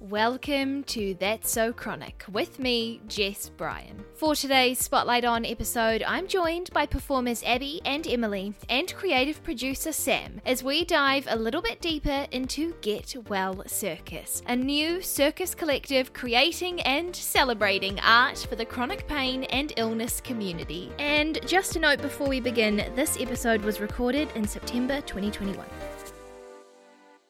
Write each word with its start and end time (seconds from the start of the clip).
Welcome 0.00 0.84
to 0.84 1.16
That's 1.18 1.50
So 1.50 1.72
Chronic 1.72 2.24
with 2.30 2.60
me, 2.60 3.00
Jess 3.08 3.48
Bryan. 3.48 4.04
For 4.14 4.36
today's 4.36 4.78
Spotlight 4.78 5.24
On 5.24 5.44
episode, 5.44 6.04
I'm 6.06 6.28
joined 6.28 6.70
by 6.72 6.86
performers 6.86 7.42
Abby 7.44 7.80
and 7.84 8.06
Emily 8.06 8.54
and 8.68 8.94
creative 8.94 9.42
producer 9.42 9.90
Sam 9.90 10.40
as 10.46 10.62
we 10.62 10.84
dive 10.84 11.26
a 11.28 11.36
little 11.36 11.60
bit 11.60 11.80
deeper 11.80 12.28
into 12.30 12.74
Get 12.80 13.16
Well 13.28 13.64
Circus, 13.66 14.40
a 14.46 14.54
new 14.54 15.02
circus 15.02 15.52
collective 15.52 16.12
creating 16.12 16.80
and 16.82 17.14
celebrating 17.14 17.98
art 17.98 18.46
for 18.48 18.54
the 18.54 18.64
chronic 18.64 19.08
pain 19.08 19.44
and 19.44 19.72
illness 19.76 20.20
community. 20.20 20.92
And 21.00 21.40
just 21.44 21.74
a 21.74 21.80
note 21.80 22.00
before 22.00 22.28
we 22.28 22.38
begin, 22.38 22.76
this 22.94 23.20
episode 23.20 23.62
was 23.62 23.80
recorded 23.80 24.28
in 24.36 24.46
September 24.46 25.00
2021. 25.00 25.66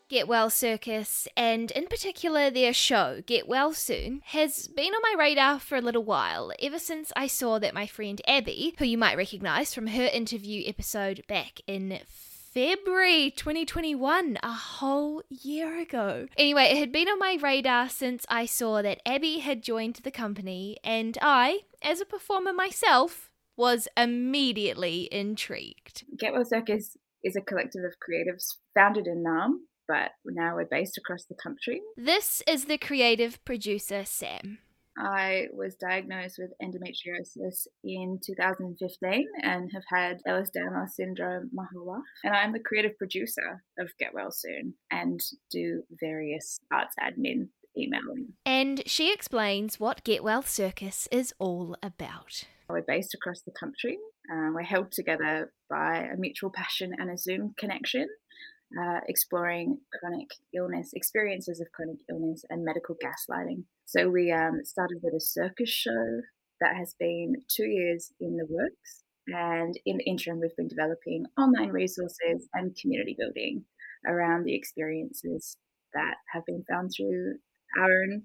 Get 0.08 0.26
Well 0.26 0.48
Circus, 0.48 1.28
and 1.36 1.70
in 1.72 1.86
particular 1.86 2.48
their 2.48 2.72
show, 2.72 3.20
Get 3.26 3.46
Well 3.46 3.74
Soon, 3.74 4.22
has 4.24 4.66
been 4.66 4.94
on 4.94 5.02
my 5.02 5.14
radar 5.18 5.60
for 5.60 5.76
a 5.76 5.82
little 5.82 6.02
while, 6.02 6.50
ever 6.62 6.78
since 6.78 7.12
I 7.14 7.26
saw 7.26 7.58
that 7.58 7.74
my 7.74 7.86
friend 7.86 8.18
Abby, 8.26 8.74
who 8.78 8.86
you 8.86 8.96
might 8.96 9.18
recognise 9.18 9.74
from 9.74 9.88
her 9.88 10.06
interview 10.06 10.62
episode 10.66 11.24
back 11.28 11.60
in 11.66 12.00
February 12.06 13.30
2021, 13.36 14.38
a 14.42 14.50
whole 14.50 15.22
year 15.28 15.78
ago. 15.78 16.26
Anyway, 16.38 16.64
it 16.64 16.78
had 16.78 16.90
been 16.90 17.08
on 17.08 17.18
my 17.18 17.36
radar 17.42 17.90
since 17.90 18.24
I 18.30 18.46
saw 18.46 18.80
that 18.80 19.02
Abby 19.04 19.40
had 19.40 19.62
joined 19.62 19.96
the 19.96 20.10
company, 20.10 20.78
and 20.82 21.18
I, 21.20 21.64
as 21.82 22.00
a 22.00 22.06
performer 22.06 22.54
myself, 22.54 23.30
was 23.58 23.88
immediately 23.94 25.06
intrigued. 25.12 26.04
Get 26.18 26.32
Well 26.32 26.46
Circus 26.46 26.96
is 27.22 27.36
a 27.36 27.42
collective 27.42 27.84
of 27.84 27.96
creatives 28.00 28.56
founded 28.74 29.06
in 29.06 29.22
Naarm 29.22 29.64
but 29.88 30.10
now 30.24 30.54
we're 30.54 30.66
based 30.66 30.98
across 30.98 31.24
the 31.24 31.34
country. 31.42 31.80
This 31.96 32.42
is 32.46 32.66
the 32.66 32.78
creative 32.78 33.42
producer, 33.44 34.04
Sam. 34.04 34.58
I 34.98 35.46
was 35.52 35.76
diagnosed 35.76 36.38
with 36.38 36.50
endometriosis 36.62 37.66
in 37.84 38.18
2015 38.24 39.26
and 39.42 39.70
have 39.72 39.84
had 39.88 40.18
Ehlers-Danlos 40.26 40.90
syndrome 40.90 41.50
my 41.52 41.64
whole 41.72 41.86
life. 41.86 42.02
And 42.24 42.34
I'm 42.34 42.52
the 42.52 42.58
creative 42.58 42.98
producer 42.98 43.62
of 43.78 43.90
Get 43.98 44.12
Well 44.12 44.32
Soon 44.32 44.74
and 44.90 45.20
do 45.52 45.82
various 46.00 46.58
arts 46.72 46.96
admin 47.00 47.48
emailing. 47.76 48.32
And 48.44 48.82
she 48.86 49.12
explains 49.12 49.78
what 49.78 50.02
Get 50.02 50.24
Well 50.24 50.42
Circus 50.42 51.08
is 51.12 51.32
all 51.38 51.76
about. 51.82 52.44
We're 52.68 52.82
based 52.82 53.14
across 53.14 53.42
the 53.42 53.52
country. 53.58 53.98
Uh, 54.30 54.50
we're 54.52 54.62
held 54.62 54.92
together 54.92 55.52
by 55.70 56.08
a 56.12 56.16
mutual 56.18 56.50
passion 56.50 56.92
and 56.98 57.10
a 57.10 57.16
Zoom 57.16 57.54
connection 57.56 58.08
uh, 58.76 59.00
exploring 59.08 59.78
chronic 59.98 60.28
illness, 60.54 60.90
experiences 60.94 61.60
of 61.60 61.68
chronic 61.72 61.98
illness, 62.10 62.44
and 62.50 62.64
medical 62.64 62.96
gaslighting. 62.96 63.64
So 63.86 64.08
we 64.08 64.32
um, 64.32 64.60
started 64.64 64.98
with 65.02 65.14
a 65.14 65.20
circus 65.20 65.70
show 65.70 66.20
that 66.60 66.76
has 66.76 66.94
been 66.98 67.34
two 67.48 67.66
years 67.66 68.12
in 68.20 68.36
the 68.36 68.46
works. 68.48 69.04
And 69.28 69.74
in 69.84 69.98
the 69.98 70.04
interim, 70.04 70.40
we've 70.40 70.56
been 70.56 70.68
developing 70.68 71.24
online 71.38 71.70
resources 71.70 72.48
and 72.54 72.76
community 72.80 73.14
building 73.18 73.64
around 74.06 74.44
the 74.44 74.54
experiences 74.54 75.56
that 75.94 76.14
have 76.32 76.44
been 76.46 76.64
found 76.70 76.90
through 76.96 77.36
our 77.78 78.02
own 78.02 78.22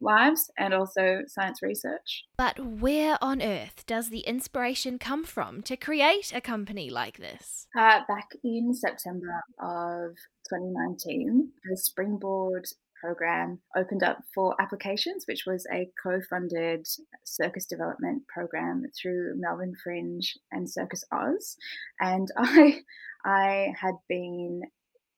lives 0.00 0.50
and 0.58 0.74
also 0.74 1.22
science 1.26 1.62
research. 1.62 2.24
But 2.36 2.58
where 2.58 3.18
on 3.22 3.42
earth 3.42 3.84
does 3.86 4.10
the 4.10 4.20
inspiration 4.20 4.98
come 4.98 5.24
from 5.24 5.62
to 5.62 5.76
create 5.76 6.32
a 6.34 6.40
company 6.40 6.90
like 6.90 7.18
this? 7.18 7.66
Uh, 7.76 8.00
back 8.08 8.28
in 8.44 8.74
September 8.74 9.42
of 9.60 10.16
2019, 10.48 11.50
the 11.64 11.76
Springboard 11.76 12.66
program 13.00 13.60
opened 13.76 14.02
up 14.02 14.18
for 14.34 14.60
applications, 14.60 15.24
which 15.26 15.44
was 15.46 15.66
a 15.72 15.88
co 16.02 16.20
funded 16.28 16.86
circus 17.24 17.66
development 17.66 18.22
program 18.28 18.84
through 19.00 19.34
Melbourne 19.36 19.74
Fringe 19.82 20.34
and 20.50 20.70
Circus 20.70 21.04
Oz. 21.12 21.56
And 22.00 22.28
I, 22.36 22.80
I 23.24 23.72
had 23.80 23.94
been 24.08 24.62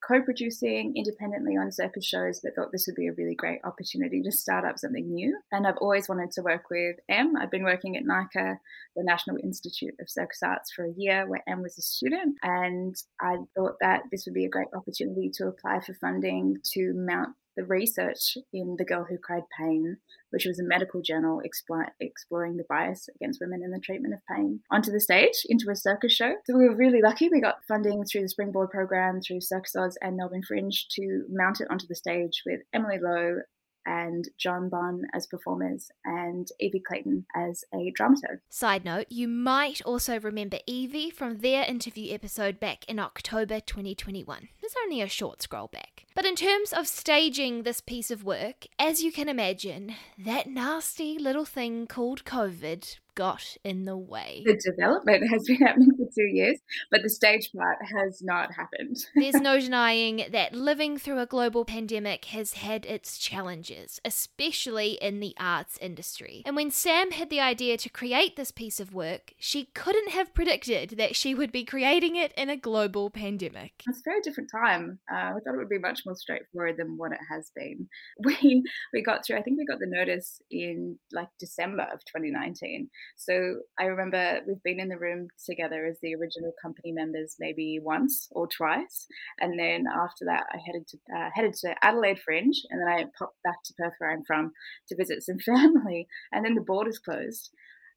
co-producing 0.08 0.94
independently 0.96 1.56
on 1.56 1.70
circus 1.70 2.04
shows 2.04 2.40
but 2.42 2.54
thought 2.54 2.72
this 2.72 2.86
would 2.86 2.96
be 2.96 3.08
a 3.08 3.12
really 3.12 3.34
great 3.34 3.60
opportunity 3.64 4.22
to 4.22 4.32
start 4.32 4.64
up 4.64 4.78
something 4.78 5.12
new. 5.12 5.38
And 5.52 5.66
i've 5.66 5.76
always 5.78 6.08
wanted 6.08 6.30
to 6.32 6.42
work 6.42 6.64
with 6.70 6.96
em 7.08 7.34
i've 7.36 7.50
been 7.50 7.64
working 7.64 7.96
at 7.96 8.04
NICA 8.04 8.58
the 8.96 9.04
national 9.04 9.36
institute 9.42 9.94
of 10.00 10.08
circus 10.08 10.40
arts 10.42 10.72
for 10.72 10.84
a 10.86 10.94
year 10.96 11.28
where 11.28 11.42
em 11.46 11.62
was 11.62 11.76
a 11.78 11.82
student. 11.82 12.36
And 12.42 12.96
i 13.20 13.36
thought 13.54 13.76
that 13.80 14.02
this 14.10 14.24
would 14.26 14.34
be 14.34 14.46
a 14.46 14.50
great 14.50 14.68
opportunity 14.74 15.30
to 15.34 15.48
apply 15.48 15.80
for 15.80 15.94
funding 15.94 16.56
to 16.74 16.92
mount 16.94 17.34
the 17.58 17.64
research 17.64 18.38
in 18.52 18.76
The 18.78 18.84
Girl 18.84 19.04
Who 19.04 19.18
Cried 19.18 19.42
Pain, 19.58 19.96
which 20.30 20.46
was 20.46 20.60
a 20.60 20.64
medical 20.64 21.02
journal 21.02 21.42
exploring 21.42 22.56
the 22.56 22.64
bias 22.68 23.08
against 23.16 23.40
women 23.40 23.64
in 23.64 23.72
the 23.72 23.80
treatment 23.80 24.14
of 24.14 24.20
pain, 24.30 24.60
onto 24.70 24.92
the 24.92 25.00
stage 25.00 25.44
into 25.48 25.68
a 25.68 25.74
circus 25.74 26.12
show. 26.12 26.34
So 26.44 26.56
we 26.56 26.68
were 26.68 26.76
really 26.76 27.02
lucky. 27.02 27.28
We 27.28 27.40
got 27.40 27.64
funding 27.66 28.04
through 28.04 28.22
the 28.22 28.28
Springboard 28.28 28.70
program, 28.70 29.20
through 29.20 29.40
Circus 29.40 29.74
Oz 29.74 29.98
and 30.00 30.16
Melbourne 30.16 30.44
Fringe 30.46 30.86
to 30.92 31.24
mount 31.28 31.60
it 31.60 31.68
onto 31.68 31.88
the 31.88 31.96
stage 31.96 32.42
with 32.46 32.60
Emily 32.72 32.98
Lowe, 33.02 33.40
and 33.88 34.28
John 34.36 34.68
Bunn 34.68 35.02
as 35.14 35.26
performers 35.26 35.90
and 36.04 36.46
Evie 36.60 36.82
Clayton 36.86 37.24
as 37.34 37.64
a 37.74 37.92
dramaturg. 37.98 38.40
Side 38.50 38.84
note, 38.84 39.06
you 39.08 39.26
might 39.26 39.80
also 39.82 40.20
remember 40.20 40.58
Evie 40.66 41.10
from 41.10 41.38
their 41.38 41.64
interview 41.64 42.12
episode 42.12 42.60
back 42.60 42.84
in 42.86 42.98
October 42.98 43.60
2021. 43.60 44.48
It's 44.62 44.74
only 44.84 45.00
a 45.00 45.08
short 45.08 45.40
scroll 45.40 45.68
back. 45.68 46.04
But 46.14 46.26
in 46.26 46.36
terms 46.36 46.72
of 46.72 46.86
staging 46.86 47.62
this 47.62 47.80
piece 47.80 48.10
of 48.10 48.24
work, 48.24 48.66
as 48.78 49.02
you 49.02 49.10
can 49.10 49.28
imagine, 49.28 49.94
that 50.18 50.48
nasty 50.48 51.18
little 51.18 51.46
thing 51.46 51.86
called 51.86 52.24
COVID 52.24 52.98
got 53.18 53.56
in 53.64 53.84
the 53.84 53.96
way. 53.96 54.44
The 54.46 54.56
development 54.64 55.28
has 55.28 55.42
been 55.44 55.56
happening 55.66 55.90
for 55.96 56.06
two 56.14 56.28
years, 56.32 56.60
but 56.88 57.02
the 57.02 57.10
stage 57.10 57.50
part 57.52 57.78
has 57.96 58.22
not 58.22 58.54
happened. 58.54 58.96
There's 59.16 59.34
no 59.34 59.58
denying 59.68 60.26
that 60.30 60.54
living 60.54 60.98
through 60.98 61.18
a 61.18 61.26
global 61.26 61.64
pandemic 61.64 62.26
has 62.26 62.52
had 62.52 62.86
its 62.86 63.18
challenges, 63.18 64.00
especially 64.04 64.92
in 65.02 65.18
the 65.18 65.34
arts 65.36 65.78
industry. 65.80 66.42
And 66.46 66.54
when 66.54 66.70
Sam 66.70 67.10
had 67.10 67.28
the 67.28 67.40
idea 67.40 67.76
to 67.78 67.88
create 67.88 68.36
this 68.36 68.52
piece 68.52 68.78
of 68.78 68.94
work, 68.94 69.32
she 69.36 69.64
couldn't 69.74 70.10
have 70.10 70.32
predicted 70.32 70.90
that 70.90 71.16
she 71.16 71.34
would 71.34 71.50
be 71.50 71.64
creating 71.64 72.14
it 72.14 72.32
in 72.36 72.48
a 72.48 72.56
global 72.56 73.10
pandemic. 73.10 73.82
It's 73.88 73.98
a 73.98 74.02
very 74.04 74.20
different 74.20 74.48
time. 74.48 75.00
Uh, 75.12 75.16
I 75.16 75.32
thought 75.32 75.54
it 75.54 75.58
would 75.58 75.68
be 75.68 75.80
much 75.80 76.02
more 76.06 76.14
straightforward 76.14 76.76
than 76.76 76.96
what 76.96 77.10
it 77.10 77.20
has 77.28 77.50
been. 77.56 77.88
We 78.28 78.62
we 78.92 79.02
got 79.02 79.24
through. 79.24 79.38
I 79.38 79.42
think 79.42 79.58
we 79.58 79.64
got 79.64 79.80
the 79.80 79.86
notice 79.86 80.40
in 80.50 80.98
like 81.12 81.28
December 81.40 81.82
of 81.92 82.00
2019. 82.04 82.90
So 83.16 83.56
I 83.78 83.84
remember 83.84 84.40
we've 84.46 84.62
been 84.62 84.80
in 84.80 84.88
the 84.88 84.98
room 84.98 85.28
together 85.44 85.86
as 85.86 85.98
the 86.02 86.14
original 86.14 86.52
company 86.60 86.92
members 86.92 87.36
maybe 87.38 87.80
once 87.82 88.28
or 88.32 88.46
twice, 88.46 89.06
and 89.40 89.58
then 89.58 89.84
after 89.86 90.24
that 90.26 90.46
I 90.52 90.58
headed 90.64 90.86
to 90.88 90.98
uh, 91.16 91.30
headed 91.34 91.54
to 91.54 91.74
Adelaide 91.82 92.20
Fringe, 92.20 92.62
and 92.70 92.80
then 92.80 92.88
I 92.88 93.04
popped 93.18 93.42
back 93.44 93.62
to 93.64 93.74
Perth 93.74 93.94
where 93.98 94.12
I'm 94.12 94.24
from 94.24 94.52
to 94.88 94.96
visit 94.96 95.22
some 95.22 95.38
family, 95.44 96.06
and 96.32 96.44
then 96.44 96.54
the 96.54 96.60
borders 96.60 96.98
closed. 96.98 97.50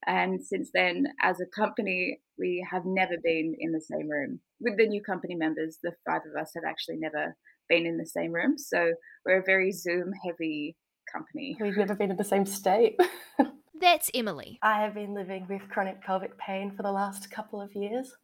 And 0.07 0.43
since 0.43 0.71
then, 0.73 1.07
as 1.21 1.39
a 1.39 1.45
company, 1.45 2.19
we 2.39 2.65
have 2.71 2.85
never 2.85 3.17
been 3.23 3.55
in 3.59 3.71
the 3.71 3.81
same 3.81 4.09
room. 4.09 4.39
With 4.59 4.77
the 4.77 4.87
new 4.87 5.01
company 5.01 5.35
members, 5.35 5.77
the 5.83 5.91
five 6.07 6.21
of 6.25 6.41
us 6.41 6.51
have 6.55 6.63
actually 6.67 6.97
never 6.97 7.35
been 7.69 7.85
in 7.85 7.97
the 7.97 8.05
same 8.05 8.33
room. 8.33 8.57
So 8.57 8.93
we're 9.25 9.41
a 9.41 9.45
very 9.45 9.71
Zoom 9.71 10.11
heavy 10.25 10.75
company. 11.11 11.57
We've 11.59 11.77
never 11.77 11.95
been 11.95 12.11
in 12.11 12.17
the 12.17 12.23
same 12.23 12.45
state. 12.45 12.99
That's 13.81 14.11
Emily. 14.13 14.59
I 14.61 14.83
have 14.83 14.93
been 14.93 15.15
living 15.15 15.47
with 15.49 15.67
chronic 15.67 16.03
pelvic 16.03 16.37
pain 16.37 16.69
for 16.69 16.83
the 16.83 16.91
last 16.91 17.31
couple 17.31 17.59
of 17.59 17.73
years, 17.73 18.15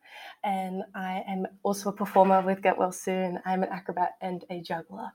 and 0.43 0.83
I 0.93 1.23
am 1.27 1.47
also 1.63 1.89
a 1.89 1.93
performer 1.93 2.43
with 2.43 2.61
Get 2.61 2.77
Well 2.77 2.91
Soon. 2.91 3.39
I'm 3.43 3.63
an 3.63 3.69
acrobat 3.69 4.11
and 4.21 4.45
a 4.51 4.61
juggler. 4.61 5.09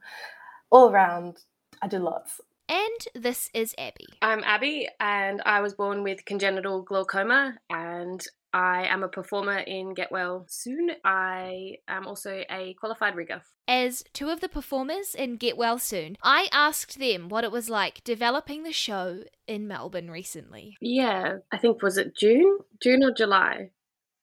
All 0.68 0.90
around, 0.90 1.36
I 1.80 1.86
do 1.86 2.00
lots. 2.00 2.40
And 2.72 3.22
this 3.22 3.50
is 3.52 3.74
Abby. 3.76 4.06
I'm 4.22 4.42
Abby, 4.44 4.88
and 4.98 5.42
I 5.44 5.60
was 5.60 5.74
born 5.74 6.02
with 6.02 6.24
congenital 6.24 6.80
glaucoma, 6.80 7.58
and 7.68 8.24
I 8.54 8.86
am 8.86 9.02
a 9.02 9.08
performer 9.08 9.58
in 9.58 9.92
Get 9.92 10.10
Well 10.10 10.46
Soon. 10.48 10.92
I 11.04 11.80
am 11.86 12.06
also 12.06 12.42
a 12.50 12.72
qualified 12.80 13.14
rigger. 13.14 13.42
As 13.68 14.02
two 14.14 14.30
of 14.30 14.40
the 14.40 14.48
performers 14.48 15.14
in 15.14 15.36
Get 15.36 15.58
Well 15.58 15.78
Soon, 15.78 16.16
I 16.22 16.48
asked 16.50 16.98
them 16.98 17.28
what 17.28 17.44
it 17.44 17.52
was 17.52 17.68
like 17.68 18.02
developing 18.04 18.62
the 18.62 18.72
show 18.72 19.24
in 19.46 19.68
Melbourne 19.68 20.10
recently. 20.10 20.78
Yeah, 20.80 21.40
I 21.52 21.58
think 21.58 21.82
was 21.82 21.98
it 21.98 22.16
June? 22.16 22.60
June 22.82 23.04
or 23.04 23.12
July? 23.12 23.72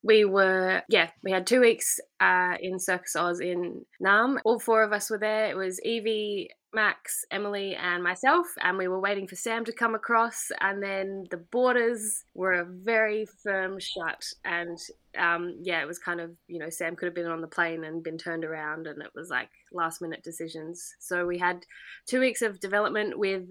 We 0.03 0.25
were 0.25 0.81
yeah 0.89 1.09
we 1.23 1.31
had 1.31 1.45
two 1.45 1.61
weeks 1.61 1.99
uh, 2.19 2.55
in 2.61 2.79
circus 2.79 3.15
oz 3.15 3.39
in 3.39 3.85
Naarm. 4.01 4.37
All 4.45 4.59
four 4.59 4.83
of 4.83 4.93
us 4.93 5.09
were 5.09 5.17
there. 5.17 5.49
It 5.49 5.57
was 5.57 5.81
evie 5.83 6.49
max 6.71 7.25
emily 7.31 7.75
and 7.75 8.03
myself 8.03 8.45
and 8.61 8.77
we 8.77 8.87
were 8.87 8.99
waiting 8.99 9.27
for 9.27 9.35
sam 9.35 9.65
to 9.65 9.73
come 9.73 9.95
across 9.95 10.49
and 10.61 10.83
then 10.83 11.25
the 11.31 11.37
borders 11.37 12.25
were 12.35 12.53
a 12.53 12.65
very 12.65 13.25
firm 13.43 13.79
shut 13.79 14.23
and 14.45 14.77
um, 15.17 15.57
yeah 15.63 15.81
it 15.81 15.87
was 15.87 15.97
kind 15.97 16.21
of 16.21 16.29
you 16.47 16.59
know 16.59 16.69
sam 16.69 16.95
could 16.95 17.07
have 17.07 17.15
been 17.15 17.25
on 17.25 17.41
the 17.41 17.47
plane 17.47 17.83
and 17.83 18.03
been 18.03 18.19
turned 18.19 18.45
around 18.45 18.85
and 18.85 19.01
it 19.01 19.09
was 19.15 19.29
like 19.29 19.49
last 19.71 20.01
minute 20.01 20.23
decisions. 20.23 20.95
So 20.99 21.25
we 21.25 21.37
had 21.37 21.65
two 22.05 22.19
weeks 22.19 22.41
of 22.41 22.59
development 22.59 23.17
with 23.17 23.49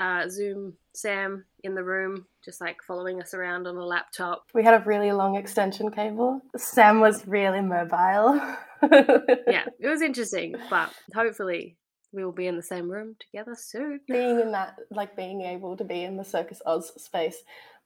uh, 0.00 0.28
Zoom 0.28 0.74
Sam 0.94 1.44
in 1.62 1.74
the 1.74 1.84
room, 1.84 2.26
just 2.44 2.60
like 2.60 2.82
following 2.82 3.20
us 3.20 3.34
around 3.34 3.66
on 3.66 3.76
a 3.76 3.84
laptop. 3.84 4.46
We 4.54 4.64
had 4.64 4.74
a 4.74 4.84
really 4.84 5.12
long 5.12 5.36
extension 5.36 5.90
cable. 5.90 6.40
Sam 6.56 7.00
was 7.00 7.26
really 7.26 7.60
mobile. 7.60 8.40
yeah, 9.46 9.66
it 9.78 9.86
was 9.86 10.00
interesting, 10.00 10.56
but 10.70 10.92
hopefully 11.14 11.76
we 12.12 12.24
will 12.24 12.32
be 12.32 12.46
in 12.46 12.56
the 12.56 12.62
same 12.62 12.90
room 12.90 13.14
together 13.20 13.54
soon. 13.56 14.00
Being 14.08 14.40
in 14.40 14.52
that, 14.52 14.76
like 14.90 15.16
being 15.16 15.42
able 15.42 15.76
to 15.76 15.84
be 15.84 16.02
in 16.02 16.16
the 16.16 16.24
Circus 16.24 16.60
Oz 16.66 16.92
space 16.96 17.36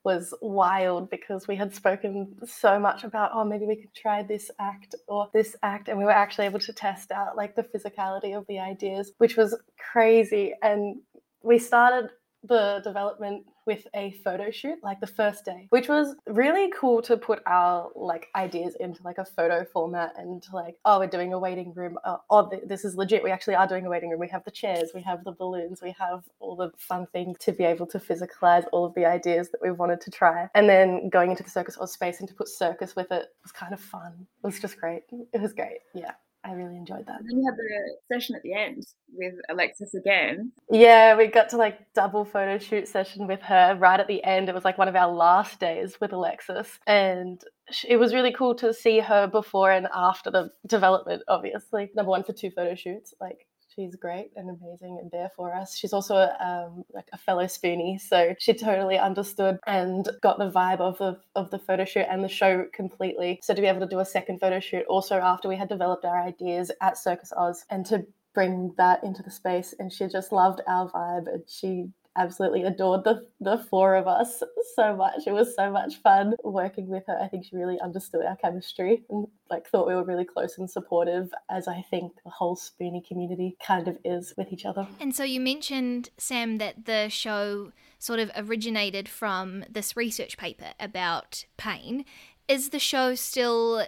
was 0.05 0.33
wild 0.39 1.09
because 1.09 1.47
we 1.47 1.55
had 1.55 1.73
spoken 1.73 2.35
so 2.45 2.79
much 2.79 3.03
about 3.03 3.31
oh 3.33 3.43
maybe 3.43 3.65
we 3.65 3.75
could 3.75 3.93
try 3.95 4.21
this 4.21 4.51
act 4.59 4.93
or 5.07 5.27
this 5.33 5.55
act 5.63 5.89
and 5.89 5.97
we 5.97 6.03
were 6.03 6.11
actually 6.11 6.45
able 6.45 6.59
to 6.59 6.71
test 6.71 7.11
out 7.11 7.35
like 7.35 7.55
the 7.55 7.63
physicality 7.63 8.37
of 8.37 8.45
the 8.45 8.59
ideas 8.59 9.13
which 9.17 9.35
was 9.35 9.57
crazy 9.91 10.53
and 10.61 10.97
we 11.45 11.59
started 11.59 12.09
the 12.47 12.81
development 12.83 13.43
with 13.65 13.87
a 13.95 14.11
photo 14.23 14.51
shoot 14.51 14.77
like 14.83 14.99
the 14.99 15.07
first 15.07 15.43
day 15.43 15.65
which 15.69 15.89
was 15.89 16.15
really 16.27 16.71
cool 16.79 17.01
to 17.01 17.17
put 17.17 17.41
our 17.47 17.89
like 17.95 18.27
ideas 18.35 18.75
into 18.79 19.01
like 19.01 19.17
a 19.17 19.25
photo 19.25 19.65
format 19.73 20.13
and 20.17 20.43
like 20.53 20.75
oh 20.85 20.99
we're 20.99 21.07
doing 21.07 21.33
a 21.33 21.39
waiting 21.39 21.73
room. 21.73 21.97
Oh, 22.05 22.21
oh 22.29 22.51
this 22.65 22.85
is 22.85 22.95
legit. 22.95 23.23
We 23.23 23.31
actually 23.31 23.55
are 23.55 23.67
doing 23.67 23.85
a 23.85 23.89
waiting 23.89 24.11
room. 24.11 24.19
We 24.19 24.27
have 24.27 24.43
the 24.43 24.51
chairs 24.51 24.91
we 24.93 25.01
have 25.01 25.23
the 25.23 25.31
balloons 25.31 25.81
we 25.81 25.95
have 25.97 26.23
all 26.39 26.55
the 26.55 26.71
fun 26.77 27.07
things 27.11 27.37
to 27.39 27.51
be 27.51 27.63
able 27.63 27.87
to 27.87 27.99
physicalize 27.99 28.65
all 28.71 28.85
of 28.85 28.93
the 28.93 29.05
ideas 29.05 29.49
that 29.49 29.61
we 29.61 29.71
wanted 29.71 30.01
to 30.01 30.11
try. 30.11 30.47
And 30.53 30.69
then 30.69 31.09
going 31.09 31.31
into 31.31 31.43
the 31.43 31.49
Circus 31.49 31.77
Oz 31.79 31.91
space 31.91 32.19
and 32.19 32.29
to 32.29 32.35
put 32.35 32.47
circus 32.47 32.95
with 32.95 33.11
it 33.11 33.29
was 33.43 33.51
kind 33.51 33.73
of 33.73 33.79
fun. 33.79 34.27
It 34.43 34.47
was 34.47 34.59
just 34.59 34.79
great. 34.79 35.03
It 35.33 35.41
was 35.41 35.53
great. 35.53 35.79
Yeah 35.93 36.11
I 36.45 36.51
really 36.51 36.75
enjoyed 36.75 37.07
that. 37.07 37.19
And 37.19 37.29
then 37.29 37.39
you 37.39 37.45
had 37.45 37.57
the 37.57 38.13
session 38.13 38.35
at 38.35 38.43
the 38.43 38.53
end 38.53 38.83
with 39.13 39.33
Alexis 39.49 39.95
again. 39.95 40.51
Yeah, 40.69 41.17
we 41.17 41.27
got 41.27 41.49
to 41.49 41.57
like 41.57 41.93
double 41.93 42.23
photo 42.23 42.59
shoot 42.59 42.87
session 42.87 43.25
with 43.25 43.41
her 43.41 43.75
right 43.79 43.99
at 43.99 44.07
the 44.07 44.23
end. 44.23 44.47
It 44.47 44.55
was 44.55 44.65
like 44.65 44.77
one 44.77 44.87
of 44.87 44.95
our 44.95 45.11
last 45.11 45.59
days 45.59 45.97
with 45.99 46.13
Alexis. 46.13 46.79
And 46.85 47.41
it 47.87 47.97
was 47.97 48.13
really 48.13 48.31
cool 48.31 48.53
to 48.55 48.73
see 48.73 48.99
her 48.99 49.27
before 49.27 49.71
and 49.71 49.87
after 49.93 50.29
the 50.29 50.51
development, 50.67 51.23
obviously. 51.27 51.89
Number 51.95 52.11
one 52.11 52.23
for 52.23 52.33
two 52.33 52.51
photo 52.51 52.75
shoots. 52.75 53.13
Like 53.19 53.47
she's 53.75 53.95
great 53.95 54.31
and 54.35 54.49
amazing 54.49 54.97
and 55.01 55.11
there 55.11 55.31
for 55.35 55.53
us. 55.53 55.75
She's 55.75 55.93
also 55.93 56.15
um, 56.39 56.83
like 56.93 57.07
a 57.13 57.17
fellow 57.17 57.45
spoonie, 57.45 57.99
so 57.99 58.35
she 58.39 58.53
totally 58.53 58.97
understood 58.97 59.59
and 59.67 60.07
got 60.21 60.37
the 60.37 60.49
vibe 60.49 60.79
of 60.79 60.97
the 60.97 61.19
of 61.35 61.51
the 61.51 61.59
photo 61.59 61.85
shoot 61.85 62.05
and 62.09 62.23
the 62.23 62.29
show 62.29 62.65
completely. 62.73 63.39
So 63.43 63.53
to 63.53 63.61
be 63.61 63.67
able 63.67 63.81
to 63.81 63.87
do 63.87 63.99
a 63.99 64.05
second 64.05 64.39
photo 64.39 64.59
shoot 64.59 64.85
also 64.87 65.15
after 65.15 65.47
we 65.47 65.57
had 65.57 65.69
developed 65.69 66.05
our 66.05 66.21
ideas 66.21 66.71
at 66.81 66.97
Circus 66.97 67.33
Oz 67.35 67.65
and 67.69 67.85
to 67.87 68.05
bring 68.33 68.73
that 68.77 69.03
into 69.03 69.23
the 69.23 69.31
space 69.31 69.73
and 69.79 69.91
she 69.91 70.07
just 70.07 70.31
loved 70.31 70.61
our 70.67 70.89
vibe 70.89 71.27
and 71.27 71.43
she 71.47 71.87
absolutely 72.17 72.63
adored 72.63 73.03
the 73.03 73.27
the 73.39 73.57
four 73.57 73.95
of 73.95 74.07
us 74.07 74.41
so 74.75 74.95
much. 74.95 75.27
It 75.27 75.33
was 75.33 75.55
so 75.55 75.71
much 75.71 75.95
fun 76.01 76.33
working 76.43 76.87
with 76.87 77.03
her. 77.07 77.19
I 77.21 77.27
think 77.27 77.45
she 77.45 77.55
really 77.55 77.79
understood 77.81 78.25
our 78.25 78.35
chemistry 78.37 79.03
and 79.09 79.27
like 79.49 79.67
thought 79.67 79.87
we 79.87 79.95
were 79.95 80.03
really 80.03 80.25
close 80.25 80.57
and 80.57 80.69
supportive, 80.69 81.29
as 81.49 81.67
I 81.67 81.85
think 81.89 82.13
the 82.23 82.31
whole 82.31 82.55
Spoonie 82.55 83.05
community 83.05 83.57
kind 83.65 83.87
of 83.87 83.97
is 84.03 84.33
with 84.37 84.51
each 84.51 84.65
other. 84.65 84.87
And 84.99 85.15
so 85.15 85.23
you 85.23 85.39
mentioned 85.39 86.09
Sam 86.17 86.57
that 86.57 86.85
the 86.85 87.09
show 87.09 87.71
sort 87.99 88.19
of 88.19 88.31
originated 88.35 89.07
from 89.09 89.65
this 89.69 89.95
research 89.95 90.37
paper 90.37 90.73
about 90.79 91.45
pain. 91.57 92.05
Is 92.47 92.69
the 92.69 92.79
show 92.79 93.15
still 93.15 93.87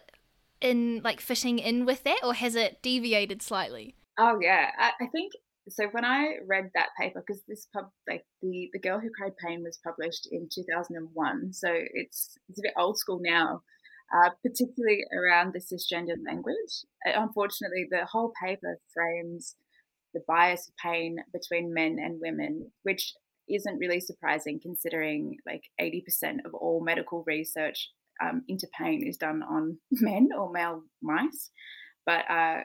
in 0.62 1.02
like 1.04 1.22
fitting 1.22 1.60
in 1.60 1.86
with 1.86 2.04
that, 2.04 2.20
or 2.24 2.34
has 2.34 2.56
it 2.56 2.82
deviated 2.82 3.42
slightly? 3.42 3.96
Oh 4.18 4.40
yeah, 4.42 4.72
I, 4.80 4.92
I 5.00 5.08
think 5.08 5.34
so 5.70 5.88
when 5.92 6.06
I 6.06 6.36
read 6.48 6.70
that 6.74 6.90
paper, 7.00 7.24
because 7.26 7.44
this 7.48 7.68
pub 7.74 7.90
like 8.08 8.26
the 8.42 8.70
the 8.74 8.80
girl 8.80 9.00
who 9.00 9.10
cried 9.18 9.34
pain 9.46 9.64
was 9.64 9.80
published 9.84 10.28
in 10.32 10.50
2001, 10.54 11.54
so 11.54 11.70
it's 11.72 12.38
it's 12.50 12.60
a 12.60 12.64
bit 12.64 12.74
old 12.78 12.98
school 12.98 13.20
now, 13.22 13.62
uh, 14.14 14.30
particularly 14.44 15.04
around 15.14 15.54
the 15.54 15.60
cisgender 15.60 16.16
language. 16.26 16.86
Uh, 17.06 17.22
unfortunately, 17.22 17.88
the 17.90 18.06
whole 18.06 18.32
paper 18.42 18.80
frames 18.94 19.56
the 20.14 20.24
bias 20.28 20.68
of 20.68 20.76
pain 20.78 21.18
between 21.34 21.74
men 21.74 21.98
and 22.00 22.20
women, 22.22 22.72
which 22.84 23.14
isn't 23.50 23.78
really 23.78 24.00
surprising 24.00 24.60
considering 24.62 25.38
like 25.46 25.62
80% 25.82 26.46
of 26.46 26.54
all 26.54 26.84
medical 26.84 27.24
research 27.26 27.90
um, 28.22 28.44
into 28.48 28.68
pain 28.78 29.06
is 29.08 29.18
done 29.18 29.42
on 29.44 29.78
men 29.92 30.30
or 30.38 30.52
male 30.52 30.84
mice. 31.02 31.52
But 32.06 32.30
uh, 32.30 32.62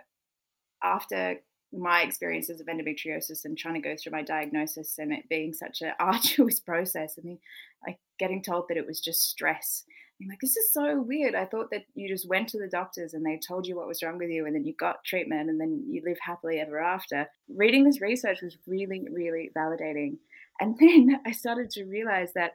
after 0.82 1.36
my 1.72 2.02
experiences 2.02 2.60
of 2.60 2.66
endometriosis 2.66 3.44
and 3.44 3.56
trying 3.56 3.74
to 3.74 3.80
go 3.80 3.96
through 3.96 4.12
my 4.12 4.22
diagnosis 4.22 4.98
and 4.98 5.12
it 5.12 5.28
being 5.28 5.52
such 5.52 5.80
an 5.82 5.92
arduous 6.00 6.60
process. 6.60 7.18
Mean, 7.22 7.38
like 7.86 7.98
getting 8.18 8.42
told 8.42 8.66
that 8.68 8.76
it 8.76 8.86
was 8.86 9.00
just 9.00 9.28
stress. 9.28 9.84
I'm 10.20 10.28
like, 10.28 10.40
this 10.40 10.56
is 10.56 10.72
so 10.72 11.00
weird. 11.00 11.34
I 11.34 11.46
thought 11.46 11.70
that 11.70 11.84
you 11.94 12.08
just 12.08 12.28
went 12.28 12.48
to 12.50 12.58
the 12.58 12.68
doctors 12.68 13.14
and 13.14 13.24
they 13.24 13.38
told 13.38 13.66
you 13.66 13.76
what 13.76 13.88
was 13.88 14.02
wrong 14.02 14.18
with 14.18 14.30
you 14.30 14.46
and 14.46 14.54
then 14.54 14.64
you 14.64 14.74
got 14.74 15.04
treatment 15.04 15.50
and 15.50 15.60
then 15.60 15.84
you 15.88 16.02
live 16.04 16.18
happily 16.20 16.60
ever 16.60 16.78
after. 16.78 17.26
Reading 17.48 17.84
this 17.84 18.00
research 18.00 18.40
was 18.42 18.56
really, 18.66 19.08
really 19.10 19.50
validating. 19.56 20.18
And 20.60 20.76
then 20.80 21.20
I 21.26 21.32
started 21.32 21.70
to 21.70 21.84
realize 21.84 22.32
that 22.34 22.52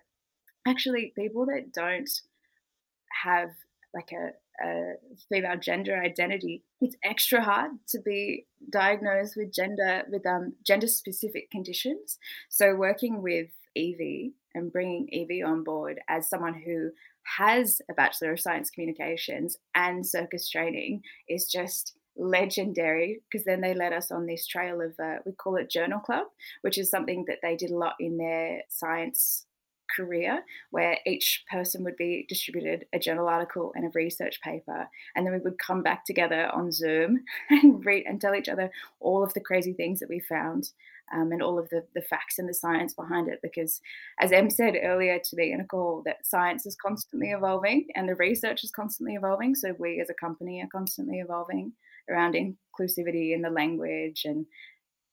actually 0.66 1.14
people 1.18 1.46
that 1.48 1.74
don't 1.74 2.10
have 3.24 3.50
like 3.94 4.12
a 4.12 4.32
a 4.64 4.94
female 5.30 5.58
gender 5.58 5.98
identity, 5.98 6.64
it's 6.82 6.96
extra 7.04 7.44
hard 7.44 7.72
to 7.90 8.00
be 8.00 8.46
diagnosed 8.72 9.36
with 9.36 9.54
gender 9.54 10.04
with 10.10 10.26
um, 10.26 10.54
gender 10.66 10.88
specific 10.88 11.50
conditions. 11.52 12.18
So 12.50 12.76
working 12.76 13.22
with 13.22 13.50
Evie 13.76 14.34
and 14.56 14.72
bringing 14.72 15.08
Evie 15.10 15.44
on 15.44 15.64
board 15.64 16.00
as 16.10 16.30
someone 16.30 16.56
who 16.56 16.90
has 17.38 17.82
a 17.90 17.94
Bachelor 17.94 18.34
of 18.34 18.40
Science 18.40 18.70
Communications 18.70 19.58
and 19.76 20.06
circus 20.06 20.50
training 20.50 21.02
is 21.28 21.46
just 21.46 21.94
legendary 22.18 23.22
because 23.30 23.46
then 23.46 23.62
they 23.62 23.74
led 23.74 23.94
us 23.94 24.12
on 24.12 24.26
this 24.26 24.48
trail 24.48 24.82
of 24.82 24.94
uh, 25.00 25.18
we 25.26 25.32
call 25.34 25.56
it 25.56 25.70
journal 25.70 26.00
club 26.00 26.26
which 26.62 26.78
is 26.78 26.90
something 26.90 27.26
that 27.28 27.38
they 27.44 27.56
did 27.56 27.70
a 27.70 27.78
lot 27.78 27.94
in 28.00 28.18
their 28.18 28.62
science 28.70 29.46
career 29.96 30.44
where 30.72 30.98
each 31.06 31.44
person 31.50 31.84
would 31.84 31.98
be 31.98 32.26
distributed 32.28 32.86
a 32.94 33.00
journal 33.00 33.28
article 33.28 33.72
and 33.76 33.86
a 33.86 33.92
research 33.94 34.40
paper 34.42 34.88
and 35.16 35.26
then 35.26 35.34
we 35.34 35.40
would 35.40 35.58
come 35.60 35.84
back 35.84 36.06
together 36.06 36.50
on 36.54 36.72
zoom 36.72 37.24
and 37.50 37.86
read 37.86 38.04
and 38.08 38.20
tell 38.20 38.36
each 38.36 38.50
other 38.50 38.70
all 39.00 39.24
of 39.24 39.34
the 39.34 39.40
crazy 39.40 39.74
things 39.74 40.00
that 40.00 40.10
we 40.10 40.20
found 40.20 40.72
um, 41.14 41.32
and 41.32 41.42
all 41.42 41.58
of 41.58 41.70
the, 41.70 41.84
the 41.96 42.02
facts 42.02 42.38
and 42.38 42.50
the 42.50 42.54
science 42.54 42.94
behind 42.94 43.28
it 43.28 43.40
because 43.42 43.82
as 44.20 44.32
em 44.32 44.50
said 44.50 44.76
earlier 44.82 45.20
to 45.24 45.36
me 45.36 45.52
in 45.52 45.62
a 45.62 45.66
call 45.66 46.02
that 46.06 46.26
science 46.26 46.66
is 46.66 46.76
constantly 46.76 47.32
evolving 47.32 47.88
and 47.96 48.10
the 48.10 48.16
research 48.16 48.64
is 48.64 48.72
constantly 48.72 49.16
evolving 49.16 49.56
so 49.56 49.74
we 49.80 50.02
as 50.02 50.10
a 50.10 50.14
company 50.14 50.62
are 50.62 50.70
constantly 50.72 51.20
evolving 51.20 51.72
around 52.10 52.36
inclusivity 52.36 53.34
in 53.34 53.42
the 53.42 53.50
language 53.50 54.24
and 54.26 54.46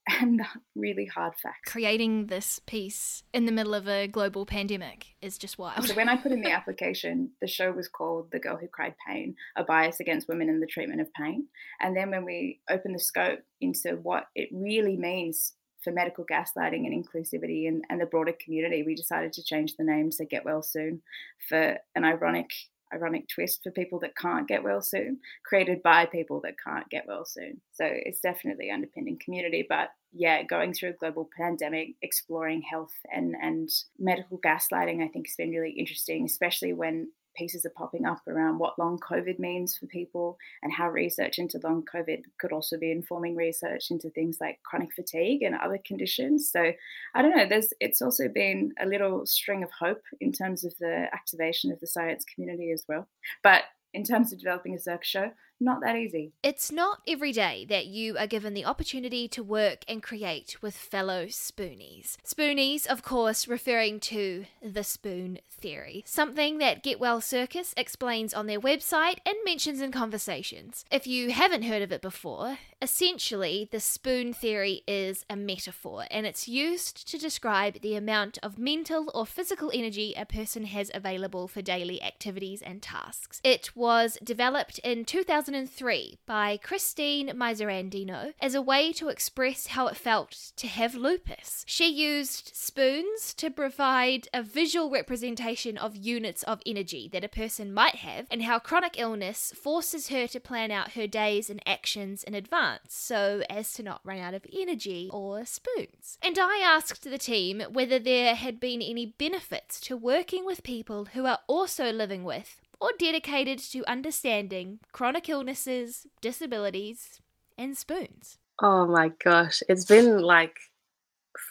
and 0.21 0.43
really 0.75 1.07
hard 1.07 1.35
facts. 1.43 1.71
Creating 1.71 2.27
this 2.27 2.61
piece 2.67 3.23
in 3.33 3.47
the 3.47 3.53
middle 3.53 3.75
of 3.75 3.89
a 3.89 4.07
global 4.07 4.45
pandemic 4.45 5.15
is 5.23 5.39
just 5.39 5.59
wild. 5.59 5.87
So 5.87 5.95
when 5.95 6.09
I 6.09 6.17
put 6.17 6.33
in 6.33 6.43
the 6.43 6.51
application, 6.53 7.31
the 7.41 7.47
show 7.47 7.73
was 7.73 7.89
called 7.89 8.29
The 8.31 8.39
Girl 8.39 8.57
Who 8.57 8.69
Cried 8.69 8.95
Pain, 9.07 9.37
a 9.57 9.65
bias 9.65 10.01
against 10.01 10.29
women 10.29 10.49
in 10.49 10.61
the 10.61 10.67
treatment 10.67 11.01
of 11.01 11.13
pain. 11.15 11.47
And 11.81 11.97
then 11.97 12.11
when 12.11 12.25
we 12.25 12.61
opened 12.69 12.95
the 12.95 13.01
scope 13.01 13.41
into 13.61 13.97
what 14.03 14.25
it 14.35 14.51
really 14.53 14.97
means 14.97 15.55
for 15.83 15.93
medical 15.93 16.25
gaslighting 16.25 16.87
and 16.87 17.05
inclusivity 17.05 17.69
and, 17.69 17.85
and 17.89 18.01
the 18.01 18.07
broader 18.07 18.35
community, 18.43 18.83
we 18.83 18.95
decided 18.95 19.33
to 19.35 19.45
change 19.45 19.77
the 19.77 19.85
name 19.85 20.11
to 20.11 20.25
Get 20.25 20.45
Well 20.45 20.63
Soon 20.63 21.03
for 21.49 21.79
an 21.95 22.05
ironic 22.05 22.51
ironic 22.95 23.29
twist 23.29 23.61
for 23.63 23.71
people 23.71 23.99
that 24.01 24.17
can't 24.17 24.49
get 24.49 24.63
well 24.63 24.83
soon, 24.83 25.19
created 25.45 25.83
by 25.83 26.07
people 26.07 26.41
that 26.43 26.55
can't 26.65 26.89
get 26.91 27.07
well 27.07 27.25
soon. 27.25 27.61
So 27.73 27.85
it's 27.87 28.21
definitely 28.21 28.71
underpinning 28.71 29.19
community. 29.23 29.67
But 29.69 29.89
yeah, 30.13 30.43
going 30.45 30.73
through 30.73 30.91
a 30.91 30.95
global 30.95 31.29
pandemic, 31.37 31.95
exploring 32.01 32.63
health 32.63 32.95
and, 33.13 33.35
and 33.41 33.69
medical 33.99 34.39
gaslighting, 34.39 35.03
I 35.03 35.09
think 35.09 35.27
has 35.27 35.37
been 35.37 35.51
really 35.51 35.73
interesting, 35.73 36.25
especially 36.25 36.73
when 36.73 37.09
pieces 37.35 37.65
are 37.67 37.71
popping 37.71 38.07
up 38.07 38.23
around 38.27 38.59
what 38.59 38.79
long 38.79 38.99
COVID 38.99 39.39
means 39.39 39.77
for 39.77 39.87
people 39.87 40.39
and 40.63 40.73
how 40.73 40.89
research 40.89 41.39
into 41.39 41.61
long 41.63 41.85
COVID 41.93 42.23
could 42.39 42.53
also 42.53 42.79
be 42.79 42.91
informing 42.91 43.37
research 43.37 43.91
into 43.91 44.11
things 44.11 44.39
like 44.41 44.61
chronic 44.63 44.93
fatigue 44.95 45.43
and 45.43 45.55
other 45.55 45.79
conditions. 45.85 46.51
So 46.51 46.73
I 47.15 47.23
don't 47.23 47.37
know, 47.37 47.49
there's 47.49 47.73
it's 47.81 48.03
also 48.03 48.29
been 48.29 48.73
a 48.81 48.87
little 48.87 49.27
string 49.27 49.63
of 49.63 49.71
hope 49.71 50.03
in 50.21 50.33
terms 50.33 50.65
of 50.65 50.75
the 50.79 51.09
activation 51.13 51.73
of 51.73 51.81
the 51.81 51.87
science 51.87 52.25
community 52.25 52.71
as 52.71 52.85
well. 52.89 53.09
But 53.43 53.63
in 53.95 54.05
terms 54.05 54.33
of 54.33 54.39
developing 54.41 54.75
a 54.75 54.79
circus 54.79 55.09
show, 55.09 55.31
not 55.61 55.81
that 55.81 55.97
easy. 55.97 56.33
It's 56.43 56.73
not 56.73 57.01
every 57.07 57.33
day 57.33 57.65
that 57.69 57.87
you 57.87 58.19
are 58.19 58.27
given 58.27 58.55
the 58.55 58.65
opportunity 58.65 59.29
to 59.29 59.43
work 59.43 59.85
and 59.89 60.03
create 60.03 60.57
with 60.61 60.77
fellow 60.77 61.27
spoonies. 61.27 62.17
Spoonies, 62.27 62.87
of 62.87 63.03
course, 63.03 63.47
referring 63.47 64.01
to 64.01 64.47
the 64.63 64.83
spoon 64.83 65.39
theory, 65.49 66.03
something 66.07 66.59
that 66.59 66.83
Get 66.83 66.99
Well 66.99 67.21
Circus 67.21 67.73
explains 67.77 68.35
on 68.35 68.47
their 68.47 68.61
website 68.61 69.19
and 69.25 69.37
mentions 69.45 69.81
in 69.81 69.93
conversations. 69.93 70.85
If 70.91 71.07
you 71.07 71.31
haven't 71.31 71.63
heard 71.63 71.83
of 71.83 71.93
it 71.93 72.03
before, 72.03 72.59
essentially 72.83 73.69
the 73.71 73.81
spoon 73.81 74.33
theory 74.33 74.83
is 74.87 75.25
a 75.31 75.37
metaphor 75.37 76.05
and 76.11 76.27
it's 76.27 76.49
used 76.49 77.09
to 77.09 77.17
describe 77.17 77.81
the 77.81 77.95
amount 77.95 78.39
of 78.43 78.59
mental 78.59 79.11
or 79.15 79.25
physical 79.25 79.71
energy 79.73 80.15
a 80.17 80.27
person 80.27 80.65
has 80.65 80.91
available 80.93 81.47
for 81.47 81.63
daily 81.63 82.03
activities 82.03 82.61
and 82.61 82.83
tasks. 82.83 83.41
It 83.45 83.71
was 83.85 84.17
developed 84.25 84.79
in 84.79 85.05
2003 85.05 86.17
by 86.25 86.57
Christine 86.57 87.29
Miserandino 87.37 88.33
as 88.41 88.55
a 88.55 88.63
way 88.63 88.95
to 88.95 89.11
express 89.11 89.67
how 89.67 89.89
it 89.89 89.95
felt 89.95 90.53
to 90.57 90.67
have 90.67 90.95
lupus. 90.95 91.67
She 91.69 91.91
used 91.93 92.53
spoons 92.55 93.35
to 93.35 93.51
provide 93.51 94.27
a 94.33 94.43
visual 94.43 94.91
representation 94.91 95.77
of 95.77 95.97
units 95.97 96.43
of 96.45 96.63
energy 96.65 97.11
that 97.13 97.25
a 97.25 97.29
person 97.29 97.75
might 97.75 97.97
have 97.97 98.27
and 98.31 98.45
how 98.45 98.59
chronic 98.59 98.99
illness 98.99 99.53
forces 99.55 100.09
her 100.09 100.27
to 100.29 100.41
plan 100.41 100.71
out 100.71 100.93
her 100.93 101.07
days 101.07 101.51
and 101.51 101.61
actions 101.67 102.25
in 102.25 102.33
advance 102.33 102.95
so 102.95 103.43
as 103.51 103.75
to 103.75 103.83
not 103.83 104.01
run 104.03 104.19
out 104.19 104.33
of 104.33 104.47
energy 104.51 105.11
or 105.13 105.45
spoons. 105.45 106.17
And 106.23 106.39
I 106.39 106.63
asked 106.65 107.05
the 107.05 107.19
team 107.19 107.63
whether 107.71 107.99
there 107.99 108.35
had 108.35 108.59
been 108.59 108.81
any 108.81 109.05
benefits 109.05 109.79
to 109.81 109.95
working 109.95 110.47
with 110.47 110.63
people 110.63 111.09
who 111.13 111.27
are 111.27 111.41
also 111.47 111.93
living 111.93 112.25
with 112.25 112.63
or 112.81 112.91
dedicated 112.99 113.59
to 113.59 113.85
understanding 113.91 114.81
chronic 114.93 115.29
illnesses, 115.29 116.07
disabilities, 116.21 117.21
and 117.57 117.77
spoons. 117.77 118.39
Oh 118.63 118.87
my 118.87 119.11
gosh, 119.23 119.63
it's 119.69 119.85
been 119.85 120.19
like 120.19 120.57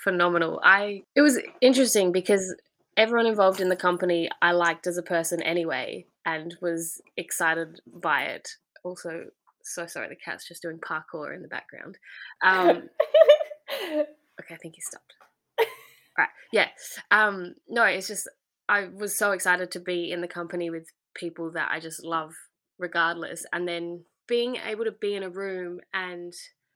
phenomenal. 0.03 0.59
I 0.63 1.03
it 1.15 1.21
was 1.21 1.39
interesting 1.61 2.11
because 2.11 2.55
everyone 2.95 3.25
involved 3.25 3.59
in 3.59 3.69
the 3.69 3.75
company 3.75 4.29
I 4.41 4.51
liked 4.51 4.87
as 4.87 4.97
a 4.97 5.03
person 5.03 5.41
anyway 5.41 6.05
and 6.25 6.55
was 6.61 7.01
excited 7.17 7.81
by 7.87 8.23
it. 8.23 8.49
Also, 8.83 9.25
so 9.63 9.85
sorry, 9.85 10.09
the 10.09 10.15
cat's 10.15 10.47
just 10.47 10.61
doing 10.61 10.79
parkour 10.79 11.35
in 11.35 11.41
the 11.41 11.47
background. 11.47 11.97
Um, 12.43 12.89
okay, 13.91 14.53
I 14.53 14.57
think 14.57 14.75
he 14.75 14.81
stopped. 14.81 15.13
Right, 16.17 16.29
yeah. 16.51 16.67
Um, 17.11 17.55
no, 17.67 17.83
it's 17.85 18.07
just 18.07 18.29
I 18.69 18.85
was 18.85 19.17
so 19.17 19.31
excited 19.31 19.71
to 19.71 19.79
be 19.79 20.11
in 20.11 20.21
the 20.21 20.27
company 20.27 20.69
with 20.69 20.87
people 21.15 21.51
that 21.51 21.69
I 21.71 21.79
just 21.79 22.03
love 22.03 22.33
regardless. 22.79 23.45
And 23.51 23.67
then 23.67 24.05
being 24.27 24.57
able 24.57 24.85
to 24.85 24.91
be 24.91 25.15
in 25.15 25.23
a 25.23 25.29
room 25.29 25.79
and 25.93 26.33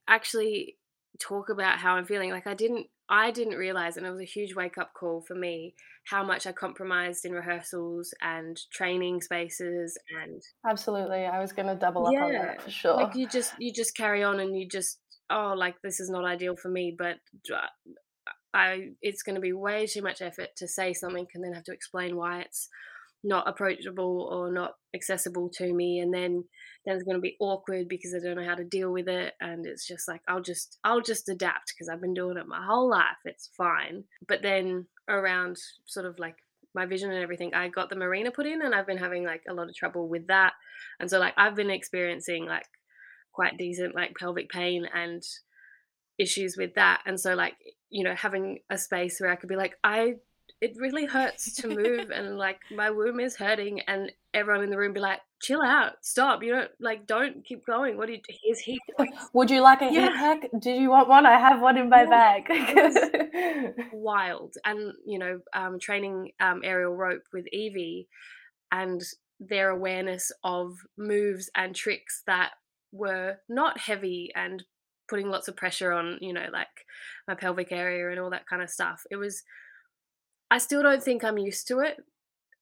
actually 0.07 0.77
talk 1.19 1.49
about 1.49 1.79
how 1.79 1.95
I'm 1.95 2.05
feeling. 2.05 2.31
Like 2.31 2.47
I 2.47 2.53
didn't 2.53 2.87
I 3.09 3.31
didn't 3.31 3.55
realize 3.55 3.95
and 3.95 4.05
it 4.05 4.11
was 4.11 4.19
a 4.19 4.25
huge 4.25 4.53
wake 4.53 4.77
up 4.77 4.93
call 4.93 5.23
for 5.25 5.33
me 5.33 5.75
how 6.05 6.23
much 6.25 6.45
I 6.45 6.51
compromised 6.51 7.23
in 7.23 7.31
rehearsals 7.31 8.13
and 8.21 8.59
training 8.71 9.21
spaces 9.21 9.97
and 10.21 10.41
Absolutely. 10.69 11.25
I 11.25 11.39
was 11.39 11.53
gonna 11.53 11.75
double 11.75 12.07
up 12.07 12.13
yeah, 12.13 12.25
on 12.25 12.33
that 12.33 12.61
for 12.61 12.69
sure. 12.69 12.95
Like 12.95 13.15
you 13.15 13.27
just 13.27 13.53
you 13.59 13.71
just 13.71 13.95
carry 13.95 14.23
on 14.23 14.39
and 14.39 14.57
you 14.57 14.67
just 14.67 14.99
oh 15.29 15.53
like 15.55 15.75
this 15.81 15.99
is 15.99 16.09
not 16.09 16.25
ideal 16.25 16.55
for 16.55 16.69
me 16.69 16.95
but 16.97 17.17
uh, 17.53 17.59
I 18.53 18.89
it's 19.01 19.23
going 19.23 19.35
to 19.35 19.41
be 19.41 19.53
way 19.53 19.85
too 19.85 20.01
much 20.01 20.21
effort 20.21 20.49
to 20.57 20.67
say 20.67 20.93
something 20.93 21.27
and 21.33 21.43
then 21.43 21.53
have 21.53 21.65
to 21.65 21.73
explain 21.73 22.15
why 22.15 22.41
it's 22.41 22.69
not 23.23 23.47
approachable 23.47 24.29
or 24.31 24.51
not 24.51 24.73
accessible 24.95 25.49
to 25.53 25.73
me 25.73 25.99
and 25.99 26.13
then 26.13 26.43
then 26.85 26.95
it's 26.95 27.03
going 27.03 27.17
to 27.17 27.21
be 27.21 27.35
awkward 27.39 27.87
because 27.89 28.13
i 28.15 28.23
don't 28.23 28.37
know 28.37 28.47
how 28.47 28.55
to 28.55 28.63
deal 28.63 28.91
with 28.91 29.07
it 29.07 29.33
and 29.41 29.65
it's 29.65 29.85
just 29.85 30.07
like 30.07 30.21
i'll 30.27 30.41
just 30.41 30.77
i'll 30.83 31.01
just 31.01 31.27
adapt 31.27 31.73
because 31.73 31.89
i've 31.89 32.01
been 32.01 32.13
doing 32.13 32.37
it 32.37 32.47
my 32.47 32.63
whole 32.63 32.89
life 32.89 33.17
it's 33.25 33.49
fine. 33.57 34.03
But 34.27 34.41
then 34.41 34.85
around 35.09 35.57
sort 35.85 36.05
of 36.05 36.19
like 36.19 36.35
my 36.75 36.85
vision 36.85 37.11
and 37.11 37.21
everything 37.21 37.53
i 37.53 37.67
got 37.67 37.89
the 37.89 37.95
Mirena 37.95 38.33
put 38.33 38.45
in 38.45 38.61
and 38.61 38.73
i've 38.73 38.87
been 38.87 38.97
having 38.97 39.25
like 39.25 39.43
a 39.49 39.53
lot 39.53 39.69
of 39.69 39.75
trouble 39.75 40.07
with 40.07 40.27
that. 40.27 40.53
And 40.99 41.09
so 41.09 41.19
like 41.19 41.33
i've 41.37 41.55
been 41.55 41.69
experiencing 41.69 42.45
like 42.45 42.65
quite 43.33 43.57
decent 43.57 43.95
like 43.95 44.15
pelvic 44.17 44.49
pain 44.49 44.87
and 44.93 45.23
issues 46.17 46.55
with 46.57 46.73
that. 46.75 47.01
And 47.05 47.19
so 47.19 47.35
like 47.35 47.55
you 47.89 48.03
know 48.03 48.15
having 48.15 48.59
a 48.69 48.77
space 48.77 49.19
where 49.19 49.31
i 49.31 49.35
could 49.35 49.49
be 49.49 49.55
like 49.55 49.75
i 49.83 50.15
it 50.61 50.73
really 50.77 51.05
hurts 51.05 51.53
to 51.53 51.67
move 51.67 52.09
and 52.13 52.37
like 52.37 52.59
my 52.75 52.89
womb 52.89 53.19
is 53.19 53.35
hurting 53.35 53.81
and 53.81 54.11
everyone 54.33 54.63
in 54.63 54.69
the 54.69 54.77
room 54.77 54.93
be 54.93 54.99
like 54.99 55.19
chill 55.41 55.61
out 55.61 55.93
stop 56.01 56.41
you 56.43 56.51
don't 56.51 56.71
like 56.79 57.05
don't 57.05 57.45
keep 57.45 57.65
going 57.65 57.97
what 57.97 58.07
do 58.07 58.13
you 58.13 58.19
do? 58.19 58.33
here's 58.43 58.59
heat 58.59 58.79
would 59.33 59.51
you 59.51 59.61
like 59.61 59.81
a 59.81 59.85
yeah. 59.85 60.07
heat 60.07 60.15
pack 60.15 60.49
did 60.59 60.81
you 60.81 60.89
want 60.89 61.07
one 61.07 61.25
i 61.25 61.37
have 61.37 61.61
one 61.61 61.77
in 61.77 61.89
my 61.89 62.03
yeah. 62.03 62.39
bag 62.47 63.73
wild 63.93 64.55
and 64.65 64.93
you 65.05 65.19
know 65.19 65.39
um, 65.53 65.79
training 65.79 66.31
um, 66.39 66.61
aerial 66.63 66.95
rope 66.95 67.23
with 67.33 67.45
evie 67.53 68.07
and 68.71 69.01
their 69.39 69.69
awareness 69.69 70.31
of 70.43 70.77
moves 70.97 71.49
and 71.55 71.75
tricks 71.75 72.23
that 72.25 72.51
were 72.91 73.37
not 73.47 73.79
heavy 73.79 74.31
and 74.35 74.63
putting 75.07 75.29
lots 75.29 75.47
of 75.47 75.55
pressure 75.55 75.91
on 75.91 76.17
you 76.21 76.33
know 76.33 76.47
like 76.51 76.67
my 77.27 77.35
pelvic 77.35 77.71
area 77.71 78.09
and 78.09 78.19
all 78.19 78.29
that 78.29 78.47
kind 78.47 78.61
of 78.61 78.69
stuff 78.69 79.03
it 79.11 79.15
was 79.15 79.43
I 80.49 80.57
still 80.59 80.81
don't 80.81 81.03
think 81.03 81.23
I'm 81.23 81.37
used 81.37 81.67
to 81.67 81.79
it. 81.79 81.97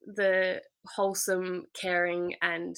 The 0.05 0.61
wholesome, 0.95 1.65
caring, 1.79 2.35
and 2.41 2.75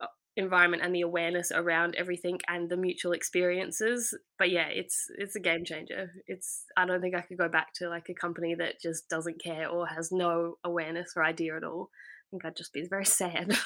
uh, 0.00 0.06
environment 0.36 0.82
and 0.82 0.94
the 0.94 1.00
awareness 1.00 1.50
around 1.52 1.94
everything 1.96 2.38
and 2.48 2.70
the 2.70 2.76
mutual 2.76 3.12
experiences 3.12 4.14
but 4.38 4.50
yeah 4.50 4.68
it's 4.68 5.06
it's 5.18 5.34
a 5.34 5.40
game 5.40 5.64
changer 5.64 6.12
it's 6.28 6.62
i 6.76 6.86
don't 6.86 7.00
think 7.00 7.16
i 7.16 7.20
could 7.20 7.36
go 7.36 7.48
back 7.48 7.72
to 7.74 7.88
like 7.88 8.08
a 8.08 8.14
company 8.14 8.54
that 8.54 8.80
just 8.80 9.08
doesn't 9.08 9.42
care 9.42 9.68
or 9.68 9.84
has 9.84 10.12
no 10.12 10.54
awareness 10.62 11.14
or 11.16 11.24
idea 11.24 11.56
at 11.56 11.64
all 11.64 11.90
i 11.90 12.26
think 12.30 12.44
i'd 12.44 12.56
just 12.56 12.72
be 12.72 12.86
very 12.88 13.04
sad 13.04 13.58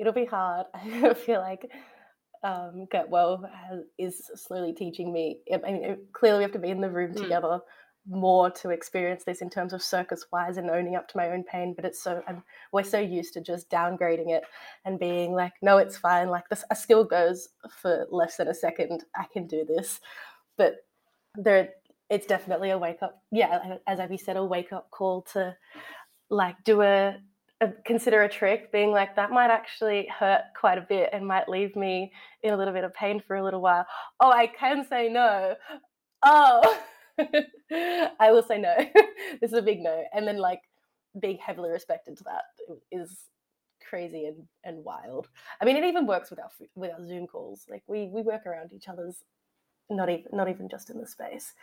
it'll 0.00 0.12
be 0.12 0.24
hard 0.24 0.66
i 0.74 1.14
feel 1.14 1.40
like 1.40 1.70
um, 2.44 2.86
get 2.90 3.08
well 3.08 3.48
has, 3.68 3.80
is 3.98 4.30
slowly 4.34 4.72
teaching 4.72 5.12
me 5.12 5.38
i 5.52 5.70
mean 5.70 5.98
clearly 6.12 6.38
we 6.38 6.42
have 6.42 6.52
to 6.52 6.58
be 6.58 6.70
in 6.70 6.80
the 6.80 6.90
room 6.90 7.12
mm. 7.12 7.20
together 7.20 7.60
more 8.08 8.50
to 8.50 8.70
experience 8.70 9.24
this 9.24 9.42
in 9.42 9.50
terms 9.50 9.72
of 9.72 9.82
circus 9.82 10.26
wise 10.32 10.56
and 10.56 10.70
owning 10.70 10.96
up 10.96 11.08
to 11.08 11.16
my 11.16 11.28
own 11.30 11.44
pain 11.44 11.74
but 11.74 11.84
it's 11.84 12.02
so 12.02 12.22
I'm, 12.26 12.42
we're 12.72 12.82
so 12.82 12.98
used 12.98 13.34
to 13.34 13.40
just 13.40 13.68
downgrading 13.70 14.30
it 14.30 14.44
and 14.84 14.98
being 14.98 15.34
like 15.34 15.52
no 15.60 15.78
it's 15.78 15.98
fine. 15.98 16.28
Like 16.28 16.48
this 16.48 16.64
a 16.70 16.76
skill 16.76 17.04
goes 17.04 17.50
for 17.70 18.06
less 18.10 18.36
than 18.36 18.48
a 18.48 18.54
second 18.54 19.04
i 19.14 19.24
can 19.32 19.46
do 19.46 19.64
this. 19.64 20.00
But 20.56 20.76
there 21.34 21.70
it's 22.08 22.26
definitely 22.26 22.70
a 22.70 22.78
wake 22.78 23.02
up 23.02 23.22
yeah 23.30 23.76
as 23.86 24.00
Abby 24.00 24.16
said 24.16 24.36
a 24.36 24.44
wake 24.44 24.72
up 24.72 24.90
call 24.90 25.22
to 25.32 25.54
like 26.30 26.56
do 26.64 26.80
a, 26.80 27.16
a 27.60 27.68
consider 27.84 28.22
a 28.22 28.28
trick 28.28 28.72
being 28.72 28.90
like 28.90 29.16
that 29.16 29.30
might 29.30 29.50
actually 29.50 30.08
hurt 30.18 30.42
quite 30.58 30.78
a 30.78 30.86
bit 30.88 31.10
and 31.12 31.26
might 31.26 31.48
leave 31.48 31.76
me 31.76 32.10
in 32.42 32.54
a 32.54 32.56
little 32.56 32.74
bit 32.74 32.84
of 32.84 32.94
pain 32.94 33.20
for 33.26 33.36
a 33.36 33.44
little 33.44 33.60
while. 33.60 33.86
Oh 34.18 34.30
i 34.30 34.46
can 34.46 34.86
say 34.88 35.10
no. 35.10 35.56
Oh 36.22 36.78
I 37.18 38.30
will 38.30 38.42
say 38.42 38.58
no. 38.58 38.74
this 39.40 39.52
is 39.52 39.58
a 39.58 39.62
big 39.62 39.80
no. 39.80 40.04
And 40.12 40.26
then 40.26 40.38
like 40.38 40.62
being 41.18 41.38
heavily 41.38 41.70
respected 41.70 42.16
to 42.18 42.24
that 42.24 42.42
is 42.92 43.16
crazy 43.88 44.26
and, 44.26 44.46
and 44.64 44.84
wild. 44.84 45.28
I 45.60 45.64
mean, 45.64 45.76
it 45.76 45.84
even 45.84 46.06
works 46.06 46.30
with 46.30 46.38
our 46.38 46.50
with 46.74 46.90
our 46.92 47.06
Zoom 47.06 47.26
calls. 47.26 47.64
Like 47.68 47.82
we 47.86 48.08
we 48.12 48.22
work 48.22 48.46
around 48.46 48.72
each 48.72 48.88
other's, 48.88 49.22
not 49.90 50.08
even 50.08 50.26
not 50.32 50.48
even 50.48 50.68
just 50.68 50.90
in 50.90 50.98
the 50.98 51.06
space, 51.06 51.54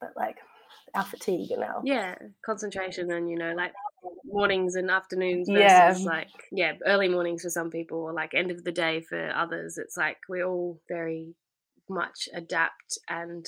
but 0.00 0.12
like 0.16 0.38
our 0.94 1.04
fatigue 1.04 1.50
and 1.50 1.62
our 1.62 1.80
yeah 1.84 2.14
concentration 2.44 3.10
and 3.10 3.30
you 3.30 3.36
know 3.36 3.54
like 3.54 3.72
mornings 4.24 4.74
and 4.74 4.90
afternoons 4.90 5.48
versus 5.48 6.02
yeah. 6.02 6.06
like 6.06 6.28
yeah 6.52 6.72
early 6.86 7.08
mornings 7.08 7.42
for 7.42 7.50
some 7.50 7.70
people 7.70 7.98
or 7.98 8.12
like 8.12 8.34
end 8.34 8.50
of 8.50 8.64
the 8.64 8.72
day 8.72 9.00
for 9.00 9.30
others. 9.34 9.78
It's 9.78 9.96
like 9.96 10.18
we 10.28 10.42
all 10.42 10.80
very 10.88 11.34
much 11.88 12.28
adapt 12.34 12.98
and 13.08 13.46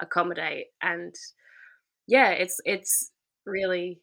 accommodate 0.00 0.66
and 0.82 1.14
yeah 2.06 2.30
it's 2.30 2.60
it's 2.64 3.12
really 3.46 4.00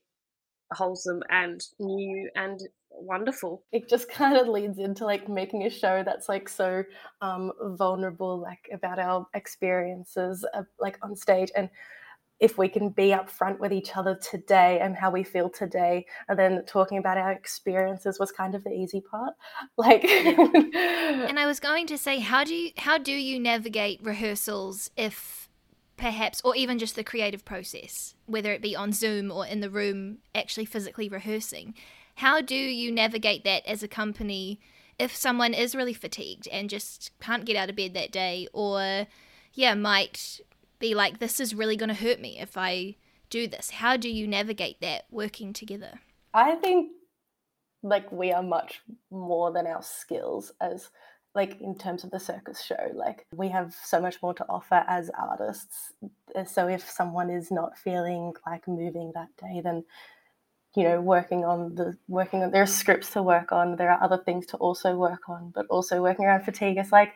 wholesome 0.73 1.21
and 1.29 1.63
new 1.79 2.29
and 2.35 2.59
wonderful. 2.89 3.63
It 3.71 3.89
just 3.89 4.09
kind 4.09 4.37
of 4.37 4.47
leads 4.47 4.79
into 4.79 5.05
like 5.05 5.27
making 5.27 5.63
a 5.63 5.69
show 5.69 6.03
that's 6.05 6.29
like 6.29 6.49
so 6.49 6.83
um 7.21 7.51
vulnerable 7.61 8.39
like 8.39 8.69
about 8.71 8.99
our 8.99 9.27
experiences 9.33 10.45
uh, 10.53 10.63
like 10.79 10.97
on 11.01 11.15
stage 11.15 11.51
and 11.55 11.69
if 12.39 12.57
we 12.57 12.67
can 12.67 12.89
be 12.89 13.09
upfront 13.09 13.57
with 13.59 13.71
each 13.71 13.95
other 13.95 14.15
today 14.15 14.79
and 14.81 14.97
how 14.97 15.09
we 15.09 15.23
feel 15.23 15.49
today 15.49 16.05
and 16.27 16.37
then 16.37 16.63
talking 16.65 16.97
about 16.97 17.17
our 17.17 17.31
experiences 17.31 18.19
was 18.19 18.31
kind 18.33 18.53
of 18.53 18.63
the 18.63 18.71
easy 18.71 18.99
part. 19.01 19.33
Like 19.77 20.03
and 20.05 21.39
i 21.39 21.45
was 21.45 21.59
going 21.59 21.87
to 21.87 21.97
say 21.97 22.19
how 22.19 22.43
do 22.43 22.53
you 22.53 22.71
how 22.77 22.97
do 22.97 23.11
you 23.11 23.39
navigate 23.39 23.99
rehearsals 24.03 24.91
if 24.97 25.42
perhaps, 25.97 26.41
or 26.43 26.55
even 26.55 26.79
just 26.79 26.95
the 26.95 27.03
creative 27.03 27.45
process, 27.45 28.15
whether 28.25 28.51
it 28.51 28.61
be 28.61 28.75
on 28.75 28.91
Zoom 28.91 29.31
or 29.31 29.45
in 29.45 29.59
the 29.59 29.69
room 29.69 30.19
actually 30.33 30.65
physically 30.65 31.07
rehearsing. 31.07 31.73
How 32.15 32.41
do 32.41 32.55
you 32.55 32.91
navigate 32.91 33.43
that 33.43 33.65
as 33.65 33.83
a 33.83 33.87
company 33.87 34.59
if 34.99 35.15
someone 35.15 35.53
is 35.53 35.75
really 35.75 35.93
fatigued 35.93 36.47
and 36.49 36.69
just 36.69 37.11
can't 37.19 37.45
get 37.45 37.55
out 37.55 37.69
of 37.69 37.75
bed 37.75 37.93
that 37.93 38.11
day, 38.11 38.47
or 38.53 39.07
yeah, 39.53 39.73
might 39.73 40.41
be 40.79 40.93
like, 40.93 41.19
this 41.19 41.39
is 41.39 41.55
really 41.55 41.75
going 41.75 41.89
to 41.89 41.95
hurt 41.95 42.19
me 42.19 42.39
if 42.39 42.57
I 42.57 42.95
do 43.29 43.47
this? 43.47 43.71
How 43.71 43.97
do 43.97 44.09
you 44.09 44.27
navigate 44.27 44.81
that 44.81 45.05
working 45.09 45.53
together? 45.53 45.99
I 46.33 46.55
think 46.55 46.91
like 47.81 48.11
we 48.11 48.31
are 48.31 48.43
much 48.43 48.81
more 49.11 49.51
than 49.51 49.67
our 49.67 49.83
skills 49.83 50.53
as 50.61 50.89
like 51.35 51.59
in 51.61 51.75
terms 51.77 52.03
of 52.03 52.11
the 52.11 52.19
circus 52.19 52.63
show 52.63 52.91
like 52.93 53.25
we 53.33 53.49
have 53.49 53.75
so 53.83 53.99
much 53.99 54.21
more 54.21 54.33
to 54.33 54.45
offer 54.47 54.83
as 54.87 55.09
artists. 55.19 55.93
Uh, 56.35 56.43
so 56.43 56.67
if 56.67 56.87
someone 56.89 57.29
is 57.29 57.51
not 57.51 57.77
feeling 57.77 58.33
like 58.45 58.67
moving 58.67 59.11
that 59.15 59.29
day 59.41 59.61
then 59.63 59.83
you 60.75 60.83
know 60.83 61.01
working 61.01 61.43
on 61.45 61.75
the 61.75 61.97
working 62.07 62.43
on 62.43 62.51
there 62.51 62.63
are 62.63 62.67
scripts 62.67 63.11
to 63.11 63.21
work 63.21 63.51
on 63.51 63.75
there 63.75 63.91
are 63.91 64.03
other 64.03 64.17
things 64.17 64.45
to 64.45 64.57
also 64.57 64.95
work 64.95 65.29
on 65.29 65.51
but 65.53 65.65
also 65.67 66.01
working 66.01 66.25
around 66.25 66.43
fatigue 66.43 66.77
it's 66.77 66.91
like 66.91 67.13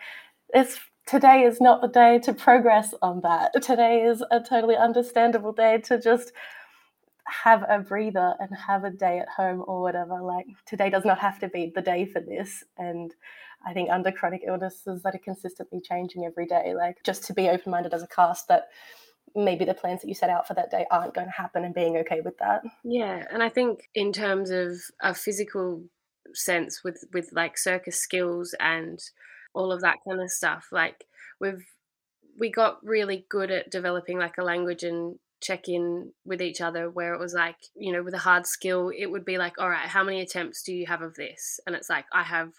it's 0.53 0.79
today 1.07 1.43
is 1.43 1.59
not 1.59 1.81
the 1.81 1.87
day 1.87 2.19
to 2.19 2.33
progress 2.33 2.93
on 3.01 3.21
that. 3.21 3.51
Today 3.63 4.01
is 4.01 4.23
a 4.29 4.41
totally 4.41 4.75
understandable 4.75 5.53
day 5.53 5.79
to 5.85 5.99
just 5.99 6.33
have 7.25 7.63
a 7.67 7.79
breather 7.79 8.35
and 8.39 8.49
have 8.55 8.83
a 8.83 8.89
day 8.89 9.19
at 9.19 9.29
home 9.29 9.63
or 9.67 9.81
whatever. 9.81 10.21
Like 10.21 10.45
today 10.65 10.89
does 10.89 11.05
not 11.05 11.17
have 11.19 11.39
to 11.39 11.47
be 11.47 11.71
the 11.73 11.81
day 11.81 12.05
for 12.05 12.19
this. 12.19 12.63
And 12.77 13.15
I 13.67 13.73
think 13.73 13.89
under 13.89 14.11
chronic 14.11 14.43
illnesses 14.47 15.03
that 15.03 15.13
are 15.13 15.19
consistently 15.19 15.81
changing 15.81 16.25
every 16.25 16.45
day, 16.45 16.73
like 16.73 16.97
just 17.03 17.25
to 17.25 17.33
be 17.33 17.49
open 17.49 17.71
minded 17.71 17.93
as 17.93 18.01
a 18.01 18.07
cast 18.07 18.47
that 18.47 18.69
maybe 19.35 19.65
the 19.65 19.73
plans 19.73 20.01
that 20.01 20.07
you 20.07 20.13
set 20.13 20.29
out 20.29 20.47
for 20.47 20.53
that 20.53 20.71
day 20.71 20.85
aren't 20.89 21.13
going 21.13 21.27
to 21.27 21.33
happen 21.33 21.65
and 21.65 21.75
being 21.75 21.97
okay 21.97 22.21
with 22.23 22.37
that. 22.37 22.63
Yeah, 22.83 23.25
and 23.29 23.43
I 23.43 23.49
think 23.49 23.89
in 23.93 24.13
terms 24.13 24.51
of 24.51 24.77
a 25.01 25.13
physical 25.13 25.83
sense 26.33 26.81
with 26.83 27.03
with 27.13 27.29
like 27.33 27.57
circus 27.57 27.99
skills 27.99 28.55
and 28.59 28.99
all 29.53 29.71
of 29.71 29.81
that 29.81 29.97
kind 30.07 30.21
of 30.21 30.31
stuff, 30.31 30.67
like 30.71 31.05
we've 31.41 31.65
we 32.39 32.49
got 32.49 32.83
really 32.83 33.25
good 33.29 33.51
at 33.51 33.69
developing 33.69 34.17
like 34.17 34.37
a 34.37 34.43
language 34.43 34.83
and 34.83 35.17
check 35.41 35.67
in 35.67 36.11
with 36.25 36.41
each 36.41 36.61
other 36.61 36.89
where 36.89 37.13
it 37.13 37.19
was 37.19 37.33
like 37.33 37.57
you 37.75 37.91
know 37.91 38.01
with 38.01 38.13
a 38.15 38.19
hard 38.19 38.47
skill 38.47 38.91
it 38.97 39.05
would 39.05 39.23
be 39.23 39.37
like 39.37 39.53
all 39.59 39.69
right 39.69 39.87
how 39.87 40.03
many 40.03 40.19
attempts 40.19 40.63
do 40.63 40.73
you 40.73 40.87
have 40.87 41.03
of 41.03 41.13
this 41.13 41.59
and 41.67 41.75
it's 41.75 41.91
like 41.91 42.05
i 42.11 42.23
have 42.23 42.53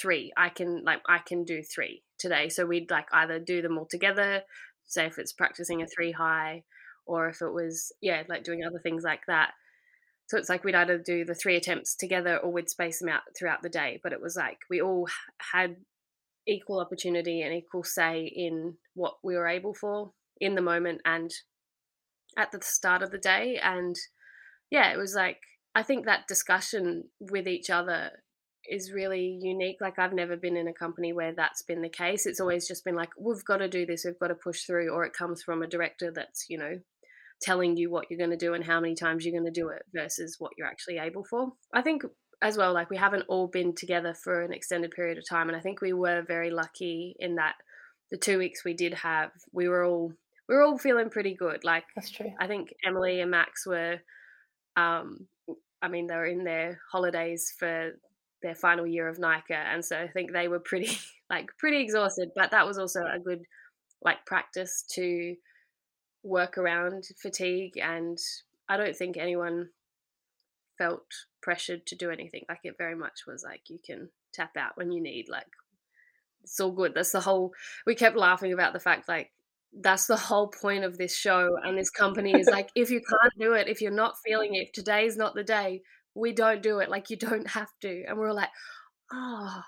three 0.00 0.32
i 0.36 0.48
can 0.48 0.82
like 0.84 1.00
i 1.08 1.18
can 1.18 1.44
do 1.44 1.62
three 1.62 2.02
today. 2.18 2.48
So 2.48 2.66
we'd 2.66 2.90
like 2.90 3.06
either 3.12 3.38
do 3.38 3.62
them 3.62 3.78
all 3.78 3.86
together 3.86 4.42
say 4.86 5.06
if 5.06 5.18
it's 5.18 5.32
practicing 5.32 5.80
a 5.80 5.84
mm-hmm. 5.84 5.90
three 5.94 6.12
high 6.12 6.64
or 7.06 7.28
if 7.28 7.40
it 7.40 7.52
was 7.52 7.92
yeah 8.00 8.22
like 8.28 8.44
doing 8.44 8.64
other 8.64 8.80
things 8.82 9.04
like 9.04 9.22
that. 9.28 9.52
So 10.26 10.36
it's 10.36 10.50
like 10.50 10.62
we'd 10.62 10.74
either 10.74 10.98
do 10.98 11.24
the 11.24 11.34
three 11.34 11.56
attempts 11.56 11.94
together 11.94 12.36
or 12.36 12.52
we'd 12.52 12.68
space 12.68 12.98
them 12.98 13.08
out 13.08 13.22
throughout 13.38 13.62
the 13.62 13.68
day 13.68 14.00
but 14.02 14.12
it 14.12 14.20
was 14.20 14.36
like 14.36 14.58
we 14.68 14.82
all 14.82 15.08
had 15.52 15.76
equal 16.46 16.80
opportunity 16.80 17.42
and 17.42 17.54
equal 17.54 17.84
say 17.84 18.30
in 18.34 18.74
what 18.94 19.14
we 19.22 19.36
were 19.36 19.48
able 19.48 19.74
for 19.74 20.12
in 20.40 20.54
the 20.54 20.62
moment 20.62 21.00
and 21.04 21.30
at 22.36 22.52
the 22.52 22.60
start 22.62 23.02
of 23.02 23.10
the 23.10 23.18
day 23.18 23.58
and 23.62 23.96
yeah 24.70 24.92
it 24.92 24.96
was 24.96 25.14
like 25.14 25.40
i 25.74 25.82
think 25.82 26.04
that 26.04 26.26
discussion 26.26 27.04
with 27.20 27.46
each 27.46 27.68
other 27.68 28.10
is 28.68 28.92
really 28.92 29.38
unique. 29.40 29.78
Like 29.80 29.98
I've 29.98 30.12
never 30.12 30.36
been 30.36 30.56
in 30.56 30.68
a 30.68 30.72
company 30.72 31.12
where 31.12 31.32
that's 31.32 31.62
been 31.62 31.82
the 31.82 31.88
case. 31.88 32.26
It's 32.26 32.40
always 32.40 32.68
just 32.68 32.84
been 32.84 32.94
like, 32.94 33.10
we've 33.18 33.44
got 33.44 33.58
to 33.58 33.68
do 33.68 33.86
this, 33.86 34.04
we've 34.04 34.18
got 34.18 34.28
to 34.28 34.34
push 34.34 34.62
through, 34.62 34.90
or 34.90 35.04
it 35.04 35.12
comes 35.12 35.42
from 35.42 35.62
a 35.62 35.66
director 35.66 36.10
that's, 36.10 36.46
you 36.48 36.58
know, 36.58 36.78
telling 37.40 37.76
you 37.76 37.90
what 37.90 38.06
you're 38.10 38.18
going 38.18 38.30
to 38.30 38.36
do 38.36 38.54
and 38.54 38.64
how 38.64 38.80
many 38.80 38.94
times 38.94 39.24
you're 39.24 39.38
going 39.38 39.52
to 39.52 39.60
do 39.60 39.68
it 39.68 39.82
versus 39.94 40.36
what 40.38 40.52
you're 40.56 40.66
actually 40.66 40.98
able 40.98 41.24
for. 41.24 41.52
I 41.72 41.82
think 41.82 42.02
as 42.42 42.56
well, 42.56 42.72
like 42.72 42.90
we 42.90 42.96
haven't 42.96 43.24
all 43.28 43.48
been 43.48 43.74
together 43.74 44.14
for 44.14 44.42
an 44.42 44.52
extended 44.52 44.90
period 44.90 45.18
of 45.18 45.28
time. 45.28 45.48
And 45.48 45.56
I 45.56 45.60
think 45.60 45.80
we 45.80 45.92
were 45.92 46.22
very 46.22 46.50
lucky 46.50 47.16
in 47.18 47.36
that 47.36 47.54
the 48.10 48.16
two 48.16 48.38
weeks 48.38 48.64
we 48.64 48.74
did 48.74 48.94
have, 48.94 49.30
we 49.52 49.68
were 49.68 49.84
all 49.84 50.12
we 50.48 50.54
were 50.54 50.62
all 50.62 50.78
feeling 50.78 51.10
pretty 51.10 51.34
good. 51.34 51.64
Like 51.64 51.84
that's 51.94 52.10
true. 52.10 52.32
I 52.40 52.46
think 52.46 52.72
Emily 52.84 53.20
and 53.20 53.30
Max 53.30 53.66
were 53.66 53.98
um 54.76 55.26
I 55.80 55.88
mean, 55.88 56.06
they 56.06 56.16
were 56.16 56.26
in 56.26 56.44
their 56.44 56.80
holidays 56.90 57.52
for 57.56 57.92
their 58.42 58.54
final 58.54 58.86
year 58.86 59.08
of 59.08 59.18
NICA, 59.18 59.56
and 59.56 59.84
so 59.84 59.98
I 59.98 60.08
think 60.08 60.32
they 60.32 60.48
were 60.48 60.60
pretty 60.60 60.98
like 61.30 61.48
pretty 61.58 61.82
exhausted. 61.82 62.30
But 62.34 62.50
that 62.50 62.66
was 62.66 62.78
also 62.78 63.00
a 63.00 63.18
good 63.18 63.42
like 64.02 64.24
practice 64.26 64.84
to 64.94 65.34
work 66.22 66.58
around 66.58 67.04
fatigue, 67.20 67.76
and 67.76 68.18
I 68.68 68.76
don't 68.76 68.96
think 68.96 69.16
anyone 69.16 69.70
felt 70.76 71.06
pressured 71.42 71.86
to 71.86 71.96
do 71.96 72.10
anything. 72.10 72.44
Like 72.48 72.60
it 72.64 72.76
very 72.78 72.94
much 72.94 73.20
was 73.26 73.44
like 73.44 73.62
you 73.68 73.78
can 73.84 74.10
tap 74.32 74.56
out 74.56 74.76
when 74.76 74.92
you 74.92 75.02
need. 75.02 75.26
Like 75.28 75.46
it's 76.42 76.60
all 76.60 76.72
good. 76.72 76.94
That's 76.94 77.12
the 77.12 77.20
whole. 77.20 77.52
We 77.86 77.94
kept 77.94 78.16
laughing 78.16 78.52
about 78.52 78.72
the 78.72 78.80
fact 78.80 79.08
like 79.08 79.30
that's 79.72 80.06
the 80.06 80.16
whole 80.16 80.48
point 80.48 80.84
of 80.84 80.98
this 80.98 81.14
show 81.14 81.56
and 81.62 81.76
this 81.76 81.90
company 81.90 82.32
is 82.32 82.48
like 82.48 82.70
if 82.74 82.90
you 82.90 83.00
can't 83.00 83.38
do 83.38 83.52
it 83.52 83.68
if 83.68 83.80
you're 83.80 83.90
not 83.90 84.18
feeling 84.24 84.54
it 84.54 84.72
today's 84.72 85.16
not 85.16 85.34
the 85.34 85.44
day 85.44 85.82
we 86.14 86.32
don't 86.32 86.62
do 86.62 86.78
it. 86.78 86.90
Like 86.90 87.10
you 87.10 87.16
don't 87.16 87.48
have 87.48 87.70
to. 87.82 88.04
And 88.06 88.18
we're 88.18 88.32
like, 88.32 88.50
oh, 89.12 89.62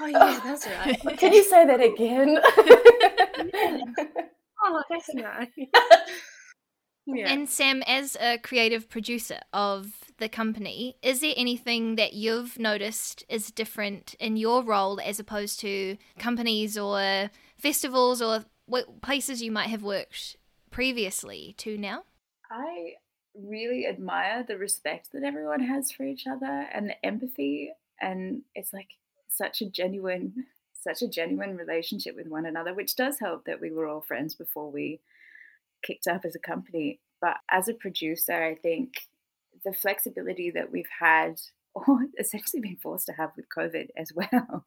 oh 0.00 0.06
yeah, 0.06 0.40
that's 0.44 0.66
right. 0.66 0.98
Okay. 1.06 1.16
Can 1.16 1.32
you 1.32 1.44
say 1.44 1.66
that 1.66 1.80
again? 1.80 2.38
oh, 4.64 4.82
that's 4.90 5.14
nice. 5.14 5.48
Yeah. 7.08 7.32
And 7.32 7.48
Sam, 7.48 7.84
as 7.86 8.16
a 8.20 8.36
creative 8.38 8.88
producer 8.88 9.38
of 9.52 9.92
the 10.18 10.28
company, 10.28 10.96
is 11.02 11.20
there 11.20 11.34
anything 11.36 11.94
that 11.94 12.14
you've 12.14 12.58
noticed 12.58 13.24
is 13.28 13.52
different 13.52 14.14
in 14.18 14.36
your 14.36 14.64
role 14.64 15.00
as 15.00 15.20
opposed 15.20 15.60
to 15.60 15.98
companies 16.18 16.76
or 16.76 17.30
festivals 17.58 18.20
or 18.20 18.44
places 19.02 19.40
you 19.40 19.52
might 19.52 19.68
have 19.68 19.84
worked 19.84 20.36
previously 20.72 21.54
to 21.58 21.78
now? 21.78 22.02
I 22.50 22.94
really 23.42 23.86
admire 23.86 24.44
the 24.46 24.56
respect 24.56 25.12
that 25.12 25.22
everyone 25.22 25.60
has 25.60 25.92
for 25.92 26.04
each 26.04 26.26
other 26.26 26.66
and 26.72 26.88
the 26.88 27.06
empathy 27.06 27.72
and 28.00 28.42
it's 28.54 28.72
like 28.72 28.90
such 29.28 29.60
a 29.60 29.68
genuine 29.68 30.46
such 30.72 31.02
a 31.02 31.08
genuine 31.08 31.56
relationship 31.56 32.14
with 32.16 32.28
one 32.28 32.46
another 32.46 32.72
which 32.74 32.96
does 32.96 33.18
help 33.18 33.44
that 33.44 33.60
we 33.60 33.70
were 33.70 33.86
all 33.86 34.00
friends 34.00 34.34
before 34.34 34.70
we 34.70 35.00
kicked 35.82 36.06
up 36.06 36.24
as 36.24 36.34
a 36.34 36.40
company. 36.40 36.98
But 37.20 37.38
as 37.50 37.68
a 37.68 37.74
producer 37.74 38.42
i 38.44 38.54
think 38.54 39.08
the 39.64 39.72
flexibility 39.72 40.50
that 40.50 40.70
we've 40.70 40.88
had 41.00 41.40
or 41.74 42.06
essentially 42.18 42.60
been 42.60 42.76
forced 42.76 43.06
to 43.06 43.12
have 43.12 43.32
with 43.36 43.46
covid 43.48 43.88
as 43.96 44.12
well 44.14 44.64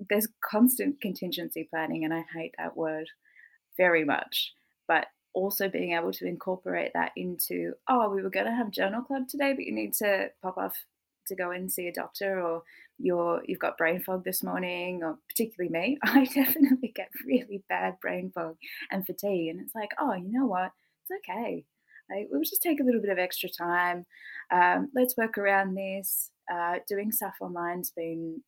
there's 0.08 0.28
constant 0.42 1.00
contingency 1.00 1.64
planning 1.64 2.04
and 2.04 2.14
i 2.14 2.24
hate 2.32 2.54
that 2.58 2.76
word 2.76 3.08
very 3.76 4.04
much. 4.04 4.52
But 4.88 5.06
also 5.36 5.68
being 5.68 5.92
able 5.92 6.12
to 6.12 6.26
incorporate 6.26 6.92
that 6.94 7.12
into 7.16 7.72
oh 7.88 8.08
we 8.08 8.22
were 8.22 8.30
going 8.30 8.46
to 8.46 8.52
have 8.52 8.70
journal 8.70 9.02
club 9.02 9.28
today 9.28 9.52
but 9.52 9.64
you 9.64 9.72
need 9.72 9.92
to 9.92 10.28
pop 10.42 10.56
off 10.56 10.74
to 11.26 11.36
go 11.36 11.50
and 11.50 11.70
see 11.70 11.88
a 11.88 11.92
doctor 11.92 12.40
or 12.40 12.62
you're 12.98 13.42
you've 13.46 13.58
got 13.58 13.76
brain 13.76 14.00
fog 14.00 14.24
this 14.24 14.42
morning 14.42 15.02
or 15.02 15.18
particularly 15.28 15.70
me 15.70 15.98
i 16.04 16.24
definitely 16.24 16.92
get 16.94 17.10
really 17.26 17.62
bad 17.68 17.94
brain 18.00 18.30
fog 18.34 18.56
and 18.90 19.04
fatigue 19.04 19.50
and 19.50 19.60
it's 19.60 19.74
like 19.74 19.90
oh 20.00 20.14
you 20.14 20.32
know 20.32 20.46
what? 20.46 20.72
It's 21.08 21.20
okay. 21.28 21.64
Like, 22.10 22.28
we'll 22.30 22.42
just 22.42 22.62
take 22.62 22.80
a 22.80 22.84
little 22.84 23.00
bit 23.00 23.10
of 23.10 23.18
extra 23.18 23.48
time. 23.48 24.06
Um, 24.50 24.90
let's 24.94 25.16
work 25.16 25.38
around 25.38 25.74
this. 25.74 26.30
Uh, 26.52 26.76
doing 26.88 27.10
stuff 27.10 27.34
online's 27.40 27.90
been 27.90 28.40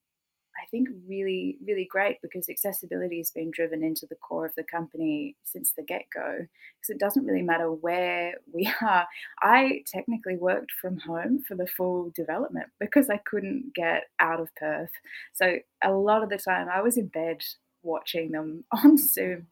I 0.60 0.66
think 0.70 0.88
really, 1.06 1.56
really 1.64 1.86
great 1.90 2.20
because 2.22 2.48
accessibility 2.48 3.18
has 3.18 3.30
been 3.30 3.50
driven 3.50 3.82
into 3.82 4.06
the 4.06 4.16
core 4.16 4.46
of 4.46 4.54
the 4.56 4.64
company 4.64 5.36
since 5.44 5.72
the 5.72 5.82
get 5.82 6.06
go. 6.14 6.38
Because 6.38 6.90
it 6.90 6.98
doesn't 6.98 7.24
really 7.24 7.42
matter 7.42 7.70
where 7.70 8.34
we 8.52 8.70
are. 8.82 9.06
I 9.40 9.82
technically 9.86 10.36
worked 10.36 10.72
from 10.80 10.98
home 10.98 11.42
for 11.46 11.54
the 11.54 11.66
full 11.66 12.12
development 12.14 12.68
because 12.80 13.08
I 13.10 13.18
couldn't 13.18 13.74
get 13.74 14.04
out 14.20 14.40
of 14.40 14.54
Perth. 14.56 14.90
So 15.32 15.58
a 15.82 15.92
lot 15.92 16.22
of 16.22 16.30
the 16.30 16.38
time 16.38 16.68
I 16.68 16.82
was 16.82 16.96
in 16.96 17.06
bed 17.06 17.42
watching 17.82 18.30
them 18.32 18.64
on 18.72 18.96
Zoom, 18.96 19.46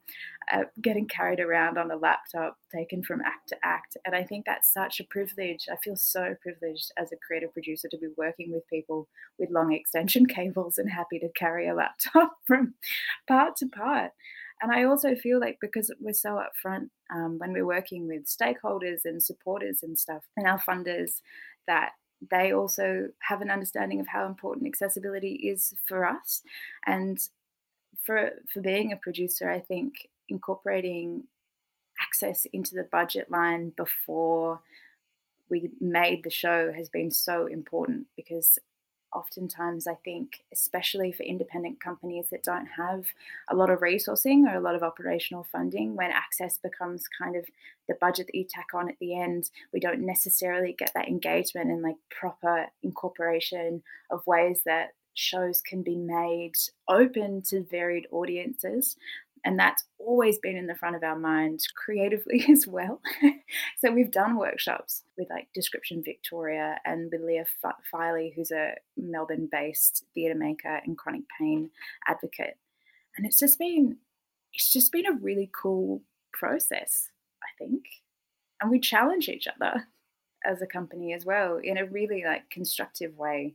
uh, 0.52 0.64
getting 0.80 1.06
carried 1.06 1.40
around 1.40 1.78
on 1.78 1.90
a 1.90 1.96
laptop, 1.96 2.56
taken 2.74 3.02
from 3.02 3.20
act 3.20 3.48
to 3.48 3.56
act. 3.64 3.96
And 4.04 4.14
I 4.14 4.22
think 4.24 4.44
that's 4.44 4.72
such 4.72 5.00
a 5.00 5.04
privilege. 5.04 5.66
I 5.70 5.76
feel 5.76 5.96
so 5.96 6.34
privileged 6.40 6.92
as 6.96 7.12
a 7.12 7.16
creative 7.26 7.52
producer 7.52 7.88
to 7.88 7.98
be 7.98 8.08
working 8.16 8.52
with 8.52 8.68
people 8.68 9.08
with 9.38 9.50
long 9.50 9.72
extension 9.72 10.26
cables 10.36 10.78
and 10.78 10.90
happy 10.90 11.18
to 11.18 11.28
carry 11.36 11.68
a 11.68 11.74
laptop 11.74 12.36
from 12.46 12.74
part 13.28 13.56
to 13.56 13.68
part. 13.68 14.12
And 14.62 14.72
I 14.72 14.84
also 14.84 15.14
feel 15.14 15.38
like 15.38 15.58
because 15.60 15.90
we're 16.00 16.14
so 16.14 16.40
upfront 16.40 16.88
um, 17.14 17.38
when 17.38 17.52
we're 17.52 17.66
working 17.66 18.08
with 18.08 18.24
stakeholders 18.24 19.00
and 19.04 19.22
supporters 19.22 19.82
and 19.82 19.98
stuff 19.98 20.22
and 20.36 20.46
our 20.46 20.60
funders, 20.60 21.20
that 21.66 21.90
they 22.30 22.52
also 22.52 23.08
have 23.20 23.42
an 23.42 23.50
understanding 23.50 24.00
of 24.00 24.08
how 24.08 24.26
important 24.26 24.66
accessibility 24.66 25.34
is 25.34 25.74
for 25.86 26.06
us. 26.06 26.42
And 26.86 27.18
for 28.06 28.30
for 28.52 28.60
being 28.60 28.92
a 28.92 28.96
producer, 28.96 29.50
I 29.50 29.60
think 29.60 30.08
incorporating 30.28 31.24
access 32.00 32.46
into 32.52 32.74
the 32.74 32.84
budget 32.84 33.30
line 33.30 33.72
before 33.76 34.60
we 35.48 35.70
made 35.80 36.24
the 36.24 36.30
show 36.30 36.72
has 36.72 36.88
been 36.88 37.10
so 37.10 37.46
important 37.46 38.06
because 38.16 38.58
oftentimes, 39.14 39.86
I 39.86 39.94
think, 40.04 40.44
especially 40.52 41.12
for 41.12 41.22
independent 41.22 41.80
companies 41.80 42.26
that 42.30 42.42
don't 42.42 42.66
have 42.66 43.06
a 43.48 43.56
lot 43.56 43.70
of 43.70 43.80
resourcing 43.80 44.44
or 44.46 44.56
a 44.56 44.60
lot 44.60 44.74
of 44.74 44.82
operational 44.82 45.44
funding, 45.44 45.96
when 45.96 46.10
access 46.10 46.58
becomes 46.58 47.04
kind 47.08 47.36
of 47.36 47.46
the 47.88 47.94
budget 48.00 48.26
that 48.26 48.34
you 48.34 48.44
tack 48.44 48.68
on 48.74 48.90
at 48.90 48.98
the 49.00 49.18
end, 49.18 49.50
we 49.72 49.80
don't 49.80 50.00
necessarily 50.00 50.74
get 50.78 50.90
that 50.94 51.08
engagement 51.08 51.70
and 51.70 51.82
like 51.82 51.96
proper 52.10 52.66
incorporation 52.82 53.82
of 54.10 54.26
ways 54.26 54.62
that 54.66 54.90
shows 55.16 55.60
can 55.60 55.82
be 55.82 55.96
made 55.96 56.52
open 56.88 57.42
to 57.42 57.64
varied 57.64 58.06
audiences 58.12 58.96
and 59.46 59.56
that's 59.56 59.84
always 60.00 60.38
been 60.38 60.56
in 60.56 60.66
the 60.66 60.74
front 60.74 60.96
of 60.96 61.04
our 61.04 61.16
mind 61.16 61.60
creatively 61.76 62.44
as 62.50 62.66
well. 62.66 63.00
so 63.78 63.92
we've 63.92 64.10
done 64.10 64.36
workshops 64.36 65.04
with 65.16 65.30
like 65.30 65.46
Description 65.54 66.02
Victoria 66.04 66.80
and 66.84 67.10
with 67.12 67.22
Leah 67.22 67.46
Filey, 67.90 68.32
who's 68.34 68.50
a 68.50 68.74
Melbourne-based 68.96 70.04
theatre 70.14 70.34
maker 70.34 70.80
and 70.84 70.98
chronic 70.98 71.22
pain 71.38 71.70
advocate, 72.08 72.58
and 73.16 73.24
it's 73.24 73.38
just 73.38 73.58
been 73.58 73.96
it's 74.52 74.72
just 74.72 74.90
been 74.90 75.06
a 75.06 75.12
really 75.12 75.48
cool 75.52 76.02
process, 76.32 77.10
I 77.42 77.64
think, 77.64 77.84
and 78.60 78.70
we 78.70 78.80
challenge 78.80 79.28
each 79.28 79.46
other 79.46 79.86
as 80.44 80.60
a 80.60 80.66
company 80.66 81.12
as 81.12 81.24
well 81.24 81.58
in 81.62 81.78
a 81.78 81.86
really 81.86 82.24
like 82.24 82.50
constructive 82.50 83.16
way 83.16 83.54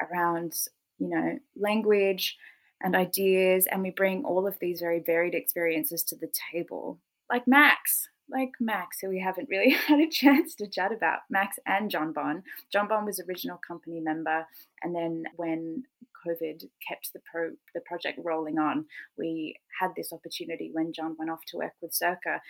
around 0.00 0.54
you 0.98 1.08
know 1.08 1.38
language 1.56 2.36
and 2.82 2.94
ideas, 2.94 3.66
and 3.70 3.82
we 3.82 3.90
bring 3.90 4.24
all 4.24 4.46
of 4.46 4.58
these 4.60 4.80
very 4.80 5.00
varied 5.00 5.34
experiences 5.34 6.02
to 6.04 6.16
the 6.16 6.30
table. 6.52 6.98
Like 7.30 7.46
Max, 7.46 8.08
like 8.28 8.52
Max, 8.60 8.98
who 9.00 9.08
we 9.08 9.20
haven't 9.20 9.48
really 9.48 9.70
had 9.88 10.00
a 10.00 10.08
chance 10.08 10.54
to 10.56 10.68
chat 10.68 10.92
about. 10.92 11.20
Max 11.30 11.58
and 11.66 11.90
John 11.90 12.12
Bon. 12.12 12.42
John 12.72 12.88
Bon 12.88 13.04
was 13.04 13.20
original 13.20 13.60
company 13.66 14.00
member, 14.00 14.46
and 14.82 14.94
then 14.94 15.24
when 15.36 15.84
COVID 16.26 16.64
kept 16.86 17.12
the 17.12 17.20
pro 17.30 17.50
the 17.74 17.80
project 17.80 18.18
rolling 18.22 18.58
on, 18.58 18.86
we 19.16 19.56
had 19.80 19.92
this 19.96 20.12
opportunity 20.12 20.70
when 20.72 20.92
John 20.92 21.16
went 21.18 21.30
off 21.30 21.44
to 21.48 21.58
work 21.58 21.74
with 21.80 21.94
Circa 21.94 22.40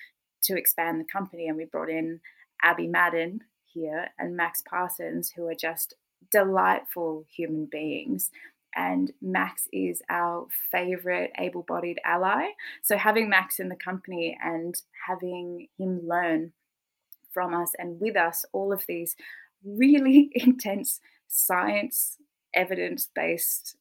to 0.45 0.57
expand 0.57 1.01
the 1.01 1.13
company, 1.13 1.49
and 1.49 1.57
we 1.57 1.65
brought 1.65 1.91
in 1.91 2.21
Abby 2.63 2.87
Madden 2.87 3.41
here 3.65 4.09
and 4.19 4.37
Max 4.37 4.63
Parsons, 4.69 5.33
who 5.37 5.47
are 5.47 5.55
just 5.55 5.95
delightful 6.31 7.25
human 7.35 7.67
beings 7.67 8.31
and 8.77 9.11
Max 9.23 9.67
is 9.73 10.03
our 10.11 10.47
favorite 10.71 11.33
able 11.39 11.63
bodied 11.63 11.99
ally. 12.05 12.49
So, 12.83 12.99
having 12.99 13.31
Max 13.31 13.59
in 13.59 13.71
the 13.71 13.77
company 13.77 14.39
and 14.41 14.75
having 15.09 15.69
him 15.79 16.01
learn 16.07 16.53
from 17.33 17.55
us 17.55 17.73
and 17.79 17.99
with 18.01 18.17
us 18.17 18.45
all 18.53 18.73
of 18.73 18.85
these 18.87 19.17
really 19.65 20.31
intense 20.35 21.01
science 21.27 22.19
evidence 22.55 23.09
based 23.15 23.77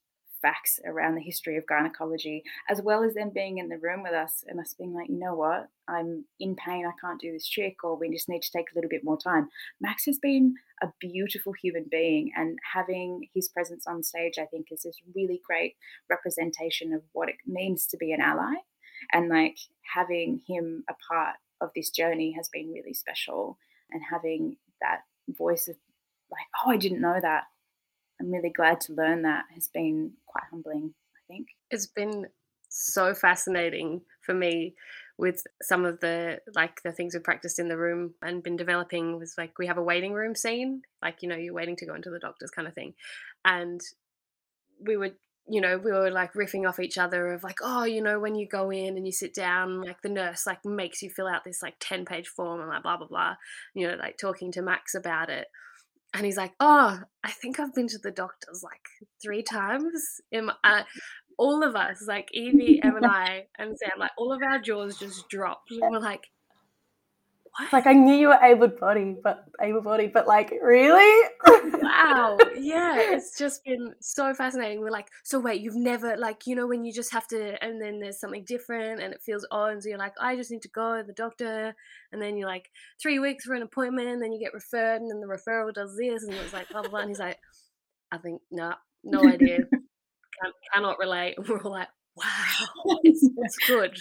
facts 0.46 0.80
around 0.86 1.16
the 1.16 1.22
history 1.22 1.58
of 1.58 1.66
gynecology, 1.66 2.44
as 2.70 2.80
well 2.84 3.04
as 3.04 3.16
them 3.16 3.32
being 3.34 3.58
in 3.58 3.68
the 3.68 3.80
room 3.80 4.04
with 4.04 4.14
us 4.14 4.44
and 4.48 4.60
us 4.60 4.76
being 4.78 4.94
like, 4.94 5.10
you 5.10 5.18
know 5.18 5.34
what, 5.34 5.70
I'm 5.88 6.26
in 6.40 6.56
pain, 6.56 6.86
I 6.86 6.92
can't 7.02 7.20
do 7.20 7.32
this 7.32 7.50
trick, 7.50 7.78
or 7.84 7.98
we 7.98 8.12
just 8.12 8.30
need 8.30 8.44
to 8.44 8.52
take 8.52 8.68
a 8.72 8.76
little 8.76 8.90
bit 8.90 9.04
more 9.04 9.18
time. 9.18 9.50
Max 9.82 10.06
has 10.06 10.20
been 10.20 10.54
a 10.84 10.88
beautiful 11.00 11.54
human 11.54 11.86
being, 11.90 12.32
and 12.36 12.60
having 12.74 13.28
his 13.34 13.50
presence 13.50 13.88
on 13.88 14.04
stage, 14.04 14.36
I 14.40 14.46
think, 14.46 14.68
is 14.70 14.84
this 14.84 15.00
really 15.16 15.42
great 15.44 15.74
representation 16.12 16.94
of 16.94 17.02
what 17.14 17.30
it 17.30 17.38
means 17.48 17.88
to 17.88 17.98
be 17.98 18.12
an 18.12 18.22
ally. 18.22 18.54
And 19.12 19.30
like 19.30 19.58
having 19.96 20.42
him 20.48 20.84
a 20.90 20.94
part 21.10 21.38
of 21.60 21.72
this 21.76 21.90
journey 21.90 22.34
has 22.34 22.50
been 22.50 22.72
really 22.72 22.94
special, 22.94 23.58
and 23.92 24.02
having 24.12 24.58
that 24.82 25.00
voice 25.28 25.68
of 25.68 25.76
like, 26.32 26.46
oh, 26.64 26.72
I 26.72 26.78
didn't 26.78 27.02
know 27.02 27.20
that 27.20 27.46
I'm 28.20 28.32
really 28.32 28.50
glad 28.50 28.82
to 28.82 28.94
learn 28.94 29.24
that 29.24 29.46
has 29.54 29.68
been 29.68 30.14
quite 30.26 30.46
humbling, 30.50 30.94
I 31.16 31.22
think. 31.28 31.48
It's 31.70 31.88
been 31.88 32.28
so 32.70 33.14
fascinating 33.14 34.02
for 34.22 34.34
me 34.34 34.76
with 35.18 35.44
some 35.62 35.86
of 35.86 36.00
the 36.02 36.40
like 36.54 36.82
the 36.84 36.92
things 36.92 37.14
we 37.14 37.20
practiced 37.22 37.58
in 37.58 37.70
the 37.70 37.78
room 37.78 38.14
and 38.22 38.44
been 38.44 38.58
developing 38.58 39.18
was 39.18 39.36
like 39.38 39.58
we 39.58 39.68
have 39.68 39.78
a 39.78 39.84
waiting 39.84 40.12
room 40.12 40.36
scene 40.36 40.82
like 41.02 41.22
you 41.22 41.30
know 41.30 41.38
you're 41.38 41.54
waiting 41.54 41.78
to 41.78 41.86
go 41.86 41.96
into 41.96 42.10
the 42.10 42.20
doctors 42.20 42.52
kind 42.52 42.68
of 42.68 42.74
thing 42.74 42.94
and 43.46 43.80
we 44.86 44.98
would 44.98 45.16
you 45.48 45.62
know 45.62 45.78
we 45.78 45.92
were 45.92 46.12
like 46.12 46.34
riffing 46.34 46.68
off 46.68 46.80
each 46.80 46.98
other 46.98 47.32
of 47.32 47.44
like 47.44 47.60
oh 47.62 47.86
you 47.86 48.02
know 48.02 48.20
when 48.20 48.36
you 48.36 48.48
go 48.48 48.70
in 48.72 48.98
and 48.98 49.06
you 49.06 49.12
sit 49.12 49.34
down 49.34 49.82
like 49.82 50.02
the 50.02 50.10
nurse 50.10 50.46
like 50.46 50.66
makes 50.66 51.02
you 51.02 51.10
fill 51.10 51.28
out 51.28 51.44
this 51.46 51.62
like 51.62 51.76
10 51.80 52.04
page 52.04 52.28
form 52.28 52.60
and 52.60 52.70
like 52.70 52.84
blah 52.84 52.98
blah 52.98 53.08
blah 53.08 53.36
you 53.74 53.88
know 53.88 53.96
like 53.96 54.18
talking 54.18 54.52
to 54.52 54.62
max 54.62 54.96
about 54.96 55.30
it 55.30 55.48
and 56.16 56.26
he's 56.26 56.38
like, 56.38 56.54
"Oh, 56.60 57.02
I 57.24 57.32
think 57.32 57.60
I've 57.60 57.74
been 57.74 57.88
to 57.90 57.98
the 57.98 58.12
doctors 58.12 58.62
like 58.64 58.82
three 59.22 59.44
times." 59.44 60.22
In 60.32 60.46
my, 60.46 60.54
uh, 60.64 60.84
all 61.38 61.64
of 61.64 61.76
us, 61.76 62.06
like 62.08 62.30
Evie, 62.34 62.80
Em, 62.84 62.96
and 62.96 63.06
I, 63.06 63.48
and 63.58 63.78
Sam, 63.78 64.00
like 64.00 64.12
all 64.18 64.32
of 64.32 64.42
our 64.42 64.60
jaws 64.60 64.98
just 64.98 65.30
dropped. 65.30 65.72
And 65.72 65.82
we're 65.92 66.00
like, 66.00 66.28
what? 67.58 67.72
Like 67.72 67.88
I 67.88 67.94
knew 67.94 68.16
you 68.16 68.28
were 68.30 68.40
able 68.42 68.68
bodied, 68.68 69.24
but 69.24 69.46
able 69.62 69.82
bodied, 69.82 70.14
but 70.14 70.28
like 70.28 70.52
really? 70.62 71.30
wow. 71.82 72.38
Yeah. 72.58 72.96
It's 72.98 73.38
just 73.38 73.64
been 73.64 73.94
so 74.02 74.34
fascinating. 74.34 74.82
We're 74.82 74.92
like, 74.92 75.08
so 75.24 75.40
wait, 75.40 75.62
you've 75.62 75.76
never 75.76 76.18
like, 76.18 76.48
you 76.48 76.56
know, 76.56 76.68
when 76.68 76.84
you 76.84 76.92
just 76.92 77.12
have 77.14 77.28
to 77.30 77.64
and 77.64 77.82
then 77.82 78.00
there's 78.00 78.20
something 78.20 78.44
different 78.44 79.02
and 79.02 79.14
it 79.14 79.22
feels 79.22 79.46
odd. 79.52 79.74
And 79.74 79.84
so 79.84 79.90
you're 79.90 79.98
like, 79.98 80.14
I 80.20 80.36
just 80.36 80.52
need 80.52 80.64
to 80.64 80.70
go 80.70 80.98
to 80.98 81.04
the 81.04 81.14
doctor. 81.14 81.76
And 82.12 82.22
then 82.22 82.38
you're 82.38 82.48
like, 82.48 82.70
three 83.02 83.20
weeks 83.20 83.46
for 83.46 83.54
an 83.54 83.62
appointment, 83.62 84.08
and 84.08 84.22
then 84.22 84.32
you 84.32 84.40
get 84.40 84.54
referred, 84.54 85.02
and 85.02 85.10
then 85.10 85.20
the 85.20 85.28
referral 85.28 85.74
does 85.74 85.98
this, 85.98 86.24
and 86.24 86.34
it's 86.34 86.54
like 86.54 86.70
blah 86.70 86.82
blah 86.82 86.90
blah. 86.90 87.00
And 87.02 87.10
he's 87.10 87.20
like, 87.20 87.38
I 88.12 88.18
think, 88.18 88.42
no, 88.52 88.70
nah, 88.70 88.76
no 89.04 89.30
idea. 89.30 89.58
Can, 90.42 90.52
cannot 90.74 91.00
relate. 91.00 91.36
And 91.38 91.48
we're 91.50 91.62
all 91.62 91.72
like, 91.72 91.88
wow, 92.16 92.98
it's, 93.04 93.30
it's 93.38 93.58
good 93.68 93.98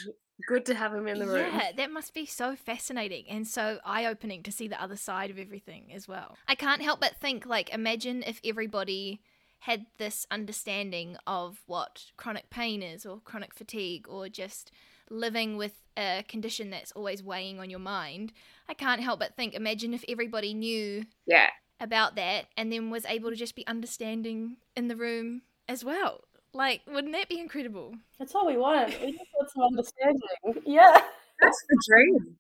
good 0.47 0.67
to 0.67 0.75
have 0.75 0.95
him 0.95 1.07
in 1.07 1.19
the 1.19 1.27
room. 1.27 1.49
Yeah, 1.53 1.73
that 1.77 1.93
must 1.93 2.15
be 2.15 2.27
so 2.27 2.57
fascinating 2.57 3.25
and 3.29 3.47
so 3.47 3.79
eye 3.85 4.07
opening 4.07 4.43
to 4.43 4.53
see 4.53 4.69
the 4.69 4.83
other 4.83 4.97
side 4.97 5.31
of 5.31 5.39
everything 5.39 5.93
as 5.95 6.09
well. 6.09 6.37
I 6.49 6.55
can't 6.55 6.83
help 6.83 7.01
but 7.01 7.17
think, 7.17 7.47
like, 7.47 7.73
imagine 7.73 8.23
if 8.23 8.41
everybody 8.45 9.21
had 9.61 9.87
this 9.99 10.27
understanding 10.31 11.17
of 11.27 11.63
what 11.67 12.05
chronic 12.17 12.51
pain 12.51 12.83
is 12.83 13.07
or 13.07 13.21
chronic 13.21 13.55
fatigue 13.55 14.07
or 14.09 14.29
just 14.29 14.71
living 15.09 15.57
with 15.57 15.81
a 15.97 16.25
condition 16.29 16.71
that's 16.71 16.93
always 16.93 17.23
weighing 17.23 17.61
on 17.61 17.71
your 17.71 17.79
mind. 17.79 18.33
I 18.69 18.75
can't 18.75 19.01
help 19.01 19.21
but 19.21 19.37
think, 19.37 19.55
imagine 19.55 19.95
if 19.95 20.05
everybody 20.09 20.53
knew 20.53 21.05
yeah. 21.27 21.51
about 21.81 22.17
that 22.17 22.47
and 22.57 22.73
then 22.73 22.91
was 22.91 23.07
able 23.07 23.31
to 23.31 23.37
just 23.37 23.55
be 23.55 23.67
understanding 23.67 24.57
in 24.77 24.89
the 24.89 24.97
room 24.97 25.43
as 25.69 25.85
well. 25.85 26.25
Like, 26.55 26.83
wouldn't 26.87 27.13
that 27.15 27.29
be 27.29 27.41
incredible? 27.41 27.95
That's 28.19 28.35
all 28.35 28.47
we 28.47 28.57
want. 28.57 28.89
We 29.01 29.13
just 29.13 29.25
want 29.35 29.51
some 29.51 29.63
understanding. 29.65 30.63
Yeah. 30.73 31.03
That's 31.41 31.65
the 31.69 31.83
dream. 31.89 32.37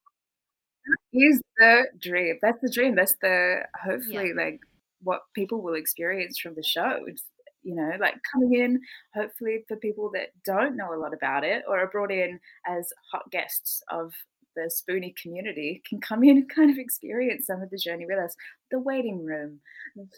That 0.86 1.18
is 1.18 1.42
the 1.58 1.84
dream. 2.00 2.38
That's 2.40 2.60
the 2.62 2.70
dream. 2.70 2.94
That's 2.94 3.16
the 3.20 3.62
hopefully 3.82 4.28
yeah. 4.28 4.44
like 4.44 4.60
what 5.02 5.22
people 5.34 5.62
will 5.62 5.74
experience 5.74 6.38
from 6.38 6.54
the 6.54 6.62
show. 6.62 7.00
It's, 7.06 7.24
you 7.64 7.74
know, 7.74 7.90
like 7.98 8.14
coming 8.32 8.54
in, 8.54 8.80
hopefully 9.14 9.64
for 9.66 9.76
people 9.76 10.10
that 10.14 10.28
don't 10.46 10.76
know 10.76 10.94
a 10.94 11.00
lot 11.00 11.12
about 11.12 11.42
it 11.42 11.64
or 11.66 11.80
are 11.80 11.90
brought 11.90 12.12
in 12.12 12.38
as 12.66 12.88
hot 13.10 13.28
guests 13.32 13.82
of 13.90 14.12
the 14.54 14.70
Spoonie 14.70 15.14
community 15.20 15.82
can 15.88 16.00
come 16.00 16.22
in 16.22 16.36
and 16.36 16.48
kind 16.48 16.70
of 16.70 16.78
experience 16.78 17.46
some 17.46 17.62
of 17.62 17.70
the 17.70 17.78
journey 17.78 18.06
with 18.06 18.18
us. 18.18 18.34
The 18.70 18.78
waiting 18.78 19.24
room, 19.24 19.60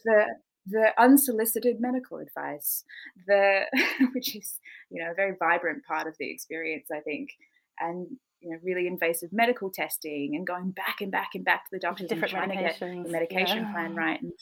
the 0.04 0.26
the 0.66 0.90
unsolicited 0.98 1.80
medical 1.80 2.18
advice, 2.18 2.84
the 3.26 3.62
which 4.14 4.36
is 4.36 4.58
you 4.90 5.02
know 5.02 5.10
a 5.10 5.14
very 5.14 5.34
vibrant 5.38 5.84
part 5.84 6.06
of 6.06 6.16
the 6.18 6.30
experience, 6.30 6.88
I 6.92 7.00
think, 7.00 7.30
and 7.78 8.06
you 8.40 8.50
know 8.50 8.58
really 8.62 8.86
invasive 8.86 9.32
medical 9.32 9.70
testing 9.70 10.34
and 10.34 10.46
going 10.46 10.70
back 10.70 11.00
and 11.00 11.10
back 11.10 11.30
and 11.34 11.44
back 11.44 11.64
to 11.64 11.70
the 11.72 11.78
doctors 11.78 12.10
and 12.10 12.26
trying 12.26 12.50
to 12.50 12.56
get 12.56 12.78
the 12.78 13.10
medication 13.10 13.58
yeah. 13.58 13.72
plan 13.72 13.94
right 13.94 14.20
and 14.22 14.32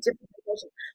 trying, 0.00 0.16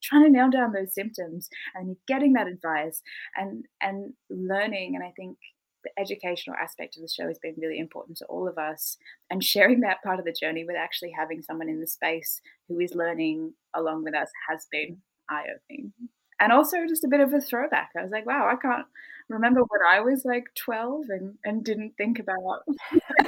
trying 0.04 0.24
to 0.26 0.30
nail 0.30 0.50
down 0.50 0.72
those 0.72 0.94
symptoms 0.94 1.50
and 1.76 1.96
getting 2.08 2.34
that 2.34 2.48
advice 2.48 3.02
and 3.36 3.66
and 3.82 4.14
learning 4.30 4.96
and 4.96 5.04
I 5.04 5.12
think 5.16 5.38
the 5.84 5.92
educational 5.98 6.56
aspect 6.62 6.96
of 6.96 7.02
the 7.02 7.08
show 7.08 7.28
has 7.28 7.40
been 7.40 7.56
really 7.58 7.80
important 7.80 8.18
to 8.18 8.26
all 8.26 8.48
of 8.48 8.58
us. 8.58 8.98
And 9.30 9.44
sharing 9.44 9.82
that 9.82 10.04
part 10.04 10.20
of 10.20 10.26
the 10.26 10.36
journey 10.40 10.66
with 10.66 10.76
actually 10.76 11.12
having 11.12 11.42
someone 11.42 11.70
in 11.70 11.80
the 11.80 11.88
space 11.88 12.42
who 12.68 12.80
is 12.80 12.94
learning 12.94 13.54
along 13.74 14.04
with 14.04 14.16
us 14.16 14.30
has 14.50 14.68
been 14.72 14.98
eye 15.30 15.46
opening. 15.56 15.94
And 16.40 16.52
also 16.52 16.88
just 16.88 17.04
a 17.04 17.10
bit 17.10 17.20
of 17.20 17.34
a 17.34 17.42
throwback. 17.42 17.90
I 17.98 18.02
was 18.02 18.12
like, 18.12 18.26
wow, 18.26 18.50
I 18.50 18.56
can't 18.56 18.86
remember 19.28 19.62
when 19.62 19.82
I 19.88 20.00
was 20.00 20.24
like 20.26 20.46
12 20.56 21.04
and, 21.10 21.38
and 21.44 21.64
didn't 21.64 21.96
think 21.98 22.20
about, 22.20 22.64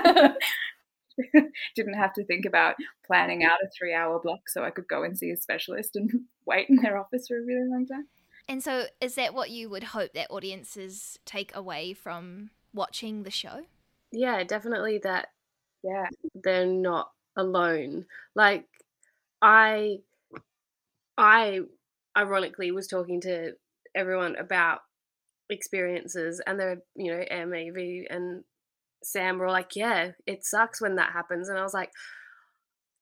didn't 1.75 1.93
have 1.93 2.13
to 2.13 2.25
think 2.25 2.45
about 2.45 2.75
planning 3.05 3.43
out 3.43 3.59
a 3.63 3.69
three 3.77 3.93
hour 3.93 4.19
block 4.19 4.47
so 4.47 4.63
I 4.63 4.69
could 4.71 4.87
go 4.87 5.03
and 5.03 5.17
see 5.17 5.29
a 5.31 5.37
specialist 5.37 5.95
and 5.95 6.09
wait 6.45 6.69
in 6.69 6.77
their 6.77 6.97
office 6.97 7.27
for 7.27 7.37
a 7.37 7.45
really 7.45 7.69
long 7.69 7.85
time. 7.85 8.07
And 8.47 8.63
so, 8.63 8.85
is 8.99 9.15
that 9.15 9.33
what 9.33 9.49
you 9.49 9.69
would 9.69 9.83
hope 9.83 10.13
that 10.13 10.31
audiences 10.31 11.17
take 11.25 11.55
away 11.55 11.93
from 11.93 12.51
watching 12.73 13.23
the 13.23 13.31
show? 13.31 13.65
Yeah, 14.11 14.43
definitely 14.43 14.99
that. 15.03 15.29
Yeah, 15.83 16.07
they're 16.35 16.65
not 16.65 17.11
alone. 17.37 18.05
Like, 18.35 18.65
I, 19.41 19.97
I 21.17 21.61
ironically 22.17 22.71
was 22.71 22.87
talking 22.87 23.21
to 23.21 23.53
everyone 23.95 24.35
about 24.35 24.79
experiences 25.49 26.41
and 26.47 26.59
they're 26.59 26.81
you 26.95 27.11
know 27.11 27.23
mav 27.45 27.75
and 28.09 28.43
sam 29.03 29.37
were 29.37 29.49
like 29.49 29.75
yeah 29.75 30.11
it 30.25 30.45
sucks 30.45 30.81
when 30.81 30.95
that 30.95 31.11
happens 31.11 31.49
and 31.49 31.57
i 31.57 31.63
was 31.63 31.73
like 31.73 31.91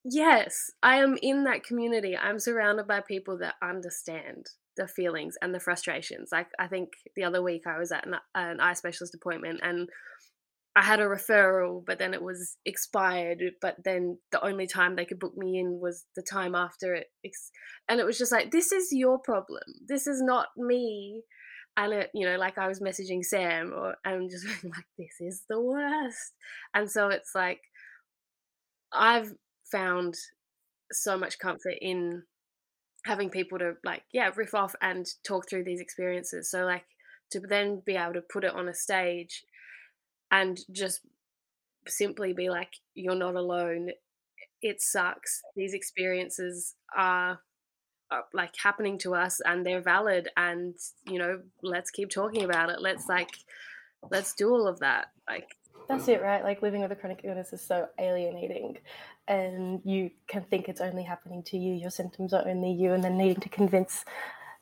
yes 0.04 0.72
i 0.82 0.98
am 0.98 1.18
in 1.22 1.44
that 1.44 1.64
community 1.64 2.18
i'm 2.18 2.40
surrounded 2.40 2.88
by 2.88 3.00
people 3.02 3.38
that 3.38 3.56
understand 3.62 4.48
the 4.80 4.88
feelings 4.88 5.36
and 5.42 5.54
the 5.54 5.60
frustrations 5.60 6.30
like 6.32 6.48
i 6.58 6.68
think 6.68 6.90
the 7.16 7.24
other 7.24 7.44
week 7.44 7.64
i 7.68 7.78
was 7.78 7.92
at 7.92 8.08
an, 8.08 8.16
an 8.34 8.60
eye 8.60 8.74
specialist 8.74 9.14
appointment 9.14 9.60
and 9.62 9.90
I 10.76 10.84
had 10.84 11.02
a 11.02 11.08
referral, 11.08 11.84
but 11.86 12.00
then 12.00 12.14
it 12.14 12.22
was 12.22 12.56
expired. 12.66 13.42
But 13.62 13.78
then 13.84 14.18
the 14.32 14.44
only 14.46 14.66
time 14.66 14.96
they 14.96 15.06
could 15.06 15.20
book 15.20 15.36
me 15.36 15.60
in 15.60 15.80
was 15.82 16.06
the 16.16 16.22
time 16.22 16.56
after 16.56 16.94
it. 16.94 17.08
Ex- 17.26 17.52
and 17.90 18.00
it 18.00 18.06
was 18.06 18.18
just 18.18 18.32
like, 18.32 18.52
this 18.52 18.72
is 18.72 18.90
your 18.92 19.20
problem. 19.20 19.64
This 19.86 20.08
is 20.08 20.22
not 20.22 20.48
me. 20.56 21.24
And 21.76 21.92
it, 21.92 22.12
you 22.14 22.26
know, 22.26 22.38
like 22.38 22.58
I 22.58 22.70
was 22.70 22.80
messaging 22.80 23.24
Sam, 23.24 23.74
or 23.76 23.96
I'm 24.06 24.30
just 24.30 24.46
like, 24.64 24.86
this 24.98 25.16
is 25.20 25.44
the 25.50 25.60
worst. 25.60 26.34
And 26.74 26.90
so 26.90 27.10
it's 27.10 27.32
like, 27.36 27.60
I've 28.94 29.34
found 29.72 30.16
so 30.92 31.18
much 31.18 31.40
comfort 31.40 31.76
in 31.82 32.24
having 33.06 33.30
people 33.30 33.60
to 33.60 33.74
like, 33.84 34.04
yeah, 34.12 34.30
riff 34.36 34.54
off 34.54 34.76
and 34.82 35.08
talk 35.24 35.50
through 35.50 35.64
these 35.64 35.82
experiences. 35.82 36.52
So 36.52 36.66
like 36.66 36.86
to 37.32 37.40
then 37.40 37.82
be 37.86 37.96
able 37.96 38.14
to 38.14 38.22
put 38.22 38.44
it 38.44 38.54
on 38.54 38.68
a 38.68 38.74
stage 38.74 39.44
and 40.32 40.60
just 40.72 41.02
simply 41.88 42.34
be 42.34 42.50
like, 42.50 42.70
you're 42.94 43.16
not 43.16 43.36
alone. 43.36 43.90
It 44.62 44.82
sucks. 44.82 45.42
These 45.56 45.74
experiences 45.74 46.76
are, 46.96 47.40
are 48.12 48.26
like 48.34 48.54
happening 48.62 48.98
to 49.00 49.16
us 49.16 49.40
and 49.46 49.66
they're 49.66 49.82
valid. 49.82 50.30
And, 50.36 50.76
you 51.08 51.20
know, 51.20 51.42
let's 51.64 51.92
keep 51.92 52.10
talking 52.10 52.44
about 52.44 52.70
it. 52.70 52.82
Let's 52.82 53.08
like, 53.08 53.32
let's 54.12 54.34
do 54.34 54.50
all 54.50 54.68
of 54.68 54.80
that. 54.80 55.08
Like, 55.28 55.50
that's 55.90 56.08
it, 56.08 56.22
right? 56.22 56.44
Like 56.44 56.62
living 56.62 56.82
with 56.82 56.92
a 56.92 56.96
chronic 56.96 57.22
illness 57.24 57.52
is 57.52 57.62
so 57.62 57.88
alienating, 58.00 58.78
and 59.28 59.82
you 59.84 60.12
can 60.28 60.44
think 60.44 60.70
it's 60.70 60.82
only 60.82 61.04
happening 61.04 61.44
to 61.44 61.58
you, 61.58 61.74
your 61.74 61.90
symptoms 61.90 62.32
are 62.32 62.48
only 62.48 62.72
you, 62.72 62.94
and 62.94 63.04
then 63.04 63.18
needing 63.18 63.42
to 63.42 63.50
convince 63.50 64.06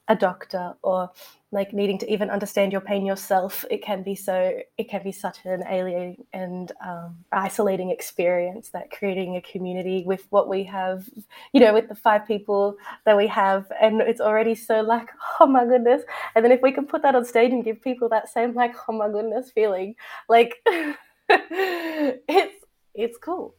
a 0.08 0.16
doctor 0.16 0.74
or 0.84 1.12
like 1.52 1.74
needing 1.74 1.98
to 1.98 2.12
even 2.12 2.30
understand 2.30 2.72
your 2.72 2.82
pain 2.82 3.06
yourself 3.06 3.66
it 3.70 3.84
can 3.84 4.04
be 4.04 4.16
so 4.16 4.58
it 4.78 4.90
can 4.90 5.04
be 5.04 5.12
such 5.12 5.40
an 5.46 5.64
alien 5.70 6.16
and 6.34 6.72
um, 6.86 7.18
isolating 7.32 7.90
experience 7.90 8.70
that 8.70 8.90
creating 8.90 9.36
a 9.36 9.42
community 9.42 10.04
with 10.06 10.26
what 10.30 10.48
we 10.48 10.64
have 10.64 11.10
you 11.52 11.60
know 11.60 11.74
with 11.74 11.90
the 11.90 11.96
five 11.96 12.26
people 12.26 12.78
that 13.06 13.18
we 13.18 13.28
have 13.28 13.66
and 13.82 14.02
it's 14.02 14.22
already 14.22 14.56
so 14.56 14.82
like 14.82 15.10
oh 15.40 15.48
my 15.48 15.66
goodness 15.66 16.04
and 16.36 16.44
then 16.44 16.52
if 16.52 16.62
we 16.62 16.72
can 16.72 16.86
put 16.86 17.02
that 17.02 17.16
on 17.16 17.26
stage 17.26 17.52
and 17.52 17.66
give 17.66 17.82
people 17.82 18.08
that 18.10 18.30
same 18.30 18.54
like 18.54 18.74
oh 18.88 18.94
my 18.94 19.10
goodness 19.10 19.52
feeling 19.52 19.94
like 20.30 20.56
it's 22.28 22.66
it's 22.94 23.18
cool 23.18 23.56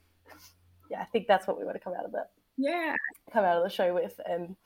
yeah 0.90 1.00
i 1.00 1.04
think 1.04 1.26
that's 1.26 1.46
what 1.46 1.58
we 1.58 1.64
want 1.64 1.76
to 1.76 1.82
come 1.82 1.94
out 1.98 2.04
of 2.04 2.14
it 2.14 2.26
yeah 2.56 2.94
come 3.32 3.44
out 3.44 3.56
of 3.56 3.64
the 3.64 3.70
show 3.70 3.94
with 3.94 4.18
and 4.26 4.56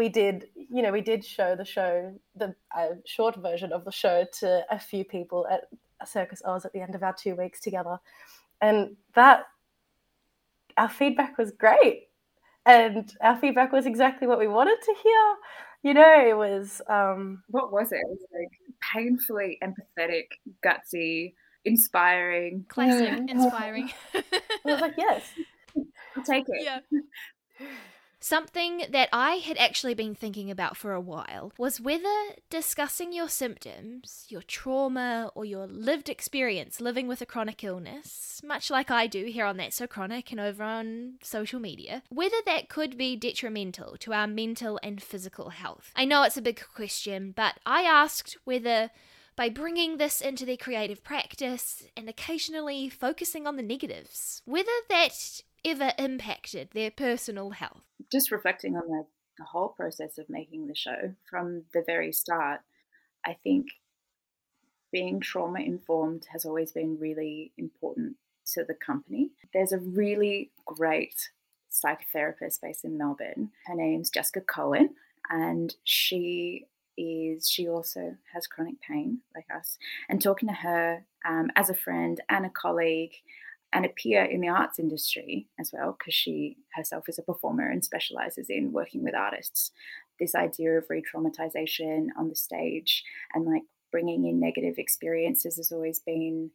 we 0.00 0.08
did, 0.08 0.46
you 0.54 0.80
know, 0.80 0.92
we 0.92 1.02
did 1.02 1.22
show 1.22 1.54
the 1.54 1.64
show, 1.64 2.14
the 2.34 2.54
uh, 2.74 2.94
short 3.04 3.36
version 3.36 3.70
of 3.70 3.84
the 3.84 3.92
show 3.92 4.24
to 4.40 4.64
a 4.70 4.78
few 4.78 5.04
people 5.04 5.46
at 5.50 5.64
Circus 6.08 6.40
Oz 6.42 6.64
at 6.64 6.72
the 6.72 6.80
end 6.80 6.94
of 6.94 7.02
our 7.02 7.12
two 7.12 7.34
weeks 7.34 7.60
together. 7.60 7.98
And 8.62 8.96
that, 9.14 9.44
our 10.78 10.88
feedback 10.88 11.36
was 11.36 11.50
great. 11.50 12.08
And 12.64 13.12
our 13.20 13.38
feedback 13.38 13.72
was 13.72 13.84
exactly 13.84 14.26
what 14.26 14.38
we 14.38 14.48
wanted 14.48 14.78
to 14.82 14.94
hear. 15.02 15.34
You 15.82 15.94
know, 15.94 16.28
it 16.28 16.36
was. 16.36 16.80
Um, 16.88 17.42
what 17.48 17.70
was 17.70 17.92
it? 17.92 17.96
It 17.96 18.08
was 18.08 18.24
like 18.32 18.52
painfully 18.80 19.58
empathetic, 19.62 20.28
gutsy, 20.64 21.34
inspiring. 21.64 22.64
Classic, 22.68 23.20
inspiring. 23.28 23.90
I 24.14 24.22
was 24.64 24.80
like, 24.80 24.94
yes. 24.96 25.22
I'll 26.16 26.24
take 26.24 26.44
it. 26.48 26.62
Yeah. 26.62 26.80
Something 28.22 28.82
that 28.90 29.08
I 29.14 29.36
had 29.36 29.56
actually 29.56 29.94
been 29.94 30.14
thinking 30.14 30.50
about 30.50 30.76
for 30.76 30.92
a 30.92 31.00
while 31.00 31.54
was 31.56 31.80
whether 31.80 32.34
discussing 32.50 33.14
your 33.14 33.30
symptoms, 33.30 34.26
your 34.28 34.42
trauma, 34.42 35.32
or 35.34 35.46
your 35.46 35.66
lived 35.66 36.10
experience 36.10 36.82
living 36.82 37.08
with 37.08 37.22
a 37.22 37.26
chronic 37.26 37.64
illness, 37.64 38.42
much 38.44 38.70
like 38.70 38.90
I 38.90 39.06
do 39.06 39.24
here 39.24 39.46
on 39.46 39.56
That 39.56 39.72
So 39.72 39.86
Chronic 39.86 40.30
and 40.32 40.38
over 40.38 40.62
on 40.62 41.14
social 41.22 41.58
media, 41.58 42.02
whether 42.10 42.36
that 42.44 42.68
could 42.68 42.98
be 42.98 43.16
detrimental 43.16 43.96
to 44.00 44.12
our 44.12 44.26
mental 44.26 44.78
and 44.82 45.02
physical 45.02 45.48
health. 45.48 45.90
I 45.96 46.04
know 46.04 46.22
it's 46.22 46.36
a 46.36 46.42
big 46.42 46.60
question, 46.74 47.32
but 47.34 47.54
I 47.64 47.84
asked 47.84 48.36
whether 48.44 48.90
by 49.40 49.48
bringing 49.48 49.96
this 49.96 50.20
into 50.20 50.44
their 50.44 50.58
creative 50.58 51.02
practice 51.02 51.84
and 51.96 52.10
occasionally 52.10 52.90
focusing 52.90 53.46
on 53.46 53.56
the 53.56 53.62
negatives, 53.62 54.42
whether 54.44 54.68
that 54.90 55.40
ever 55.64 55.92
impacted 55.98 56.68
their 56.74 56.90
personal 56.90 57.48
health? 57.48 57.86
Just 58.12 58.30
reflecting 58.30 58.76
on 58.76 58.86
the, 58.86 59.06
the 59.38 59.44
whole 59.44 59.68
process 59.68 60.18
of 60.18 60.28
making 60.28 60.66
the 60.66 60.74
show 60.74 61.14
from 61.24 61.62
the 61.72 61.82
very 61.86 62.12
start, 62.12 62.60
I 63.24 63.32
think 63.32 63.68
being 64.92 65.20
trauma 65.20 65.60
informed 65.60 66.26
has 66.32 66.44
always 66.44 66.72
been 66.72 66.98
really 67.00 67.52
important 67.56 68.16
to 68.52 68.62
the 68.62 68.74
company. 68.74 69.30
There's 69.54 69.72
a 69.72 69.78
really 69.78 70.50
great 70.66 71.30
psychotherapist 71.72 72.60
based 72.60 72.84
in 72.84 72.98
Melbourne. 72.98 73.52
Her 73.64 73.74
name's 73.74 74.10
Jessica 74.10 74.42
Cohen, 74.42 74.90
and 75.30 75.74
she 75.82 76.66
is 77.00 77.48
she 77.48 77.68
also 77.68 78.16
has 78.32 78.46
chronic 78.46 78.80
pain 78.80 79.20
like 79.34 79.46
us. 79.54 79.78
And 80.08 80.22
talking 80.22 80.48
to 80.48 80.54
her 80.54 81.04
um, 81.24 81.50
as 81.56 81.70
a 81.70 81.74
friend 81.74 82.20
and 82.28 82.46
a 82.46 82.50
colleague 82.50 83.14
and 83.72 83.86
a 83.86 83.88
peer 83.88 84.24
in 84.24 84.40
the 84.40 84.48
arts 84.48 84.78
industry 84.78 85.46
as 85.58 85.70
well, 85.72 85.96
because 85.98 86.14
she 86.14 86.56
herself 86.74 87.08
is 87.08 87.18
a 87.18 87.22
performer 87.22 87.68
and 87.68 87.84
specializes 87.84 88.46
in 88.48 88.72
working 88.72 89.02
with 89.02 89.14
artists. 89.14 89.70
This 90.18 90.34
idea 90.34 90.72
of 90.72 90.84
re 90.90 91.02
traumatization 91.02 92.08
on 92.18 92.28
the 92.28 92.36
stage 92.36 93.04
and 93.32 93.46
like 93.46 93.62
bringing 93.92 94.26
in 94.26 94.40
negative 94.40 94.74
experiences 94.78 95.56
has 95.56 95.72
always 95.72 96.00
been 96.00 96.50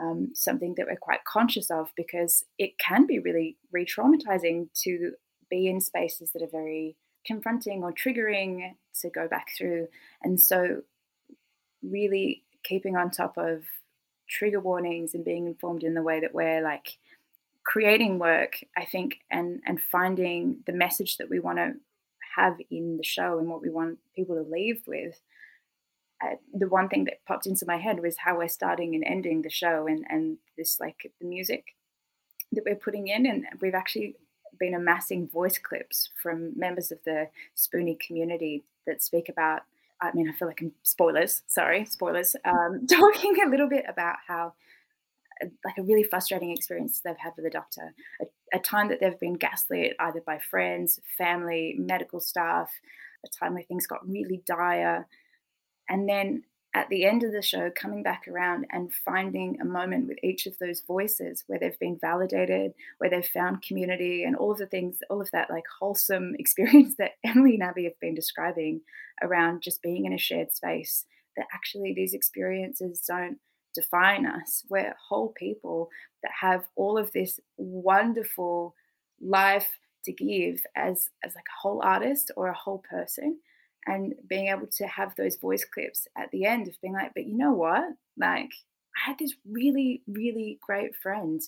um, 0.00 0.30
something 0.34 0.74
that 0.76 0.86
we're 0.86 0.96
quite 0.96 1.24
conscious 1.24 1.70
of 1.70 1.90
because 1.96 2.44
it 2.58 2.78
can 2.78 3.06
be 3.06 3.18
really 3.18 3.56
re 3.72 3.84
traumatizing 3.84 4.68
to 4.82 5.12
be 5.50 5.66
in 5.66 5.80
spaces 5.80 6.30
that 6.32 6.42
are 6.42 6.50
very 6.50 6.96
confronting 7.28 7.84
or 7.84 7.92
triggering 7.92 8.74
to 9.02 9.10
go 9.10 9.28
back 9.28 9.48
through. 9.56 9.86
And 10.22 10.40
so, 10.40 10.82
really 11.82 12.42
keeping 12.64 12.96
on 12.96 13.10
top 13.10 13.38
of 13.38 13.62
trigger 14.28 14.60
warnings 14.60 15.14
and 15.14 15.24
being 15.24 15.46
informed 15.46 15.84
in 15.84 15.94
the 15.94 16.02
way 16.02 16.20
that 16.20 16.34
we're 16.34 16.62
like 16.62 16.98
creating 17.64 18.18
work, 18.18 18.58
I 18.76 18.84
think, 18.84 19.18
and 19.30 19.60
and 19.66 19.80
finding 19.80 20.58
the 20.66 20.72
message 20.72 21.18
that 21.18 21.30
we 21.30 21.38
want 21.38 21.58
to 21.58 21.74
have 22.36 22.56
in 22.70 22.96
the 22.96 23.04
show 23.04 23.38
and 23.38 23.48
what 23.48 23.62
we 23.62 23.70
want 23.70 23.98
people 24.16 24.36
to 24.36 24.50
leave 24.50 24.82
with. 24.86 25.20
Uh, 26.24 26.34
the 26.52 26.68
one 26.68 26.88
thing 26.88 27.04
that 27.04 27.24
popped 27.26 27.46
into 27.46 27.64
my 27.66 27.76
head 27.76 28.00
was 28.00 28.16
how 28.18 28.36
we're 28.36 28.48
starting 28.48 28.94
and 28.96 29.04
ending 29.04 29.42
the 29.42 29.50
show 29.50 29.86
and 29.86 30.04
and 30.08 30.38
this 30.56 30.80
like 30.80 31.12
the 31.20 31.26
music 31.26 31.76
that 32.52 32.64
we're 32.64 32.74
putting 32.74 33.06
in 33.06 33.26
and 33.26 33.44
we've 33.60 33.74
actually 33.74 34.16
been 34.58 34.74
amassing 34.74 35.28
voice 35.28 35.58
clips 35.58 36.10
from 36.20 36.52
members 36.58 36.90
of 36.92 36.98
the 37.04 37.28
Spoonie 37.56 37.98
community 37.98 38.64
that 38.86 39.02
speak 39.02 39.28
about 39.28 39.62
I 40.00 40.12
mean, 40.12 40.28
I 40.28 40.32
feel 40.32 40.48
like 40.48 40.60
I'm 40.60 40.72
spoilers, 40.82 41.42
sorry, 41.46 41.84
spoilers, 41.84 42.36
um, 42.44 42.86
talking 42.90 43.36
a 43.44 43.48
little 43.48 43.68
bit 43.68 43.84
about 43.88 44.16
how, 44.26 44.54
uh, 45.42 45.48
like, 45.64 45.76
a 45.78 45.82
really 45.82 46.04
frustrating 46.04 46.50
experience 46.50 47.00
they've 47.00 47.16
had 47.18 47.32
with 47.36 47.46
a 47.46 47.50
doctor, 47.50 47.92
a, 48.20 48.56
a 48.56 48.60
time 48.60 48.88
that 48.88 49.00
they've 49.00 49.18
been 49.18 49.34
gaslit 49.34 49.96
either 49.98 50.20
by 50.20 50.38
friends, 50.38 51.00
family, 51.16 51.74
medical 51.78 52.20
staff, 52.20 52.70
a 53.24 53.28
time 53.28 53.54
where 53.54 53.64
things 53.64 53.86
got 53.86 54.08
really 54.08 54.42
dire. 54.46 55.06
And 55.88 56.08
then 56.08 56.44
at 56.78 56.88
the 56.90 57.04
end 57.04 57.24
of 57.24 57.32
the 57.32 57.42
show, 57.42 57.72
coming 57.74 58.04
back 58.04 58.28
around 58.28 58.64
and 58.70 58.92
finding 59.04 59.60
a 59.60 59.64
moment 59.64 60.06
with 60.06 60.16
each 60.22 60.46
of 60.46 60.56
those 60.58 60.80
voices 60.86 61.42
where 61.48 61.58
they've 61.58 61.78
been 61.80 61.98
validated, 62.00 62.72
where 62.98 63.10
they've 63.10 63.26
found 63.26 63.62
community, 63.62 64.22
and 64.22 64.36
all 64.36 64.52
of 64.52 64.58
the 64.58 64.66
things, 64.66 64.98
all 65.10 65.20
of 65.20 65.28
that 65.32 65.50
like 65.50 65.64
wholesome 65.80 66.34
experience 66.38 66.94
that 66.96 67.12
Emily 67.24 67.54
and 67.54 67.64
Abby 67.64 67.82
have 67.82 67.98
been 68.00 68.14
describing 68.14 68.80
around 69.24 69.60
just 69.60 69.82
being 69.82 70.06
in 70.06 70.12
a 70.12 70.18
shared 70.18 70.52
space. 70.52 71.04
That 71.36 71.46
actually 71.52 71.94
these 71.94 72.14
experiences 72.14 73.02
don't 73.06 73.38
define 73.74 74.24
us. 74.24 74.64
We're 74.70 74.94
whole 75.08 75.32
people 75.36 75.88
that 76.22 76.32
have 76.40 76.64
all 76.76 76.96
of 76.96 77.10
this 77.10 77.40
wonderful 77.56 78.76
life 79.20 79.68
to 80.04 80.12
give 80.12 80.62
as 80.76 81.10
as 81.24 81.34
like 81.34 81.44
a 81.44 81.60
whole 81.60 81.82
artist 81.82 82.30
or 82.36 82.46
a 82.46 82.56
whole 82.56 82.84
person 82.88 83.38
and 83.88 84.14
being 84.28 84.48
able 84.48 84.66
to 84.66 84.86
have 84.86 85.14
those 85.16 85.36
voice 85.36 85.64
clips 85.64 86.06
at 86.16 86.30
the 86.30 86.44
end 86.44 86.68
of 86.68 86.80
being 86.82 86.92
like, 86.92 87.12
but 87.14 87.26
you 87.26 87.36
know 87.36 87.52
what? 87.52 87.84
Like, 88.18 88.50
I 88.96 89.08
had 89.08 89.18
this 89.18 89.34
really, 89.50 90.02
really 90.06 90.58
great 90.60 90.94
friend 90.94 91.40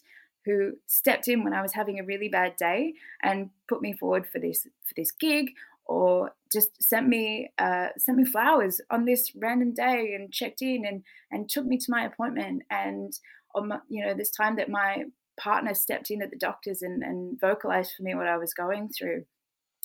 who 0.46 0.72
stepped 0.86 1.28
in 1.28 1.44
when 1.44 1.52
I 1.52 1.60
was 1.60 1.74
having 1.74 2.00
a 2.00 2.04
really 2.04 2.28
bad 2.28 2.56
day 2.56 2.94
and 3.22 3.50
put 3.68 3.82
me 3.82 3.92
forward 3.92 4.26
for 4.26 4.38
this 4.38 4.62
for 4.62 4.94
this 4.96 5.10
gig 5.10 5.50
or 5.84 6.32
just 6.50 6.82
sent 6.82 7.08
me 7.08 7.50
uh, 7.58 7.88
sent 7.98 8.16
me 8.16 8.24
flowers 8.24 8.80
on 8.90 9.04
this 9.04 9.32
random 9.36 9.74
day 9.74 10.14
and 10.14 10.32
checked 10.32 10.62
in 10.62 10.86
and 10.86 11.02
and 11.30 11.50
took 11.50 11.66
me 11.66 11.76
to 11.76 11.90
my 11.90 12.04
appointment 12.04 12.62
and 12.70 13.12
on 13.54 13.68
my, 13.68 13.80
you 13.88 14.04
know 14.04 14.14
this 14.14 14.30
time 14.30 14.56
that 14.56 14.70
my 14.70 15.04
partner 15.38 15.74
stepped 15.74 16.10
in 16.10 16.22
at 16.22 16.30
the 16.30 16.38
doctor's 16.38 16.80
and, 16.80 17.02
and 17.02 17.38
vocalized 17.38 17.92
for 17.96 18.02
me 18.02 18.14
what 18.14 18.28
I 18.28 18.38
was 18.38 18.54
going 18.54 18.88
through 18.88 19.24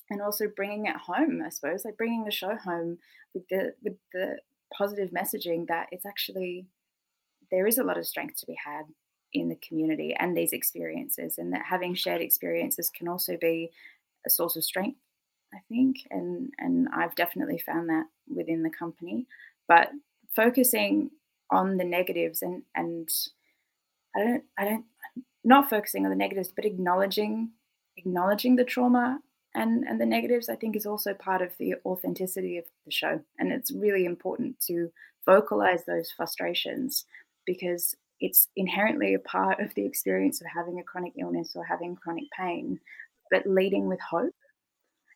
and 0.10 0.22
also 0.22 0.46
bringing 0.56 0.86
it 0.86 0.96
home 0.96 1.42
I 1.46 1.50
suppose 1.50 1.86
like 1.86 1.98
bringing 1.98 2.24
the 2.26 2.32
show 2.32 2.56
home 2.56 2.98
with 3.34 3.48
the 3.50 3.74
with 3.84 3.96
the 4.14 4.40
positive 4.74 5.12
messaging 5.12 5.68
that 5.68 5.88
it's 5.92 6.06
actually 6.06 6.68
there 7.52 7.68
is 7.68 7.78
a 7.78 7.84
lot 7.84 7.98
of 7.98 8.08
strength 8.08 8.40
to 8.40 8.46
be 8.46 8.58
had 8.66 8.84
in 9.34 9.50
the 9.50 9.60
community 9.68 10.16
and 10.18 10.36
these 10.36 10.54
experiences 10.54 11.38
and 11.38 11.54
that 11.54 11.66
having 11.70 11.94
shared 11.94 12.22
experiences 12.22 12.90
can 12.90 13.08
also 13.08 13.38
be 13.40 13.70
a 14.26 14.30
source 14.30 14.56
of 14.56 14.64
strength 14.64 14.98
I 15.56 15.60
think, 15.70 16.08
and 16.10 16.52
and 16.58 16.88
I've 16.94 17.16
definitely 17.16 17.58
found 17.58 17.90
that 17.90 18.06
within 18.34 18.64
the 18.64 18.70
company. 18.70 19.28
But 19.68 19.90
focusing 20.36 21.12
on 21.52 21.78
the 21.78 21.86
negatives 21.86 22.42
and 22.42 22.64
and 22.76 23.10
I 24.16 24.20
don't 24.20 24.44
I 24.58 24.66
don't 24.66 24.86
not 25.44 25.70
focusing 25.70 26.06
on 26.06 26.10
the 26.10 26.18
negatives, 26.18 26.52
but 26.54 26.66
acknowledging 26.66 27.52
acknowledging 27.98 28.56
the 28.56 28.66
trauma 28.66 29.20
and 29.56 29.84
and 29.86 30.00
the 30.00 30.06
negatives 30.06 30.50
I 30.50 30.56
think 30.56 30.76
is 30.76 30.86
also 30.86 31.14
part 31.14 31.42
of 31.42 31.52
the 31.58 31.76
authenticity 31.86 32.58
of 32.58 32.66
the 32.86 32.92
show. 32.92 33.22
And 33.40 33.52
it's 33.52 33.72
really 33.72 34.06
important 34.06 34.60
to 34.68 34.92
vocalize 35.26 35.86
those 35.86 36.12
frustrations 36.12 37.06
because 37.46 37.96
it's 38.20 38.48
inherently 38.56 39.14
a 39.14 39.20
part 39.20 39.60
of 39.60 39.74
the 39.76 39.86
experience 39.86 40.42
of 40.42 40.48
having 40.54 40.80
a 40.80 40.84
chronic 40.84 41.14
illness 41.20 41.54
or 41.56 41.66
having 41.66 41.96
chronic 41.96 42.26
pain, 42.38 42.80
but 43.32 43.46
leading 43.46 43.88
with 43.88 44.00
hope 44.00 44.36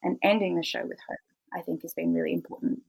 and 0.04 0.17
ending 0.23 0.56
the 0.56 0.63
show 0.63 0.82
with 0.82 0.99
hope, 1.08 1.17
I 1.54 1.62
think 1.62 1.82
has 1.84 1.93
been 1.93 2.13
really 2.13 2.34
important 2.34 2.82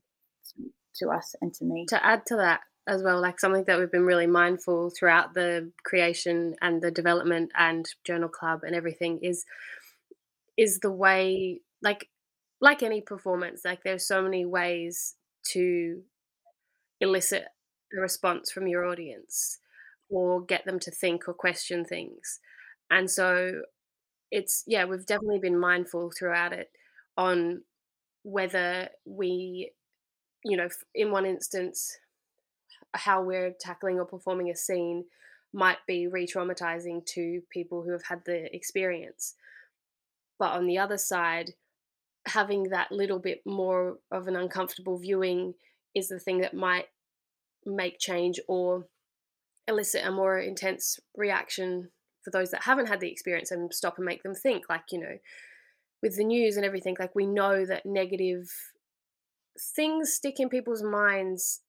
to 0.95 1.09
us 1.09 1.35
and 1.41 1.53
to 1.55 1.65
me. 1.65 1.85
To 1.89 2.05
add 2.05 2.25
to 2.27 2.35
that 2.37 2.61
as 2.87 3.03
well, 3.03 3.21
like 3.21 3.39
something 3.39 3.63
that 3.65 3.79
we've 3.79 3.91
been 3.91 4.05
really 4.05 4.27
mindful 4.27 4.89
throughout 4.89 5.33
the 5.33 5.71
creation 5.83 6.55
and 6.61 6.81
the 6.81 6.91
development 6.91 7.51
and 7.55 7.87
journal 8.03 8.29
club 8.29 8.63
and 8.63 8.75
everything 8.75 9.19
is 9.21 9.45
is 10.57 10.79
the 10.79 10.91
way 10.91 11.61
like 11.81 12.09
like 12.61 12.83
any 12.83 13.01
performance, 13.01 13.61
like 13.65 13.83
there's 13.83 14.07
so 14.07 14.21
many 14.21 14.45
ways 14.45 15.15
to 15.43 16.01
elicit 16.99 17.45
a 17.97 17.99
response 18.01 18.51
from 18.51 18.67
your 18.67 18.85
audience 18.85 19.59
or 20.09 20.41
get 20.41 20.65
them 20.65 20.79
to 20.79 20.91
think 20.91 21.27
or 21.27 21.33
question 21.33 21.83
things. 21.85 22.39
And 22.89 23.09
so 23.09 23.63
it's 24.31 24.63
yeah, 24.67 24.85
we've 24.85 25.05
definitely 25.05 25.39
been 25.39 25.59
mindful 25.59 26.11
throughout 26.17 26.53
it 26.53 26.71
on 27.17 27.63
whether 28.23 28.89
we, 29.05 29.71
you 30.45 30.57
know, 30.57 30.69
in 30.95 31.11
one 31.11 31.25
instance, 31.25 31.97
how 32.93 33.21
we're 33.23 33.53
tackling 33.59 33.99
or 33.99 34.05
performing 34.05 34.49
a 34.49 34.55
scene 34.55 35.05
might 35.53 35.79
be 35.87 36.07
re 36.07 36.25
traumatizing 36.27 37.05
to 37.05 37.41
people 37.49 37.83
who 37.83 37.91
have 37.91 38.03
had 38.03 38.23
the 38.25 38.53
experience. 38.55 39.35
But 40.41 40.53
on 40.53 40.65
the 40.65 40.79
other 40.79 40.97
side, 40.97 41.51
having 42.25 42.63
that 42.63 42.91
little 42.91 43.19
bit 43.19 43.43
more 43.45 43.99
of 44.11 44.27
an 44.27 44.35
uncomfortable 44.35 44.97
viewing 44.97 45.53
is 45.93 46.07
the 46.07 46.17
thing 46.17 46.41
that 46.41 46.55
might 46.55 46.87
make 47.63 47.99
change 47.99 48.39
or 48.47 48.87
elicit 49.67 50.03
a 50.03 50.11
more 50.11 50.39
intense 50.39 50.99
reaction 51.15 51.91
for 52.23 52.31
those 52.31 52.49
that 52.49 52.63
haven't 52.63 52.87
had 52.87 53.01
the 53.01 53.11
experience 53.11 53.51
and 53.51 53.71
stop 53.71 53.97
and 53.97 54.05
make 54.05 54.23
them 54.23 54.33
think 54.33 54.63
like 54.67 54.85
you 54.91 54.99
know 54.99 55.17
with 56.01 56.17
the 56.17 56.23
news 56.23 56.55
and 56.55 56.65
everything, 56.65 56.95
like 56.99 57.13
we 57.13 57.27
know 57.27 57.63
that 57.63 57.85
negative 57.85 58.49
things 59.75 60.11
stick 60.11 60.39
in 60.39 60.49
people's 60.49 60.81
minds 60.81 61.61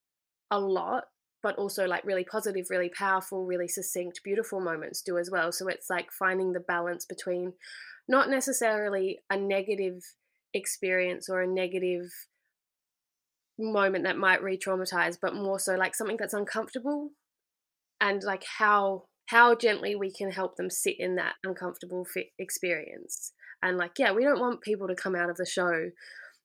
a 0.51 0.59
lot, 0.59 1.05
but 1.43 1.57
also 1.57 1.87
like 1.87 2.07
really 2.07 2.25
positive, 2.25 2.69
really 2.71 2.89
powerful, 2.89 3.45
really 3.45 3.69
succinct, 3.69 4.23
beautiful 4.25 4.61
moments 4.61 5.03
do 5.03 5.19
as 5.19 5.31
well. 5.31 5.53
So 5.53 5.69
it's 5.69 5.91
like 5.91 6.11
finding 6.11 6.53
the 6.53 6.61
balance 6.61 7.05
between 7.05 7.53
not 8.09 8.29
necessarily 8.29 9.21
a 9.31 9.37
negative 9.37 10.03
experience 10.55 11.29
or 11.29 11.43
a 11.43 11.47
negative 11.47 12.07
moment 13.59 14.05
that 14.05 14.19
might 14.19 14.43
re-traumatize 14.43 15.17
but 15.21 15.35
more 15.35 15.59
so 15.59 15.75
like 15.75 15.95
something 15.95 16.17
that's 16.19 16.35
uncomfortable 16.35 17.11
and 18.01 18.23
like 18.23 18.45
how 18.59 19.05
how 19.27 19.55
gently 19.55 19.95
we 19.95 20.13
can 20.13 20.31
help 20.31 20.57
them 20.57 20.69
sit 20.69 20.97
in 20.99 21.17
that 21.17 21.35
uncomfortable 21.43 22.07
experience. 22.39 23.33
And 23.63 23.79
like 23.79 23.93
yeah 23.99 24.13
we 24.13 24.25
don't 24.25 24.41
want 24.41 24.61
people 24.61 24.89
to 24.89 24.95
come 24.95 25.15
out 25.15 25.31
of 25.31 25.37
the 25.37 25.47
show 25.47 25.91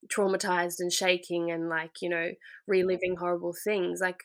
traumatized 0.07 0.75
and 0.79 0.93
shaking 0.93 1.51
and 1.51 1.67
like 1.67 1.91
you 2.01 2.09
know 2.09 2.29
reliving 2.67 3.15
horrible 3.17 3.53
things 3.63 3.99
like 3.99 4.19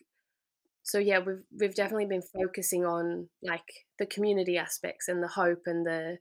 so 0.83 0.99
yeah 0.99 1.19
we've 1.19 1.43
we've 1.59 1.75
definitely 1.75 2.05
been 2.05 2.23
focusing 2.23 2.85
on 2.85 3.29
like 3.43 3.65
the 3.99 4.05
community 4.05 4.59
aspects 4.59 5.09
and 5.09 5.23
the 5.23 5.29
hope 5.29 5.63
and 5.65 5.87
the 5.87 6.19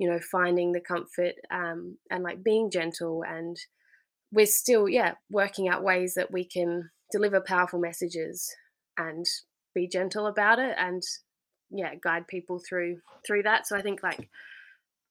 you 0.00 0.10
know 0.10 0.18
finding 0.32 0.72
the 0.72 0.80
comfort 0.80 1.34
um 1.52 1.96
and 2.10 2.24
like 2.24 2.42
being 2.42 2.70
gentle 2.70 3.22
and 3.22 3.56
we're 4.32 4.46
still 4.46 4.88
yeah 4.88 5.12
working 5.30 5.68
out 5.68 5.84
ways 5.84 6.14
that 6.14 6.32
we 6.32 6.44
can 6.44 6.90
deliver 7.12 7.40
powerful 7.40 7.78
messages 7.78 8.48
and 8.98 9.24
be 9.74 9.86
gentle 9.86 10.26
about 10.26 10.58
it 10.58 10.74
and 10.76 11.02
yeah 11.70 11.94
guide 12.02 12.26
people 12.26 12.60
through 12.68 12.96
through 13.24 13.42
that. 13.44 13.66
So 13.66 13.76
i 13.76 13.82
think 13.82 14.02
like 14.02 14.28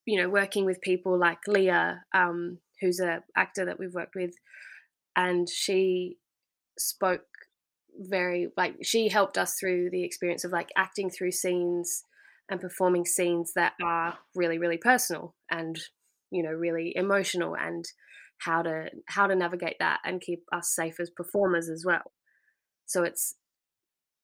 you 0.06 0.20
know, 0.20 0.28
working 0.28 0.64
with 0.64 0.80
people 0.80 1.18
like 1.18 1.38
Leah, 1.46 2.02
um, 2.12 2.58
who's 2.80 3.00
a 3.00 3.22
actor 3.36 3.64
that 3.64 3.78
we've 3.78 3.94
worked 3.94 4.14
with, 4.14 4.34
and 5.16 5.48
she 5.48 6.16
spoke 6.78 7.26
very 7.96 8.48
like 8.56 8.76
she 8.82 9.08
helped 9.08 9.36
us 9.36 9.54
through 9.54 9.90
the 9.90 10.04
experience 10.04 10.44
of 10.44 10.52
like 10.52 10.70
acting 10.76 11.10
through 11.10 11.30
scenes 11.30 12.04
and 12.50 12.60
performing 12.60 13.06
scenes 13.06 13.52
that 13.54 13.72
are 13.82 14.18
really 14.34 14.58
really 14.58 14.76
personal 14.76 15.34
and 15.50 15.78
you 16.30 16.42
know 16.42 16.50
really 16.50 16.92
emotional 16.96 17.56
and 17.56 17.84
how 18.38 18.62
to 18.62 18.90
how 19.06 19.26
to 19.26 19.34
navigate 19.34 19.76
that 19.78 20.00
and 20.04 20.20
keep 20.20 20.42
us 20.52 20.74
safe 20.74 20.98
as 21.00 21.10
performers 21.10 21.68
as 21.68 21.84
well 21.86 22.12
so 22.86 23.02
it's 23.02 23.36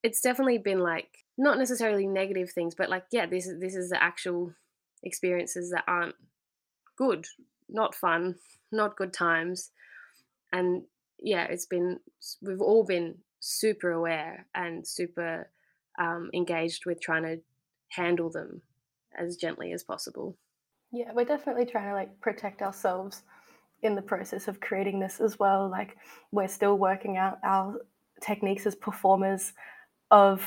it's 0.03 0.21
definitely 0.21 0.59
been 0.59 0.81
like 0.81 1.09
not 1.39 1.59
necessarily 1.59 2.07
negative 2.07 2.51
things 2.51 2.75
but 2.75 2.91
like 2.91 3.05
yeah 3.12 3.27
this 3.27 3.47
is 3.47 3.61
this 3.61 3.75
is 3.75 3.91
the 3.91 4.03
actual 4.03 4.53
experiences 5.03 5.71
that 5.71 5.85
aren't 5.87 6.15
good, 6.97 7.27
not 7.69 7.95
fun, 7.95 8.37
not 8.73 8.97
good 8.97 9.12
times. 9.12 9.71
And 10.53 10.83
yeah, 11.19 11.45
it's 11.45 11.67
been, 11.67 12.01
we've 12.43 12.61
all 12.61 12.85
been 12.85 13.17
super 13.41 13.91
aware 13.93 14.47
and 14.55 14.87
super 14.87 15.51
um, 15.99 16.31
engaged 16.35 16.85
with 16.87 17.01
trying 17.01 17.23
to 17.23 17.39
handle 17.88 18.31
them 18.31 18.62
as 19.18 19.37
gently 19.37 19.72
as 19.72 19.83
possible. 19.83 20.37
Yeah, 20.92 21.12
we're 21.14 21.25
definitely 21.25 21.66
trying 21.66 21.88
to 21.88 21.94
like 21.94 22.20
protect 22.20 22.62
ourselves 22.62 23.22
in 23.83 23.94
the 23.94 24.03
process 24.03 24.49
of 24.49 24.61
creating 24.61 25.01
this 25.01 25.20
as 25.20 25.38
well. 25.38 25.68
Like, 25.68 25.96
we're 26.33 26.49
still 26.49 26.79
working 26.79 27.16
out 27.16 27.38
our 27.44 27.81
techniques 28.20 28.66
as 28.66 28.75
performers 28.75 29.53
of 30.11 30.42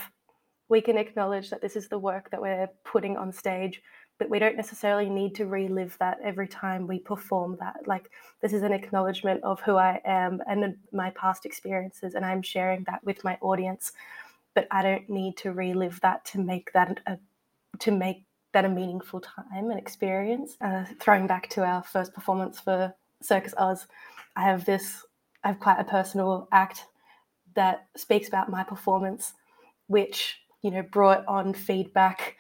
we 0.69 0.81
can 0.81 0.97
acknowledge 0.97 1.49
that 1.49 1.61
this 1.61 1.75
is 1.75 1.87
the 1.87 1.99
work 1.99 2.29
that 2.31 2.41
we're 2.41 2.69
putting 2.83 3.17
on 3.17 3.31
stage 3.31 3.81
but 4.19 4.29
we 4.29 4.37
don't 4.37 4.57
necessarily 4.57 5.09
need 5.09 5.33
to 5.35 5.45
relive 5.45 5.97
that 5.99 6.19
every 6.21 6.47
time 6.47 6.85
we 6.85 6.99
perform 6.99 7.57
that. 7.61 7.87
Like, 7.87 8.11
this 8.41 8.51
is 8.51 8.63
an 8.63 8.73
acknowledgement 8.73 9.41
of 9.43 9.61
who 9.61 9.77
I 9.77 10.01
am 10.03 10.41
and 10.45 10.75
my 10.91 11.09
past 11.11 11.45
experiences, 11.45 12.13
and 12.13 12.25
I'm 12.25 12.41
sharing 12.41 12.83
that 12.83 13.01
with 13.03 13.23
my 13.23 13.37
audience. 13.41 13.93
But 14.55 14.67
I 14.71 14.83
don't 14.83 15.09
need 15.09 15.37
to 15.37 15.53
relive 15.53 16.01
that 16.01 16.25
to 16.25 16.39
make 16.39 16.73
that 16.73 16.99
a, 17.07 17.17
to 17.79 17.91
make 17.91 18.25
that 18.53 18.65
a 18.65 18.69
meaningful 18.69 19.21
time 19.21 19.69
and 19.69 19.79
experience. 19.79 20.57
Uh, 20.61 20.85
throwing 20.99 21.27
back 21.27 21.49
to 21.49 21.63
our 21.63 21.83
first 21.83 22.13
performance 22.13 22.59
for 22.59 22.93
Circus 23.21 23.53
Oz, 23.57 23.87
I 24.35 24.43
have 24.43 24.65
this, 24.65 25.05
I 25.43 25.49
have 25.49 25.59
quite 25.59 25.79
a 25.79 25.83
personal 25.83 26.47
act 26.51 26.85
that 27.55 27.87
speaks 27.95 28.27
about 28.27 28.49
my 28.49 28.63
performance, 28.63 29.33
which, 29.87 30.39
you 30.61 30.71
know, 30.71 30.81
brought 30.81 31.25
on 31.27 31.53
feedback 31.53 32.37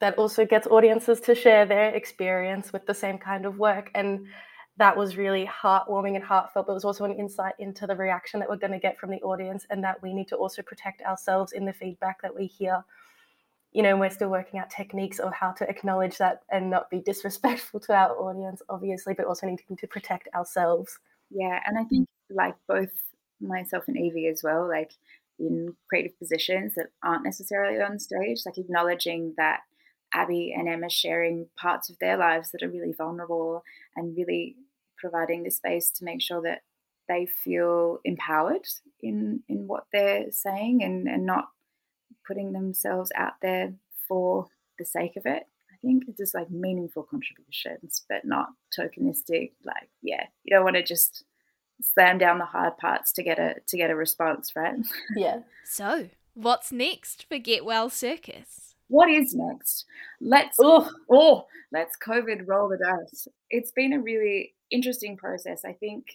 that 0.00 0.18
also 0.18 0.44
gets 0.44 0.66
audiences 0.66 1.20
to 1.20 1.34
share 1.34 1.64
their 1.64 1.90
experience 1.90 2.72
with 2.72 2.86
the 2.86 2.94
same 2.94 3.18
kind 3.18 3.46
of 3.46 3.58
work. 3.58 3.90
And 3.94 4.26
that 4.78 4.96
was 4.96 5.16
really 5.16 5.46
heartwarming 5.46 6.16
and 6.16 6.24
heartfelt, 6.24 6.66
but 6.66 6.72
it 6.72 6.74
was 6.74 6.84
also 6.84 7.04
an 7.04 7.12
insight 7.12 7.54
into 7.58 7.86
the 7.86 7.94
reaction 7.94 8.40
that 8.40 8.48
we're 8.48 8.56
going 8.56 8.72
to 8.72 8.78
get 8.78 8.98
from 8.98 9.10
the 9.10 9.20
audience 9.22 9.66
and 9.70 9.84
that 9.84 10.02
we 10.02 10.14
need 10.14 10.28
to 10.28 10.36
also 10.36 10.62
protect 10.62 11.02
ourselves 11.02 11.52
in 11.52 11.64
the 11.64 11.72
feedback 11.72 12.20
that 12.22 12.34
we 12.34 12.46
hear. 12.46 12.82
You 13.72 13.82
know, 13.82 13.96
we're 13.96 14.10
still 14.10 14.28
working 14.28 14.60
out 14.60 14.70
techniques 14.70 15.18
of 15.18 15.32
how 15.32 15.52
to 15.52 15.68
acknowledge 15.68 16.18
that 16.18 16.42
and 16.50 16.70
not 16.70 16.90
be 16.90 17.00
disrespectful 17.00 17.80
to 17.80 17.94
our 17.94 18.10
audience, 18.16 18.62
obviously, 18.68 19.14
but 19.14 19.26
also 19.26 19.46
needing 19.46 19.76
to 19.76 19.86
protect 19.86 20.28
ourselves. 20.34 20.98
Yeah, 21.30 21.60
and 21.66 21.78
I 21.78 21.84
think 21.84 22.08
like 22.30 22.54
both 22.68 22.90
myself 23.40 23.84
and 23.88 23.96
Evie 23.96 24.28
as 24.28 24.42
well, 24.42 24.68
like 24.68 24.92
in 25.38 25.74
creative 25.88 26.18
positions 26.18 26.74
that 26.74 26.88
aren't 27.02 27.24
necessarily 27.24 27.80
on 27.80 27.98
stage, 27.98 28.42
like 28.44 28.58
acknowledging 28.58 29.34
that 29.36 29.60
Abby 30.14 30.54
and 30.56 30.68
Emma 30.68 30.90
sharing 30.90 31.46
parts 31.56 31.88
of 31.88 31.98
their 31.98 32.16
lives 32.16 32.50
that 32.50 32.62
are 32.62 32.70
really 32.70 32.92
vulnerable 32.92 33.64
and 33.96 34.16
really 34.16 34.56
providing 34.98 35.42
the 35.42 35.50
space 35.50 35.90
to 35.90 36.04
make 36.04 36.20
sure 36.20 36.42
that 36.42 36.60
they 37.08 37.26
feel 37.26 37.98
empowered 38.04 38.66
in 39.00 39.42
in 39.48 39.66
what 39.66 39.84
they're 39.92 40.30
saying 40.30 40.82
and, 40.82 41.08
and 41.08 41.26
not 41.26 41.48
putting 42.26 42.52
themselves 42.52 43.10
out 43.14 43.34
there 43.42 43.74
for 44.08 44.46
the 44.78 44.84
sake 44.84 45.16
of 45.16 45.26
it. 45.26 45.44
I 45.70 45.76
think 45.82 46.04
it's 46.06 46.18
just 46.18 46.34
like 46.34 46.50
meaningful 46.50 47.02
contributions, 47.02 48.04
but 48.08 48.24
not 48.24 48.48
tokenistic. 48.78 49.52
Like, 49.64 49.88
yeah, 50.02 50.24
you 50.44 50.54
don't 50.54 50.64
want 50.64 50.76
to 50.76 50.82
just 50.82 51.24
slam 51.82 52.18
down 52.18 52.38
the 52.38 52.44
hard 52.44 52.76
parts 52.78 53.12
to 53.12 53.22
get 53.22 53.38
a 53.38 53.56
to 53.66 53.76
get 53.76 53.90
a 53.90 53.96
response, 53.96 54.52
right? 54.54 54.74
Yeah. 55.16 55.40
So, 55.64 56.08
what's 56.34 56.72
next 56.72 57.26
for 57.28 57.38
Get 57.38 57.64
Well 57.64 57.90
Circus? 57.90 58.74
What 58.88 59.10
is 59.10 59.34
next? 59.34 59.86
Let's 60.20 60.58
oh, 60.60 60.90
oh 61.10 61.46
let's 61.72 61.96
COVID 61.96 62.46
roll 62.46 62.68
the 62.68 62.78
dice. 62.78 63.26
It's 63.50 63.72
been 63.72 63.92
a 63.92 64.00
really 64.00 64.54
interesting 64.70 65.16
process. 65.16 65.64
I 65.64 65.72
think 65.72 66.06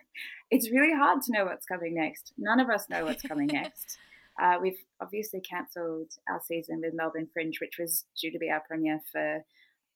it's 0.50 0.70
really 0.70 0.94
hard 0.94 1.22
to 1.22 1.32
know 1.32 1.44
what's 1.44 1.66
coming 1.66 1.94
next. 1.94 2.32
None 2.38 2.60
of 2.60 2.70
us 2.70 2.88
know 2.88 3.04
what's 3.04 3.22
coming 3.22 3.46
next. 3.52 3.98
Uh, 4.40 4.58
we've 4.60 4.78
obviously 5.00 5.40
cancelled 5.40 6.10
our 6.28 6.40
season 6.46 6.80
with 6.80 6.94
Melbourne 6.94 7.28
Fringe, 7.32 7.60
which 7.60 7.78
was 7.78 8.04
due 8.20 8.30
to 8.30 8.38
be 8.38 8.50
our 8.50 8.62
premiere 8.66 9.00
for 9.10 9.44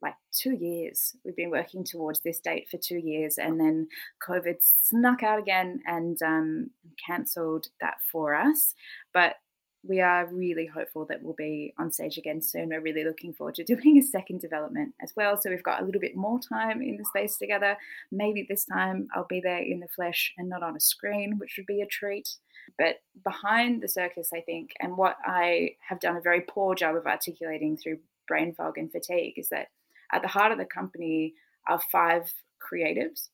like 0.02 0.14
two 0.30 0.52
years. 0.52 1.16
We've 1.24 1.36
been 1.36 1.50
working 1.50 1.84
towards 1.84 2.20
this 2.20 2.40
date 2.40 2.68
for 2.70 2.76
two 2.76 2.98
years, 2.98 3.38
and 3.38 3.58
then 3.58 3.88
COVID 4.26 4.56
snuck 4.60 5.22
out 5.22 5.38
again 5.38 5.80
and 5.86 6.20
um, 6.22 6.70
cancelled 7.04 7.68
that 7.80 7.96
for 8.10 8.34
us. 8.34 8.74
But 9.14 9.36
we 9.88 10.00
are 10.00 10.26
really 10.26 10.66
hopeful 10.66 11.04
that 11.06 11.22
we'll 11.22 11.34
be 11.34 11.72
on 11.78 11.92
stage 11.92 12.18
again 12.18 12.40
soon. 12.40 12.68
We're 12.68 12.80
really 12.80 13.04
looking 13.04 13.32
forward 13.32 13.54
to 13.56 13.64
doing 13.74 13.98
a 13.98 14.02
second 14.02 14.40
development 14.40 14.94
as 15.02 15.12
well. 15.16 15.36
So 15.36 15.50
we've 15.50 15.62
got 15.62 15.82
a 15.82 15.84
little 15.84 16.00
bit 16.00 16.16
more 16.16 16.38
time 16.40 16.82
in 16.82 16.96
the 16.96 17.04
space 17.04 17.36
together. 17.36 17.76
Maybe 18.10 18.46
this 18.48 18.64
time 18.64 19.08
I'll 19.14 19.26
be 19.28 19.40
there 19.40 19.58
in 19.58 19.80
the 19.80 19.88
flesh 19.88 20.32
and 20.38 20.48
not 20.48 20.62
on 20.62 20.76
a 20.76 20.80
screen, 20.80 21.38
which 21.38 21.54
would 21.56 21.66
be 21.66 21.80
a 21.80 21.86
treat. 21.86 22.28
But 22.78 22.96
behind 23.22 23.82
the 23.82 23.88
circus, 23.88 24.30
I 24.34 24.40
think, 24.40 24.70
and 24.80 24.96
what 24.96 25.16
I 25.24 25.76
have 25.88 26.00
done 26.00 26.16
a 26.16 26.20
very 26.20 26.40
poor 26.40 26.74
job 26.74 26.96
of 26.96 27.06
articulating 27.06 27.76
through 27.76 27.98
brain 28.26 28.54
fog 28.54 28.76
and 28.76 28.90
fatigue 28.90 29.34
is 29.36 29.48
that 29.50 29.68
at 30.12 30.22
the 30.22 30.28
heart 30.28 30.52
of 30.52 30.58
the 30.58 30.64
company 30.64 31.34
are 31.68 31.80
five 31.92 32.32
creatives. 32.60 33.28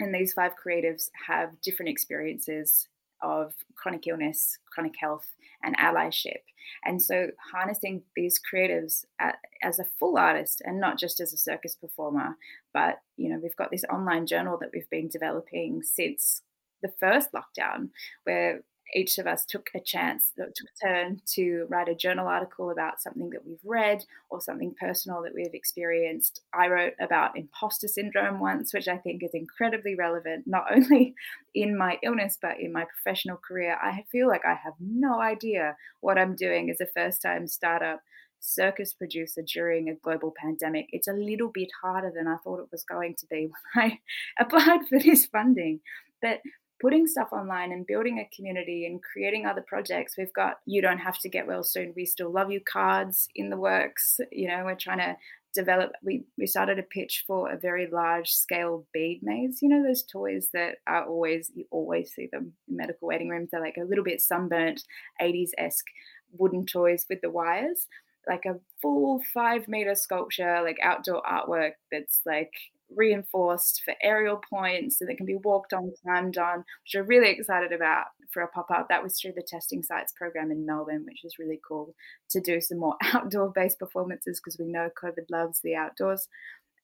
And 0.00 0.14
these 0.14 0.32
five 0.32 0.52
creatives 0.52 1.10
have 1.26 1.60
different 1.60 1.90
experiences 1.90 2.88
of 3.24 3.54
chronic 3.74 4.06
illness, 4.06 4.58
chronic 4.70 4.94
health, 5.00 5.26
and 5.62 5.76
allyship. 5.78 6.42
And 6.84 7.02
so, 7.02 7.30
harnessing 7.52 8.02
these 8.14 8.38
creatives 8.38 9.04
at, 9.18 9.36
as 9.62 9.78
a 9.78 9.84
full 9.98 10.16
artist 10.16 10.62
and 10.64 10.78
not 10.78 10.98
just 10.98 11.20
as 11.20 11.32
a 11.32 11.38
circus 11.38 11.74
performer, 11.74 12.36
but 12.72 13.00
you 13.16 13.28
know, 13.28 13.40
we've 13.42 13.56
got 13.56 13.70
this 13.70 13.84
online 13.92 14.26
journal 14.26 14.58
that 14.60 14.70
we've 14.72 14.88
been 14.90 15.08
developing 15.08 15.82
since 15.82 16.42
the 16.82 16.92
first 17.00 17.30
lockdown, 17.32 17.88
where 18.24 18.62
each 18.94 19.18
of 19.18 19.26
us 19.26 19.44
took 19.44 19.68
a 19.74 19.80
chance, 19.80 20.32
took 20.36 20.48
a 20.48 20.86
turn 20.86 21.20
to 21.34 21.66
write 21.68 21.88
a 21.88 21.94
journal 21.94 22.28
article 22.28 22.70
about 22.70 23.00
something 23.00 23.30
that 23.30 23.46
we've 23.46 23.58
read 23.64 24.04
or 24.30 24.40
something 24.40 24.74
personal 24.78 25.22
that 25.22 25.34
we've 25.34 25.54
experienced. 25.54 26.42
I 26.52 26.68
wrote 26.68 26.94
about 27.00 27.36
imposter 27.36 27.88
syndrome 27.88 28.40
once, 28.40 28.72
which 28.72 28.88
I 28.88 28.98
think 28.98 29.22
is 29.22 29.34
incredibly 29.34 29.94
relevant, 29.94 30.46
not 30.46 30.66
only 30.74 31.14
in 31.54 31.76
my 31.76 31.98
illness, 32.02 32.38
but 32.40 32.60
in 32.60 32.72
my 32.72 32.84
professional 32.84 33.36
career. 33.36 33.78
I 33.82 34.04
feel 34.10 34.28
like 34.28 34.44
I 34.44 34.54
have 34.54 34.74
no 34.80 35.20
idea 35.20 35.76
what 36.00 36.18
I'm 36.18 36.36
doing 36.36 36.70
as 36.70 36.80
a 36.80 36.86
first 36.86 37.22
time 37.22 37.46
startup 37.46 38.00
circus 38.44 38.92
producer 38.92 39.42
during 39.42 39.88
a 39.88 39.94
global 39.94 40.32
pandemic. 40.36 40.86
It's 40.90 41.08
a 41.08 41.12
little 41.12 41.48
bit 41.48 41.70
harder 41.82 42.12
than 42.14 42.28
I 42.28 42.36
thought 42.44 42.60
it 42.60 42.68
was 42.70 42.84
going 42.84 43.14
to 43.16 43.26
be 43.26 43.48
when 43.74 43.84
I 43.84 43.98
applied 44.38 44.86
for 44.88 44.98
this 44.98 45.26
funding. 45.26 45.80
But 46.20 46.40
putting 46.80 47.06
stuff 47.06 47.28
online 47.32 47.72
and 47.72 47.86
building 47.86 48.18
a 48.18 48.36
community 48.36 48.86
and 48.86 49.02
creating 49.02 49.46
other 49.46 49.64
projects. 49.66 50.16
We've 50.16 50.32
got 50.32 50.58
You 50.66 50.82
Don't 50.82 50.98
Have 50.98 51.18
to 51.20 51.28
Get 51.28 51.46
Well 51.46 51.62
Soon, 51.62 51.92
We 51.96 52.04
Still 52.04 52.30
Love 52.30 52.50
You 52.50 52.60
cards 52.60 53.28
in 53.34 53.50
the 53.50 53.56
works. 53.56 54.18
You 54.30 54.48
know, 54.48 54.64
we're 54.64 54.74
trying 54.74 54.98
to 54.98 55.16
develop 55.54 55.92
we 56.02 56.24
we 56.36 56.46
started 56.46 56.78
a 56.78 56.82
pitch 56.82 57.24
for 57.26 57.50
a 57.50 57.56
very 57.56 57.86
large 57.86 58.30
scale 58.30 58.84
bead 58.92 59.20
maze 59.22 59.60
you 59.62 59.68
know 59.68 59.82
those 59.82 60.02
toys 60.02 60.48
that 60.52 60.78
are 60.86 61.06
always 61.06 61.50
you 61.54 61.64
always 61.70 62.12
see 62.12 62.28
them 62.32 62.52
in 62.68 62.76
medical 62.76 63.06
waiting 63.06 63.28
rooms 63.28 63.50
they're 63.52 63.60
like 63.60 63.76
a 63.80 63.84
little 63.84 64.02
bit 64.02 64.20
sunburnt 64.20 64.82
80s-esque 65.22 65.86
wooden 66.32 66.66
toys 66.66 67.06
with 67.08 67.20
the 67.22 67.30
wires 67.30 67.86
like 68.28 68.44
a 68.46 68.58
full 68.82 69.22
five 69.32 69.68
meter 69.68 69.94
sculpture 69.94 70.60
like 70.62 70.76
outdoor 70.82 71.22
artwork 71.22 71.72
that's 71.92 72.20
like 72.26 72.52
reinforced 72.96 73.82
for 73.84 73.94
aerial 74.02 74.40
points 74.50 75.00
and 75.00 75.08
that 75.08 75.16
can 75.16 75.26
be 75.26 75.36
walked 75.36 75.72
on, 75.72 75.92
climbed 76.02 76.38
on, 76.38 76.58
which 76.58 76.94
we're 76.94 77.02
really 77.02 77.30
excited 77.30 77.72
about 77.72 78.06
for 78.30 78.42
a 78.42 78.48
pop 78.48 78.70
up. 78.70 78.88
That 78.88 79.02
was 79.02 79.18
through 79.18 79.32
the 79.36 79.46
Testing 79.46 79.82
Sites 79.82 80.12
program 80.16 80.50
in 80.50 80.66
Melbourne, 80.66 81.04
which 81.06 81.24
is 81.24 81.38
really 81.38 81.60
cool 81.66 81.94
to 82.30 82.40
do 82.40 82.60
some 82.60 82.78
more 82.78 82.96
outdoor 83.12 83.52
based 83.54 83.78
performances 83.78 84.40
because 84.40 84.58
we 84.58 84.66
know 84.66 84.90
COVID 85.02 85.30
loves 85.30 85.60
the 85.62 85.74
outdoors. 85.74 86.28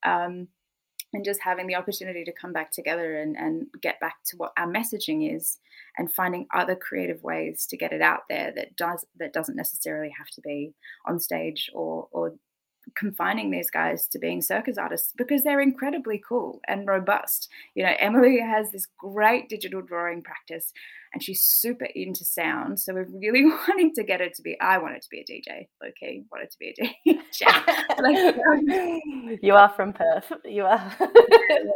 Um, 0.03 0.47
and 1.13 1.25
just 1.25 1.41
having 1.41 1.67
the 1.67 1.75
opportunity 1.75 2.23
to 2.23 2.31
come 2.31 2.53
back 2.53 2.71
together 2.71 3.19
and, 3.19 3.35
and 3.35 3.67
get 3.81 3.99
back 3.99 4.17
to 4.25 4.37
what 4.37 4.53
our 4.57 4.67
messaging 4.67 5.35
is 5.35 5.57
and 5.97 6.13
finding 6.13 6.47
other 6.53 6.75
creative 6.75 7.21
ways 7.21 7.65
to 7.69 7.77
get 7.77 7.91
it 7.91 8.01
out 8.01 8.21
there 8.29 8.53
that 8.55 8.75
does 8.77 9.05
that 9.17 9.33
doesn't 9.33 9.57
necessarily 9.57 10.11
have 10.17 10.27
to 10.27 10.41
be 10.41 10.73
on 11.05 11.19
stage 11.19 11.69
or 11.73 12.07
or 12.11 12.33
confining 12.95 13.51
these 13.51 13.69
guys 13.69 14.07
to 14.07 14.19
being 14.19 14.41
circus 14.41 14.77
artists 14.77 15.13
because 15.17 15.43
they're 15.43 15.61
incredibly 15.61 16.21
cool 16.27 16.59
and 16.67 16.87
robust. 16.87 17.49
You 17.75 17.83
know, 17.83 17.93
Emily 17.99 18.39
has 18.39 18.71
this 18.71 18.87
great 18.97 19.49
digital 19.49 19.81
drawing 19.81 20.21
practice 20.21 20.73
and 21.13 21.21
she's 21.21 21.43
super 21.43 21.85
into 21.95 22.23
sound. 22.23 22.79
So 22.79 22.93
we're 22.93 23.07
really 23.11 23.45
wanting 23.67 23.93
to 23.95 24.03
get 24.03 24.19
her 24.21 24.29
to 24.29 24.41
be, 24.41 24.59
I 24.59 24.77
want 24.77 24.93
her 24.93 24.99
to 24.99 25.09
be 25.09 25.19
a 25.19 25.23
DJ, 25.23 25.67
low 25.81 25.91
key, 25.99 26.23
wanted 26.31 26.51
to 26.51 26.59
be 26.59 26.69
a 26.69 26.73
DJ. 26.73 27.19
like, 27.99 29.39
you 29.43 29.55
are 29.55 29.69
from 29.69 29.93
Perth. 29.93 30.31
You 30.45 30.65
are. 30.65 30.95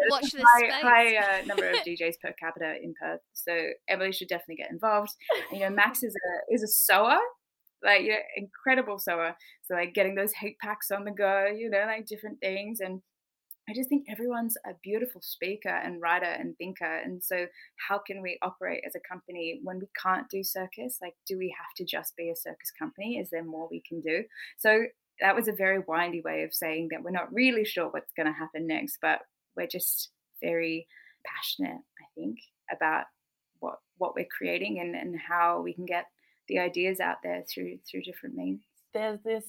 Watch 0.09 0.31
this 0.31 0.41
high, 0.41 0.69
space. 0.69 0.81
high 0.81 1.15
uh, 1.17 1.45
number 1.45 1.69
of 1.69 1.77
DJs 1.77 2.19
per 2.21 2.33
capita 2.39 2.75
in 2.81 2.93
Perth. 2.99 3.21
So 3.33 3.69
Emily 3.89 4.11
should 4.11 4.29
definitely 4.29 4.55
get 4.55 4.71
involved. 4.71 5.11
You 5.51 5.59
know, 5.59 5.69
Max 5.69 6.03
is 6.03 6.15
a, 6.15 6.53
is 6.53 6.63
a 6.63 6.67
sewer 6.67 7.19
like 7.85 8.01
you 8.01 8.09
know, 8.09 8.17
incredible 8.35 8.99
sewer. 8.99 9.35
So 9.63 9.75
like 9.75 9.93
getting 9.93 10.15
those 10.15 10.33
hate 10.33 10.57
packs 10.59 10.91
on 10.91 11.05
the 11.05 11.11
go, 11.11 11.45
you 11.45 11.69
know, 11.69 11.83
like 11.85 12.07
different 12.07 12.39
things. 12.39 12.79
And 12.79 13.01
I 13.69 13.73
just 13.73 13.89
think 13.89 14.05
everyone's 14.09 14.57
a 14.65 14.71
beautiful 14.83 15.21
speaker 15.21 15.69
and 15.69 16.01
writer 16.01 16.25
and 16.25 16.55
thinker. 16.57 16.97
And 17.03 17.23
so 17.23 17.47
how 17.87 17.99
can 17.99 18.21
we 18.21 18.37
operate 18.41 18.83
as 18.85 18.95
a 18.95 19.07
company 19.07 19.59
when 19.63 19.79
we 19.79 19.87
can't 20.01 20.29
do 20.29 20.43
circus? 20.43 20.99
Like, 21.01 21.15
do 21.27 21.37
we 21.37 21.55
have 21.57 21.73
to 21.77 21.85
just 21.85 22.15
be 22.15 22.29
a 22.29 22.35
circus 22.35 22.71
company? 22.77 23.17
Is 23.17 23.29
there 23.31 23.43
more 23.43 23.67
we 23.69 23.81
can 23.87 24.01
do? 24.01 24.23
So 24.57 24.85
that 25.21 25.35
was 25.35 25.47
a 25.47 25.53
very 25.53 25.79
windy 25.87 26.21
way 26.21 26.43
of 26.43 26.53
saying 26.53 26.89
that 26.91 27.01
we're 27.03 27.11
not 27.11 27.33
really 27.33 27.65
sure 27.65 27.89
what's 27.89 28.13
going 28.15 28.27
to 28.27 28.37
happen 28.37 28.67
next, 28.67 28.97
but 29.01 29.19
we're 29.55 29.67
just 29.67 30.11
very 30.43 30.87
passionate, 31.25 31.79
I 31.99 32.05
think, 32.13 32.37
about 32.71 33.05
what 33.59 33.75
what 33.97 34.13
we're 34.15 34.27
creating 34.37 34.79
and, 34.79 34.95
and 34.95 35.15
how 35.17 35.61
we 35.61 35.73
can 35.73 35.85
get 35.85 36.05
the 36.47 36.59
ideas 36.59 36.99
out 36.99 37.17
there 37.23 37.43
through 37.49 37.77
through 37.89 38.01
different 38.01 38.35
means. 38.35 38.61
There's 38.93 39.19
this 39.23 39.45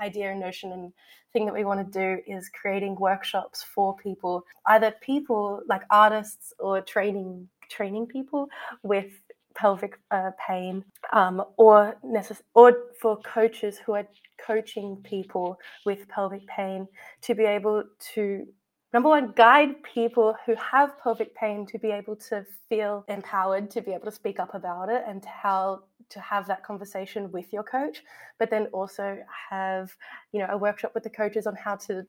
idea 0.00 0.30
and 0.30 0.40
notion 0.40 0.72
and 0.72 0.92
thing 1.32 1.44
that 1.46 1.54
we 1.54 1.64
want 1.64 1.92
to 1.92 1.98
do 1.98 2.22
is 2.26 2.48
creating 2.48 2.96
workshops 2.96 3.62
for 3.62 3.96
people, 3.96 4.44
either 4.66 4.92
people 5.00 5.62
like 5.68 5.82
artists 5.90 6.52
or 6.58 6.80
training 6.80 7.48
training 7.70 8.06
people 8.06 8.48
with 8.82 9.12
pelvic 9.54 9.98
uh, 10.10 10.30
pain, 10.46 10.84
um, 11.12 11.42
or 11.56 11.96
necess- 12.04 12.42
or 12.54 12.88
for 13.00 13.16
coaches 13.18 13.78
who 13.78 13.92
are 13.92 14.06
coaching 14.44 14.96
people 15.04 15.58
with 15.84 16.08
pelvic 16.08 16.46
pain 16.46 16.86
to 17.20 17.34
be 17.34 17.44
able 17.44 17.84
to 18.14 18.46
number 18.92 19.08
one, 19.08 19.32
guide 19.36 19.82
people 19.82 20.34
who 20.46 20.54
have 20.56 20.98
pelvic 21.00 21.34
pain 21.34 21.64
to 21.66 21.78
be 21.78 21.90
able 21.90 22.16
to 22.16 22.44
feel 22.68 23.04
empowered 23.08 23.70
to 23.70 23.80
be 23.80 23.92
able 23.92 24.06
to 24.06 24.10
speak 24.10 24.40
up 24.40 24.54
about 24.54 24.88
it 24.88 25.04
and 25.06 25.24
how 25.24 25.80
to 26.10 26.20
have 26.20 26.46
that 26.46 26.64
conversation 26.64 27.30
with 27.32 27.52
your 27.52 27.62
coach. 27.62 28.02
But 28.38 28.50
then 28.50 28.66
also 28.72 29.18
have, 29.50 29.94
you 30.32 30.40
know, 30.40 30.48
a 30.50 30.58
workshop 30.58 30.92
with 30.94 31.04
the 31.04 31.10
coaches 31.10 31.46
on 31.46 31.54
how 31.56 31.76
to 31.76 32.04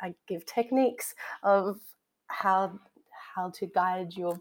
I 0.00 0.14
give 0.28 0.44
techniques 0.44 1.14
of 1.42 1.78
how 2.26 2.78
how 3.34 3.50
to 3.50 3.66
guide 3.66 4.12
your 4.14 4.38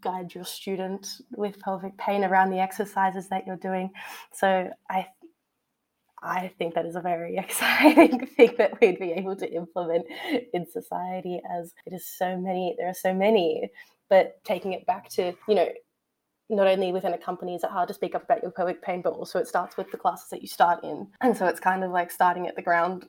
guide 0.00 0.34
your 0.34 0.44
student 0.44 1.06
with 1.34 1.58
pelvic 1.60 1.96
pain 1.96 2.24
around 2.24 2.50
the 2.50 2.60
exercises 2.60 3.28
that 3.28 3.46
you're 3.46 3.56
doing. 3.56 3.90
So 4.32 4.70
I 4.90 5.06
I 6.22 6.52
think 6.58 6.74
that 6.74 6.86
is 6.86 6.96
a 6.96 7.00
very 7.00 7.36
exciting 7.38 8.26
thing 8.26 8.54
that 8.58 8.80
we'd 8.80 8.98
be 8.98 9.12
able 9.12 9.36
to 9.36 9.52
implement 9.52 10.06
in 10.52 10.66
society 10.70 11.40
as 11.50 11.72
it 11.86 11.92
is 11.92 12.06
so 12.06 12.36
many, 12.36 12.76
there 12.78 12.88
are 12.88 12.94
so 12.94 13.12
many. 13.12 13.70
But 14.08 14.42
taking 14.44 14.72
it 14.72 14.86
back 14.86 15.08
to, 15.10 15.34
you 15.48 15.54
know, 15.54 15.68
not 16.50 16.66
only 16.66 16.92
within 16.92 17.14
a 17.14 17.18
company 17.18 17.54
is 17.54 17.64
it 17.64 17.70
hard 17.70 17.88
to 17.88 17.94
speak 17.94 18.14
up 18.14 18.24
about 18.24 18.42
your 18.42 18.50
pelvic 18.50 18.82
pain, 18.82 19.02
but 19.02 19.12
also 19.14 19.38
it 19.38 19.48
starts 19.48 19.76
with 19.76 19.90
the 19.90 19.96
classes 19.96 20.28
that 20.30 20.42
you 20.42 20.48
start 20.48 20.84
in. 20.84 21.08
And 21.20 21.36
so 21.36 21.46
it's 21.46 21.60
kind 21.60 21.82
of 21.84 21.90
like 21.90 22.10
starting 22.10 22.46
at 22.46 22.56
the 22.56 22.62
ground 22.62 23.06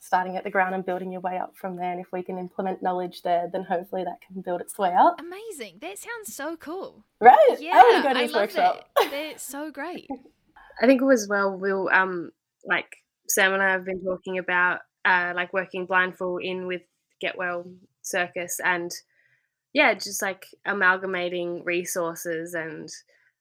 starting 0.00 0.36
at 0.36 0.44
the 0.44 0.50
ground 0.50 0.74
and 0.74 0.84
building 0.84 1.12
your 1.12 1.20
way 1.20 1.36
up 1.36 1.54
from 1.54 1.76
there. 1.76 1.92
And 1.92 2.00
if 2.00 2.10
we 2.10 2.22
can 2.22 2.38
implement 2.38 2.82
knowledge 2.82 3.22
there, 3.22 3.48
then 3.52 3.64
hopefully 3.64 4.02
that 4.02 4.20
can 4.26 4.40
build 4.40 4.62
its 4.62 4.78
way 4.78 4.92
up. 4.98 5.20
Amazing. 5.20 5.76
That 5.80 5.98
sounds 5.98 6.34
so 6.34 6.56
cool. 6.56 7.04
Right? 7.20 7.56
Yeah, 7.60 7.72
I 7.74 7.82
want 7.82 7.96
to 7.96 8.08
go 8.08 8.14
to 8.14 8.18
I 8.18 8.22
this 8.22 8.32
love 8.32 8.42
workshop. 8.42 8.88
that. 8.96 9.10
That's 9.10 9.42
so 9.44 9.70
great. 9.70 10.08
I 10.82 10.86
think 10.86 11.02
as 11.02 11.28
well 11.28 11.58
we'll 11.58 11.90
um 11.90 12.30
like 12.64 12.96
Sam 13.28 13.52
and 13.52 13.62
I 13.62 13.70
have 13.70 13.84
been 13.84 14.02
talking 14.02 14.38
about 14.38 14.80
uh 15.04 15.32
like 15.36 15.52
working 15.52 15.84
blindfold 15.84 16.42
in 16.42 16.66
with 16.66 16.82
Get 17.20 17.36
Well 17.36 17.70
Circus 18.00 18.58
and 18.64 18.90
yeah, 19.72 19.94
just 19.94 20.22
like 20.22 20.46
amalgamating 20.66 21.62
resources 21.64 22.54
and 22.54 22.88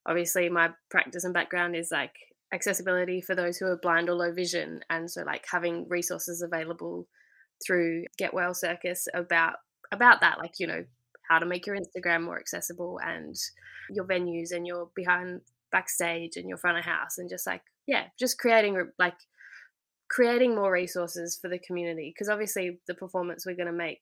obviously 0.06 0.50
my 0.50 0.70
practice 0.90 1.24
and 1.24 1.34
background 1.34 1.76
is 1.76 1.90
like 1.92 2.14
accessibility 2.54 3.22
for 3.22 3.36
those 3.36 3.58
who 3.58 3.66
are 3.66 3.78
blind 3.78 4.10
or 4.10 4.16
low 4.16 4.34
vision 4.34 4.80
and 4.90 5.10
so 5.10 5.22
like 5.22 5.46
having 5.52 5.88
resources 5.88 6.42
available 6.42 7.08
through 7.66 8.04
Get 8.18 8.34
Well 8.34 8.54
Circus 8.54 9.08
about 9.14 9.56
about 9.92 10.22
that 10.22 10.40
like 10.40 10.54
you 10.60 10.68
know 10.68 10.84
how 11.30 11.38
to 11.38 11.46
make 11.46 11.68
your 11.68 11.78
Instagram 11.78 12.24
more 12.24 12.40
accessible 12.40 13.00
and 13.06 13.36
your 13.92 14.06
venues 14.06 14.52
and 14.52 14.66
your 14.66 14.90
behind 14.96 15.42
backstage 15.72 16.38
and 16.38 16.50
your 16.50 16.58
front 16.58 16.80
of 16.80 16.86
house 16.86 17.20
and 17.20 17.30
just 17.30 17.46
like 17.46 17.62
yeah 17.86 18.06
just 18.20 18.40
creating 18.40 18.90
like 18.98 19.18
creating 20.10 20.56
more 20.56 20.72
resources 20.72 21.38
for 21.40 21.50
the 21.50 21.60
community 21.60 22.12
because 22.12 22.30
obviously 22.30 22.80
the 22.88 22.96
performance 22.96 23.46
we're 23.46 23.56
going 23.56 23.68
to 23.68 23.72
make 23.72 24.02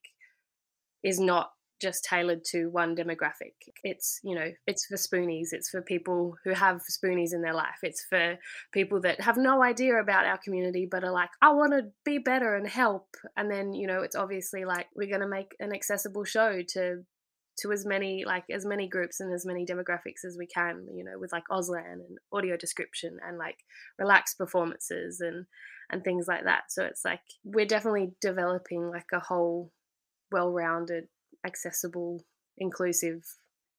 is 1.04 1.20
not 1.20 1.52
just 1.82 2.04
tailored 2.04 2.44
to 2.44 2.68
one 2.68 2.96
demographic. 2.96 3.54
It's 3.84 4.20
you 4.24 4.36
know 4.36 4.52
it's 4.66 4.86
for 4.86 4.96
spoonies 4.96 5.48
it's 5.52 5.70
for 5.70 5.82
people 5.82 6.36
who 6.44 6.52
have 6.52 6.82
spoonies 6.90 7.34
in 7.34 7.42
their 7.42 7.54
life 7.54 7.80
it's 7.84 8.04
for 8.10 8.38
people 8.72 9.02
that 9.02 9.22
have 9.22 9.38
no 9.38 9.64
idea 9.64 9.96
about 9.96 10.26
our 10.26 10.38
community 10.38 10.88
but 10.90 11.04
are 11.04 11.12
like 11.12 11.30
i 11.42 11.50
want 11.50 11.74
to 11.74 11.84
be 12.04 12.18
better 12.18 12.56
and 12.56 12.68
help 12.68 13.08
and 13.36 13.50
then 13.52 13.74
you 13.74 13.88
know 13.88 14.02
it's 14.02 14.16
obviously 14.16 14.66
like 14.66 14.88
we're 14.96 15.10
going 15.10 15.22
to 15.22 15.28
make 15.28 15.56
an 15.60 15.74
accessible 15.74 16.24
show 16.24 16.62
to 16.68 17.04
to 17.60 17.72
as 17.72 17.86
many 17.86 18.24
like 18.26 18.44
as 18.52 18.66
many 18.66 18.88
groups 18.88 19.20
and 19.20 19.34
as 19.34 19.46
many 19.46 19.66
demographics 19.66 20.26
as 20.26 20.36
we 20.38 20.48
can 20.48 20.86
you 20.94 21.04
know 21.04 21.18
with 21.20 21.32
like 21.32 21.44
auslan 21.52 21.94
and 21.94 22.18
audio 22.32 22.58
description 22.58 23.18
and 23.28 23.38
like 23.38 23.58
relaxed 24.00 24.38
performances 24.38 25.20
and 25.20 25.46
and 25.90 26.04
things 26.04 26.28
like 26.28 26.44
that. 26.44 26.64
So 26.70 26.84
it's 26.84 27.06
like 27.06 27.22
we're 27.44 27.66
definitely 27.66 28.12
developing 28.22 28.90
like 28.90 29.08
a 29.14 29.20
whole 29.20 29.72
well-rounded 30.32 31.08
accessible 31.48 32.24
inclusive 32.58 33.24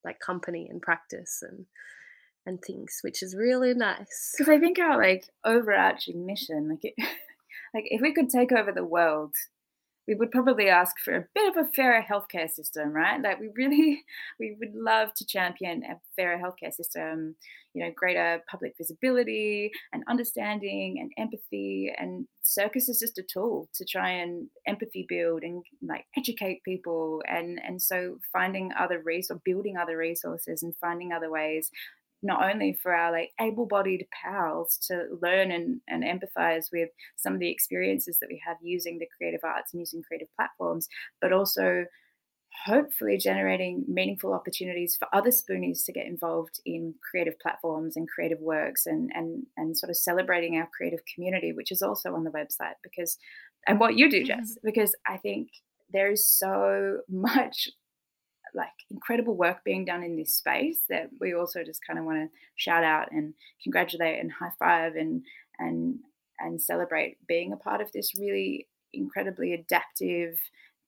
like 0.05 0.19
company 0.21 0.67
and 0.69 0.81
practice 0.81 1.43
and 1.43 1.67
and 2.47 2.63
things 2.63 3.01
which 3.03 3.23
is 3.23 3.37
really 3.37 3.75
nice. 3.75 4.35
Because 4.37 4.49
I 4.49 4.59
think 4.59 4.79
our 4.79 4.97
like 4.97 5.25
overarching 5.45 6.25
mission, 6.25 6.71
like 6.71 6.81
it, 6.83 6.95
like 7.75 7.85
if 7.87 8.01
we 8.01 8.15
could 8.15 8.31
take 8.31 8.53
over 8.53 8.73
the 8.73 8.85
world, 8.85 9.35
we 10.09 10.15
would 10.15 10.31
probably 10.31 10.71
ask 10.71 10.99
for 11.05 11.15
a 11.15 11.25
bit 11.35 11.55
of 11.55 11.67
a 11.67 11.71
fairer 11.71 12.03
healthcare 12.03 12.51
system, 12.51 12.93
right? 12.93 13.21
Like 13.21 13.39
we 13.39 13.51
really, 13.55 14.03
we 14.41 14.57
would 14.59 14.75
love 14.75 15.13
to 15.15 15.27
champion 15.27 15.85
a 15.85 16.01
fairer 16.17 16.39
healthcare 16.39 16.73
system, 16.73 17.37
you 17.75 17.85
know, 17.85 17.93
greater 17.95 18.43
public 18.51 18.73
visibility 18.79 19.71
and 19.93 20.03
understanding 20.09 20.97
and 20.99 21.13
empathy. 21.19 21.93
And 21.97 22.27
circus 22.43 22.89
is 22.89 22.99
just 22.99 23.19
a 23.19 23.23
tool 23.23 23.69
to 23.75 23.85
try 23.85 24.09
and 24.09 24.49
empathy 24.67 25.05
build 25.07 25.43
and 25.43 25.63
like 25.87 26.07
educate 26.17 26.65
people. 26.65 27.23
And 27.29 27.61
and 27.63 27.81
so 27.81 28.17
finding 28.33 28.73
other 28.81 29.03
resources, 29.05 29.43
building 29.45 29.77
other 29.77 29.99
resources, 29.99 30.63
and 30.63 30.75
finding 30.81 31.13
other 31.13 31.31
ways 31.31 31.71
not 32.23 32.43
only 32.53 32.77
for 32.83 32.95
our 32.95 33.13
like 33.13 33.31
able-bodied 33.41 34.07
pals 34.13 34.79
to 34.89 35.05
learn 35.23 35.51
and, 35.51 35.81
and 35.89 36.03
empathize 36.03 36.67
with 36.73 36.89
some 37.17 37.35
of 37.35 37.41
the 37.41 37.51
experiences 37.51 38.19
that 38.21 38.29
we 38.29 38.41
have 38.45 38.57
using 38.63 38.99
the 38.99 39.09
creative 39.17 39.41
arts 39.45 39.73
and 39.73 39.81
using 39.81 40.03
creative 40.03 40.29
platforms 40.37 40.89
but 41.21 41.33
also 41.33 41.85
hopefully 42.65 43.17
generating 43.17 43.85
meaningful 43.87 44.35
opportunities 44.35 44.97
for 44.99 45.07
other 45.13 45.31
spoonies 45.31 45.85
to 45.85 45.93
get 45.93 46.07
involved 46.07 46.61
in 46.67 46.95
creative 47.09 47.39
platforms 47.41 47.97
and 47.97 48.09
creative 48.09 48.41
works 48.41 48.87
and 48.87 49.11
and 49.15 49.45
and 49.57 49.77
sort 49.77 49.91
of 49.91 49.97
celebrating 49.97 50.57
our 50.57 50.69
creative 50.77 51.01
community 51.15 51.53
which 51.53 51.71
is 51.71 51.83
also 51.83 52.15
on 52.15 52.25
the 52.25 52.31
website 52.31 52.75
because 52.83 53.17
and 53.67 53.79
what 53.79 53.97
you 53.97 54.11
do 54.11 54.25
jess 54.25 54.57
because 54.65 54.95
i 55.07 55.17
think 55.17 55.49
there 55.93 56.11
is 56.11 56.27
so 56.29 56.99
much 57.09 57.69
like 58.55 58.69
incredible 58.91 59.37
work 59.37 59.65
being 59.65 59.85
done 59.85 60.03
in 60.03 60.17
this 60.17 60.37
space 60.37 60.83
that 60.89 61.11
we 61.21 61.35
also 61.35 61.63
just 61.65 61.81
kind 61.87 61.99
of 61.99 62.05
want 62.05 62.19
to 62.19 62.37
shout 62.57 62.85
out 62.85 63.09
and 63.11 63.35
congratulate 63.63 64.21
and 64.21 64.33
high 64.33 64.53
five 64.59 64.95
and 64.97 65.23
and 65.59 65.99
and 66.41 66.61
celebrate 66.63 67.19
being 67.27 67.53
a 67.53 67.57
part 67.57 67.81
of 67.81 67.91
this 67.93 68.13
really 68.19 68.69
incredibly 68.93 69.53
adaptive, 69.53 70.39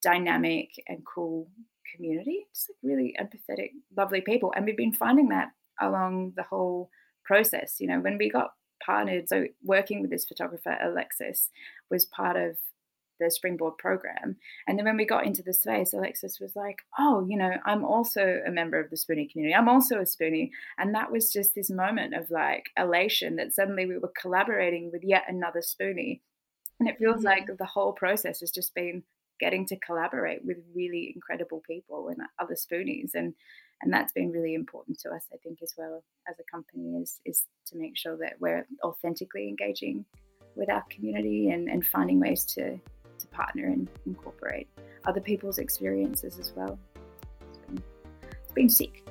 dynamic 0.02 0.70
and 0.88 1.02
cool 1.04 1.48
community. 1.94 2.46
Just 2.54 2.70
like 2.70 2.92
really 2.92 3.14
empathetic, 3.20 3.70
lovely 3.96 4.20
people. 4.20 4.52
And 4.54 4.64
we've 4.64 4.76
been 4.76 4.92
finding 4.92 5.28
that 5.28 5.50
along 5.80 6.34
the 6.36 6.44
whole 6.44 6.90
process. 7.24 7.76
You 7.80 7.88
know, 7.88 8.00
when 8.00 8.18
we 8.18 8.30
got 8.30 8.52
partnered, 8.84 9.28
so 9.28 9.46
working 9.62 10.00
with 10.00 10.10
this 10.10 10.24
photographer, 10.24 10.76
Alexis, 10.82 11.50
was 11.90 12.04
part 12.04 12.36
of 12.36 12.56
the 13.20 13.30
springboard 13.30 13.78
program. 13.78 14.36
And 14.66 14.78
then 14.78 14.86
when 14.86 14.96
we 14.96 15.04
got 15.04 15.26
into 15.26 15.42
the 15.42 15.54
space, 15.54 15.92
Alexis 15.92 16.40
was 16.40 16.56
like, 16.56 16.78
Oh, 16.98 17.24
you 17.28 17.36
know, 17.36 17.52
I'm 17.64 17.84
also 17.84 18.40
a 18.44 18.50
member 18.50 18.80
of 18.80 18.90
the 18.90 18.96
Spoonie 18.96 19.30
community. 19.30 19.54
I'm 19.54 19.68
also 19.68 19.98
a 19.98 20.04
Spoonie. 20.04 20.50
And 20.78 20.94
that 20.94 21.12
was 21.12 21.32
just 21.32 21.54
this 21.54 21.70
moment 21.70 22.14
of 22.14 22.30
like 22.30 22.70
elation 22.76 23.36
that 23.36 23.52
suddenly 23.52 23.86
we 23.86 23.98
were 23.98 24.12
collaborating 24.20 24.90
with 24.90 25.04
yet 25.04 25.24
another 25.28 25.60
Spoonie. 25.60 26.20
And 26.80 26.88
it 26.88 26.98
feels 26.98 27.18
mm-hmm. 27.18 27.26
like 27.26 27.58
the 27.58 27.66
whole 27.66 27.92
process 27.92 28.40
has 28.40 28.50
just 28.50 28.74
been 28.74 29.04
getting 29.38 29.66
to 29.66 29.76
collaborate 29.76 30.44
with 30.44 30.58
really 30.74 31.12
incredible 31.14 31.62
people 31.66 32.08
and 32.08 32.18
other 32.38 32.54
Spoonies. 32.54 33.14
And 33.14 33.34
and 33.82 33.92
that's 33.92 34.12
been 34.12 34.30
really 34.30 34.54
important 34.54 34.98
to 35.00 35.10
us, 35.10 35.24
I 35.32 35.38
think, 35.38 35.60
as 35.62 35.72
well 35.76 36.04
as 36.28 36.36
a 36.38 36.50
company, 36.50 36.96
is 37.00 37.20
is 37.24 37.46
to 37.66 37.76
make 37.76 37.96
sure 37.96 38.16
that 38.18 38.34
we're 38.38 38.66
authentically 38.84 39.48
engaging 39.48 40.04
with 40.54 40.68
our 40.68 40.84
community 40.90 41.50
and, 41.50 41.68
and 41.68 41.84
finding 41.84 42.20
ways 42.20 42.44
to 42.44 42.78
to 43.20 43.28
partner 43.28 43.66
and 43.66 43.88
incorporate 44.06 44.68
other 45.04 45.20
people's 45.20 45.58
experiences 45.58 46.38
as 46.38 46.52
well. 46.54 46.78
It's 47.48 47.58
been, 47.58 47.82
it's 48.42 48.52
been 48.52 48.68
sick. 48.68 49.04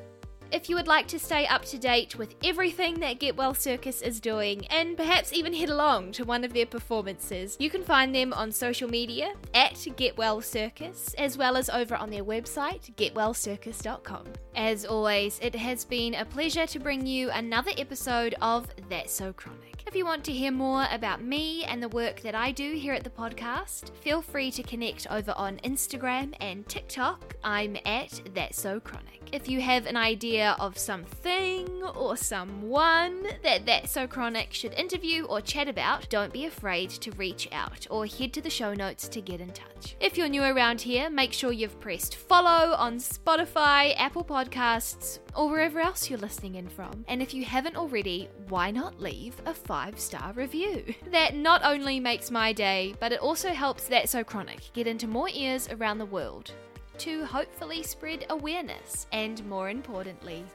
If 0.52 0.68
you 0.68 0.76
would 0.78 0.88
like 0.88 1.08
to 1.10 1.20
stay 1.20 1.46
up 1.46 1.64
to 1.66 1.78
date 1.78 2.18
with 2.18 2.34
everything 2.44 3.00
that 3.02 3.20
Get 3.20 3.38
Well 3.38 3.54
Circus 3.54 4.02
is 4.02 4.20
doing, 4.20 4.66
and 4.68 4.98
perhaps 4.98 5.32
even 5.32 5.54
head 5.54 5.70
along 5.70 6.14
to 6.14 6.26
one 6.26 6.44
of 6.44 6.54
their 6.54 6.66
performances, 6.66 7.56
you 7.60 7.70
can 7.70 7.84
find 7.84 8.16
them 8.16 8.34
on 8.34 8.52
social 8.52 8.90
media 8.90 9.34
at 9.54 9.86
Get 9.96 10.18
Well 10.18 10.42
Circus, 10.42 11.14
as 11.20 11.38
well 11.38 11.56
as 11.56 11.70
over 11.70 11.96
on 11.96 12.10
their 12.10 12.24
website, 12.24 12.96
getwellcircus.com. 12.96 14.26
As 14.56 14.86
always, 14.86 15.40
it 15.44 15.54
has 15.54 15.86
been 15.86 16.16
a 16.16 16.26
pleasure 16.26 16.66
to 16.66 16.80
bring 16.80 17.06
you 17.06 17.30
another 17.30 17.72
episode 17.78 18.34
of 18.42 18.68
That's 18.90 19.14
So 19.14 19.34
Chronic. 19.34 19.79
If 19.90 19.96
you 19.96 20.06
want 20.06 20.24
to 20.26 20.32
hear 20.32 20.52
more 20.52 20.86
about 20.92 21.24
me 21.24 21.64
and 21.64 21.82
the 21.82 21.90
work 21.90 22.22
that 22.22 22.36
I 22.36 22.52
do 22.52 22.74
here 22.74 22.94
at 22.94 23.04
the 23.04 23.10
podcast, 23.10 23.90
feel 23.96 24.22
free 24.22 24.52
to 24.52 24.62
connect 24.62 25.08
over 25.10 25.34
on 25.36 25.58
Instagram 25.64 26.36
and 26.40 26.68
TikTok. 26.68 27.36
I'm 27.44 27.76
at 27.88 28.22
That's 28.36 28.62
So 28.62 28.80
Chronic. 28.80 29.30
If 29.32 29.50
you 29.50 29.62
have 29.62 29.88
an 29.88 29.98
idea 29.98 30.56
of 30.60 30.78
something 30.78 31.68
or 31.96 32.16
someone 32.18 33.30
that 33.42 33.66
That's 33.66 33.92
So 33.92 34.06
Chronic 34.06 34.54
should 34.54 34.74
interview 34.74 35.24
or 35.24 35.42
chat 35.42 35.68
about, 35.68 36.08
don't 36.10 36.32
be 36.32 36.46
afraid 36.46 36.92
to 36.92 37.12
reach 37.14 37.50
out 37.52 37.88
or 37.90 38.06
head 38.06 38.32
to 38.34 38.42
the 38.42 38.50
show 38.52 38.76
notes 38.76 39.08
to 39.08 39.22
get 39.22 39.42
in 39.42 39.50
touch. 39.50 39.96
If 40.00 40.20
you're 40.20 40.30
new 40.30 40.44
around 40.44 40.82
here, 40.82 41.10
make 41.10 41.34
sure 41.34 41.52
you've 41.52 41.80
pressed 41.80 42.16
follow 42.16 42.76
on 42.76 42.98
Spotify, 42.98 43.96
Apple 43.98 44.24
Podcasts, 44.24 45.18
or 45.36 45.50
wherever 45.50 45.80
else 45.80 46.10
you're 46.10 46.20
listening 46.20 46.56
in 46.56 46.68
from. 46.68 47.06
And 47.08 47.22
if 47.22 47.34
you 47.34 47.46
haven't 47.46 47.76
already, 47.76 48.30
why 48.48 48.72
not 48.72 49.00
leave 49.02 49.36
a 49.46 49.54
five 49.54 50.00
star 50.00 50.34
review? 50.34 50.94
That 51.12 51.36
not 51.36 51.62
only 51.64 52.00
makes 52.00 52.30
my 52.30 52.54
day, 52.54 52.94
but 53.00 53.12
it 53.12 53.20
also 53.20 53.50
helps 53.50 53.86
That's 53.86 54.10
So 54.10 54.24
Chronic 54.24 54.72
get 54.74 54.88
into 54.88 55.08
more 55.08 55.30
ears 55.30 55.68
around 55.70 55.98
the 55.98 56.06
world 56.06 56.52
to 57.00 57.26
hopefully 57.26 57.82
spread 57.82 58.26
awareness 58.30 59.08
and, 59.12 59.44
more 59.46 59.70
importantly, 59.70 60.46